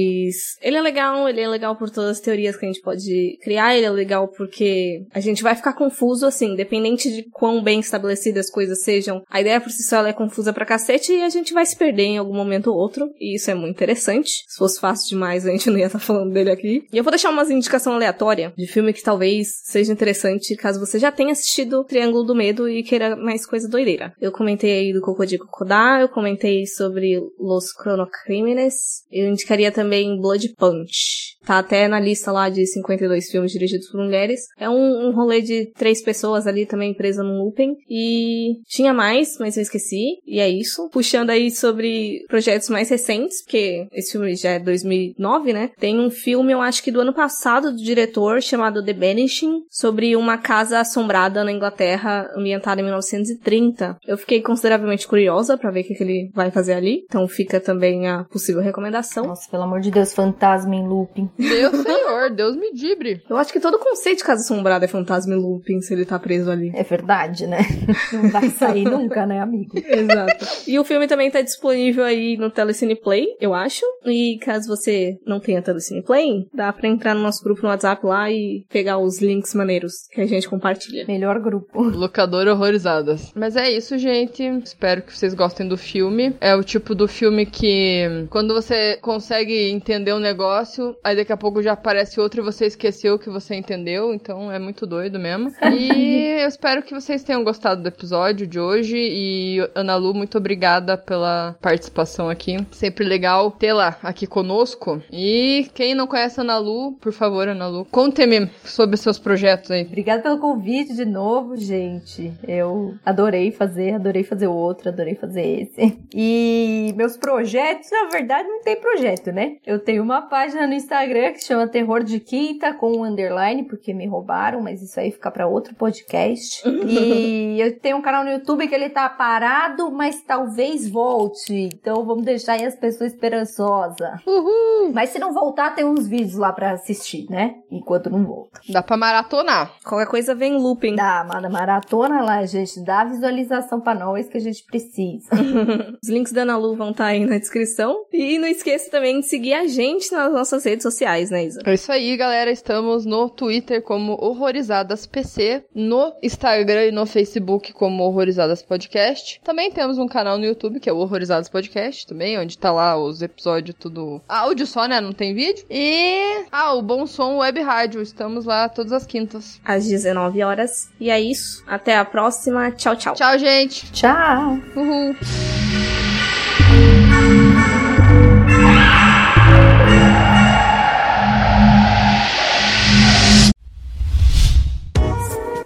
ele 0.60 0.76
é 0.76 0.80
legal, 0.80 1.28
ele 1.28 1.40
é 1.40 1.48
legal 1.48 1.76
por 1.76 1.90
todas 1.90 2.10
as 2.10 2.20
teorias 2.20 2.56
que 2.56 2.64
a 2.64 2.68
gente 2.68 2.80
pode 2.80 3.38
criar, 3.42 3.76
ele 3.76 3.86
é 3.86 3.90
legal 3.90 4.28
porque 4.28 5.04
a 5.12 5.20
gente 5.20 5.42
vai 5.42 5.54
ficar 5.54 5.72
confuso, 5.72 6.26
assim, 6.26 6.54
dependente 6.54 7.10
de 7.10 7.24
quão 7.30 7.62
bem 7.62 7.80
estabelecidas 7.80 8.46
as 8.46 8.52
coisas 8.52 8.82
sejam, 8.82 9.22
a 9.28 9.40
ideia 9.40 9.60
por 9.60 9.70
si 9.70 9.82
só 9.82 10.06
é 10.06 10.12
confusa 10.12 10.52
pra 10.52 10.66
cacete 10.66 11.12
e 11.12 11.22
a 11.22 11.28
gente 11.28 11.52
vai 11.52 11.66
se 11.66 11.76
perder 11.76 12.04
em 12.04 12.18
algum 12.18 12.34
momento 12.34 12.68
ou 12.68 12.76
outro, 12.76 13.10
e 13.20 13.36
isso 13.36 13.50
é 13.50 13.54
muito 13.54 13.74
interessante. 13.74 14.44
Se 14.46 14.58
fosse 14.58 14.80
fácil 14.80 15.08
demais, 15.08 15.46
a 15.46 15.50
gente 15.50 15.68
não 15.70 15.78
ia 15.78 15.86
estar 15.86 15.98
falando 15.98 16.32
dele 16.32 16.50
aqui. 16.50 16.84
E 16.92 16.96
eu 16.96 17.04
vou 17.04 17.10
deixar 17.10 17.30
umas 17.30 17.50
indicação 17.50 17.94
aleatória 17.94 18.52
de 18.56 18.66
filme 18.66 18.92
que 18.92 19.02
talvez 19.02 19.60
seja 19.64 19.92
interessante 19.92 20.54
caso 20.56 20.80
você 20.80 20.98
já 20.98 21.10
tenha 21.10 21.32
assistido 21.32 21.84
Triângulo 21.84 22.24
do 22.24 22.34
Medo 22.34 22.68
e 22.68 22.82
queira 22.82 23.16
mais 23.16 23.46
coisa 23.46 23.68
doideira. 23.68 24.12
Eu 24.20 24.32
comentei 24.32 24.72
aí 24.72 24.92
do 24.92 25.00
Cocô 25.00 25.24
de 25.24 25.38
Cocodá, 25.38 25.98
eu 26.00 26.08
comentei 26.08 26.66
sobre 26.66 27.20
Los 27.38 27.72
Cronocrímenes, 27.72 29.04
eu 29.10 29.28
indicaria 29.28 29.72
também 29.72 29.85
Blood 30.20 30.44
Punch. 30.58 31.35
Tá 31.46 31.60
até 31.60 31.86
na 31.86 32.00
lista 32.00 32.32
lá 32.32 32.48
de 32.48 32.66
52 32.66 33.30
filmes 33.30 33.52
dirigidos 33.52 33.88
por 33.88 34.02
mulheres. 34.02 34.40
É 34.58 34.68
um, 34.68 35.08
um 35.08 35.12
rolê 35.12 35.40
de 35.40 35.66
três 35.78 36.02
pessoas 36.02 36.44
ali 36.44 36.66
também 36.66 36.92
presa 36.92 37.22
num 37.22 37.38
looping. 37.38 37.76
E 37.88 38.56
tinha 38.66 38.92
mais, 38.92 39.38
mas 39.38 39.56
eu 39.56 39.62
esqueci. 39.62 40.18
E 40.26 40.40
é 40.40 40.48
isso. 40.48 40.90
Puxando 40.90 41.30
aí 41.30 41.52
sobre 41.52 42.24
projetos 42.26 42.68
mais 42.68 42.90
recentes, 42.90 43.42
porque 43.44 43.86
esse 43.92 44.12
filme 44.12 44.34
já 44.34 44.50
é 44.50 44.58
2009, 44.58 45.52
né? 45.52 45.70
Tem 45.78 46.00
um 46.00 46.10
filme, 46.10 46.52
eu 46.52 46.60
acho 46.60 46.82
que 46.82 46.90
do 46.90 47.00
ano 47.00 47.14
passado, 47.14 47.70
do 47.70 47.82
diretor, 47.82 48.42
chamado 48.42 48.84
The 48.84 48.92
Banishing, 48.92 49.62
sobre 49.70 50.16
uma 50.16 50.38
casa 50.38 50.80
assombrada 50.80 51.44
na 51.44 51.52
Inglaterra, 51.52 52.28
ambientada 52.36 52.80
em 52.80 52.84
1930. 52.84 53.98
Eu 54.04 54.18
fiquei 54.18 54.42
consideravelmente 54.42 55.06
curiosa 55.06 55.56
para 55.56 55.70
ver 55.70 55.82
o 55.82 55.84
que, 55.84 55.94
que 55.94 56.02
ele 56.02 56.30
vai 56.34 56.50
fazer 56.50 56.72
ali. 56.72 57.04
Então 57.04 57.28
fica 57.28 57.60
também 57.60 58.08
a 58.08 58.24
possível 58.24 58.60
recomendação. 58.60 59.26
Nossa, 59.26 59.48
pelo 59.48 59.62
amor 59.62 59.80
de 59.80 59.92
Deus, 59.92 60.12
fantasma 60.12 60.74
em 60.74 60.88
looping. 60.88 61.30
Deus 61.38 61.76
senhor, 61.82 62.30
Deus 62.30 62.56
me 62.56 62.72
dibre. 62.72 63.22
Eu 63.28 63.36
acho 63.36 63.52
que 63.52 63.60
todo 63.60 63.78
conceito 63.78 64.18
de 64.18 64.24
casa 64.24 64.42
assombrada 64.42 64.84
é 64.84 64.88
fantasma 64.88 65.34
em 65.34 65.38
looping 65.38 65.80
se 65.80 65.92
ele 65.92 66.04
tá 66.04 66.18
preso 66.18 66.50
ali. 66.50 66.70
É 66.74 66.82
verdade, 66.82 67.46
né? 67.46 67.58
Não 68.12 68.30
vai 68.30 68.50
sair 68.50 68.84
nunca, 68.84 69.26
né, 69.26 69.40
amigo? 69.40 69.72
Exato. 69.76 70.46
E 70.66 70.78
o 70.78 70.84
filme 70.84 71.06
também 71.06 71.30
tá 71.30 71.40
disponível 71.40 72.04
aí 72.04 72.36
no 72.36 72.50
Telecine 72.50 72.96
Play, 72.96 73.26
eu 73.40 73.54
acho. 73.54 73.84
E 74.04 74.38
caso 74.40 74.68
você 74.68 75.16
não 75.26 75.40
tenha 75.40 75.62
Telecine 75.62 76.02
Play, 76.02 76.46
dá 76.54 76.72
pra 76.72 76.88
entrar 76.88 77.14
no 77.14 77.22
nosso 77.22 77.42
grupo 77.42 77.62
no 77.62 77.68
WhatsApp 77.68 78.04
lá 78.06 78.30
e 78.30 78.64
pegar 78.70 78.98
os 78.98 79.20
links 79.20 79.54
maneiros 79.54 80.06
que 80.10 80.20
a 80.20 80.26
gente 80.26 80.48
compartilha. 80.48 81.04
Melhor 81.06 81.40
grupo. 81.40 81.82
Locador 81.82 82.46
horrorizadas. 82.46 83.32
Mas 83.34 83.56
é 83.56 83.70
isso, 83.70 83.98
gente. 83.98 84.42
Espero 84.64 85.02
que 85.02 85.16
vocês 85.16 85.34
gostem 85.34 85.68
do 85.68 85.76
filme. 85.76 86.34
É 86.40 86.54
o 86.54 86.62
tipo 86.62 86.94
do 86.94 87.08
filme 87.08 87.46
que 87.46 88.26
quando 88.30 88.54
você 88.54 88.98
consegue 89.00 89.70
entender 89.70 90.12
um 90.12 90.18
negócio, 90.18 90.96
aí 91.02 91.16
daqui 91.26 91.32
a 91.32 91.36
pouco 91.36 91.60
já 91.60 91.72
aparece 91.72 92.20
outro 92.20 92.40
e 92.40 92.44
você 92.44 92.66
esqueceu 92.66 93.18
que 93.18 93.28
você 93.28 93.56
entendeu. 93.56 94.14
Então 94.14 94.50
é 94.50 94.60
muito 94.60 94.86
doido 94.86 95.18
mesmo. 95.18 95.52
E 95.72 96.40
eu 96.40 96.48
espero 96.48 96.82
que 96.82 96.94
vocês 96.94 97.24
tenham 97.24 97.42
gostado 97.42 97.82
do 97.82 97.88
episódio 97.88 98.46
de 98.46 98.60
hoje. 98.60 98.96
E 98.96 99.68
Ana 99.74 99.96
Lu, 99.96 100.14
muito 100.14 100.38
obrigada 100.38 100.96
pela 100.96 101.56
participação 101.60 102.30
aqui. 102.30 102.56
Sempre 102.70 103.04
legal 103.04 103.50
tê-la 103.50 103.98
aqui 104.02 104.26
conosco. 104.26 105.02
E 105.10 105.68
quem 105.74 105.94
não 105.94 106.06
conhece 106.06 106.38
a 106.38 106.44
Ana 106.44 106.58
Lu, 106.58 106.92
por 106.92 107.12
favor, 107.12 107.48
Ana 107.48 107.66
Lu, 107.66 107.84
conte-me 107.90 108.48
sobre 108.64 108.96
seus 108.96 109.18
projetos 109.18 109.72
aí. 109.72 109.82
Obrigada 109.82 110.22
pelo 110.22 110.38
convite 110.38 110.94
de 110.94 111.04
novo, 111.04 111.56
gente. 111.56 112.32
Eu 112.46 112.94
adorei 113.04 113.50
fazer, 113.50 113.94
adorei 113.94 114.22
fazer 114.22 114.46
outro, 114.46 114.90
adorei 114.90 115.16
fazer 115.16 115.62
esse. 115.62 115.98
E 116.14 116.94
meus 116.96 117.16
projetos, 117.16 117.90
na 117.90 118.08
verdade, 118.10 118.46
não 118.46 118.62
tem 118.62 118.76
projeto, 118.76 119.32
né? 119.32 119.56
Eu 119.66 119.80
tenho 119.80 120.04
uma 120.04 120.22
página 120.22 120.66
no 120.66 120.74
Instagram 120.74 121.05
que 121.06 121.44
chama 121.44 121.68
Terror 121.68 122.02
de 122.02 122.18
Quinta 122.20 122.74
com 122.74 122.98
um 122.98 123.04
underline, 123.04 123.64
porque 123.64 123.94
me 123.94 124.06
roubaram, 124.06 124.60
mas 124.60 124.82
isso 124.82 124.98
aí 124.98 125.10
fica 125.10 125.30
para 125.30 125.46
outro 125.46 125.74
podcast. 125.74 126.62
e 126.68 127.60
eu 127.60 127.78
tenho 127.78 127.96
um 127.96 128.02
canal 128.02 128.24
no 128.24 128.30
YouTube 128.30 128.66
que 128.66 128.74
ele 128.74 128.90
tá 128.90 129.08
parado, 129.08 129.90
mas 129.90 130.22
talvez 130.22 130.88
volte. 130.88 131.52
Então 131.54 132.04
vamos 132.04 132.24
deixar 132.24 132.54
aí 132.54 132.64
as 132.64 132.74
pessoas 132.74 133.12
esperançosas. 133.12 134.20
Uhul! 134.26 134.92
Mas 134.92 135.10
se 135.10 135.18
não 135.18 135.32
voltar, 135.32 135.74
tem 135.74 135.84
uns 135.84 136.06
vídeos 136.06 136.34
lá 136.34 136.52
para 136.52 136.72
assistir, 136.72 137.26
né? 137.30 137.54
Enquanto 137.70 138.10
não 138.10 138.24
volta. 138.24 138.60
Dá 138.68 138.82
pra 138.82 138.96
maratonar. 138.96 139.72
Qualquer 139.84 140.08
coisa 140.08 140.34
vem 140.34 140.54
em 140.54 140.60
looping. 140.60 140.96
Dá, 140.96 141.26
manda 141.30 141.48
maratona 141.48 142.22
lá, 142.22 142.44
gente. 142.44 142.82
Dá 142.84 143.04
visualização 143.04 143.80
pra 143.80 143.94
nós 143.94 144.28
que 144.28 144.36
a 144.36 144.40
gente 144.40 144.64
precisa. 144.64 145.28
Os 146.02 146.08
links 146.08 146.32
da 146.32 146.42
Ana 146.42 146.56
Lu 146.56 146.76
vão 146.76 146.90
estar 146.90 147.06
aí 147.06 147.24
na 147.24 147.38
descrição. 147.38 148.04
E 148.12 148.38
não 148.38 148.48
esqueça 148.48 148.90
também 148.90 149.20
de 149.20 149.26
seguir 149.26 149.54
a 149.54 149.66
gente 149.66 150.10
nas 150.12 150.32
nossas 150.32 150.64
redes 150.64 150.82
sociais, 150.82 150.95
né, 151.04 151.44
Isa? 151.44 151.60
É 151.64 151.74
isso 151.74 151.90
aí, 151.92 152.16
galera. 152.16 152.50
Estamos 152.50 153.04
no 153.04 153.28
Twitter 153.28 153.82
como 153.82 154.12
Horrorizadas 154.20 155.06
PC, 155.06 155.64
no 155.74 156.12
Instagram 156.22 156.86
e 156.86 156.92
no 156.92 157.06
Facebook 157.06 157.72
como 157.72 158.04
Horrorizadas 158.04 158.62
Podcast. 158.62 159.40
Também 159.44 159.70
temos 159.70 159.98
um 159.98 160.06
canal 160.06 160.38
no 160.38 160.44
YouTube 160.44 160.80
que 160.80 160.88
é 160.88 160.92
o 160.92 160.98
Horrorizadas 160.98 161.48
Podcast 161.48 162.06
também, 162.06 162.38
onde 162.38 162.56
tá 162.56 162.72
lá 162.72 162.96
os 162.96 163.22
episódios 163.22 163.76
tudo 163.78 164.20
áudio 164.28 164.66
só, 164.66 164.86
né? 164.86 165.00
Não 165.00 165.12
tem 165.12 165.34
vídeo. 165.34 165.64
E 165.70 166.44
ah, 166.50 166.74
o 166.74 166.82
Bom 166.82 167.06
Som 167.06 167.38
Web 167.38 167.60
Rádio. 167.60 168.00
Estamos 168.02 168.44
lá 168.44 168.68
todas 168.68 168.92
as 168.92 169.06
quintas. 169.06 169.60
Às 169.64 169.86
19 169.86 170.42
horas. 170.42 170.88
E 171.00 171.10
é 171.10 171.20
isso. 171.20 171.62
Até 171.66 171.96
a 171.96 172.04
próxima. 172.04 172.70
Tchau, 172.72 172.96
tchau. 172.96 173.14
Tchau, 173.14 173.38
gente. 173.38 173.90
Tchau! 173.92 174.58
Uhul. 174.76 176.05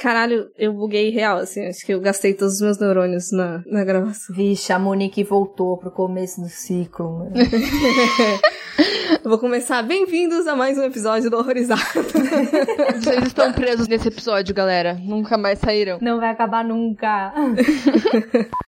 Caralho, 0.00 0.50
eu 0.58 0.72
buguei 0.72 1.10
real, 1.10 1.38
assim. 1.38 1.66
Acho 1.66 1.84
que 1.84 1.92
eu 1.92 2.00
gastei 2.00 2.34
todos 2.34 2.54
os 2.54 2.60
meus 2.60 2.78
neurônios 2.78 3.32
na, 3.32 3.62
na 3.66 3.82
gravação. 3.82 4.34
Vixe, 4.34 4.72
a 4.72 4.78
Monique 4.78 5.24
voltou 5.24 5.78
pro 5.78 5.90
começo 5.90 6.40
do 6.40 6.48
ciclo. 6.48 7.18
mano. 7.18 7.32
Vou 9.24 9.38
começar. 9.38 9.82
Bem-vindos 9.82 10.46
a 10.46 10.54
mais 10.54 10.76
um 10.78 10.82
episódio 10.82 11.30
do 11.30 11.38
Horrorizado. 11.38 11.80
Vocês 13.02 13.26
estão 13.26 13.52
presos 13.52 13.88
nesse 13.88 14.08
episódio, 14.08 14.54
galera. 14.54 14.94
Nunca 14.94 15.38
mais 15.38 15.58
saíram. 15.58 15.98
Não 16.00 16.20
vai 16.20 16.30
acabar 16.30 16.62
nunca. 16.64 17.32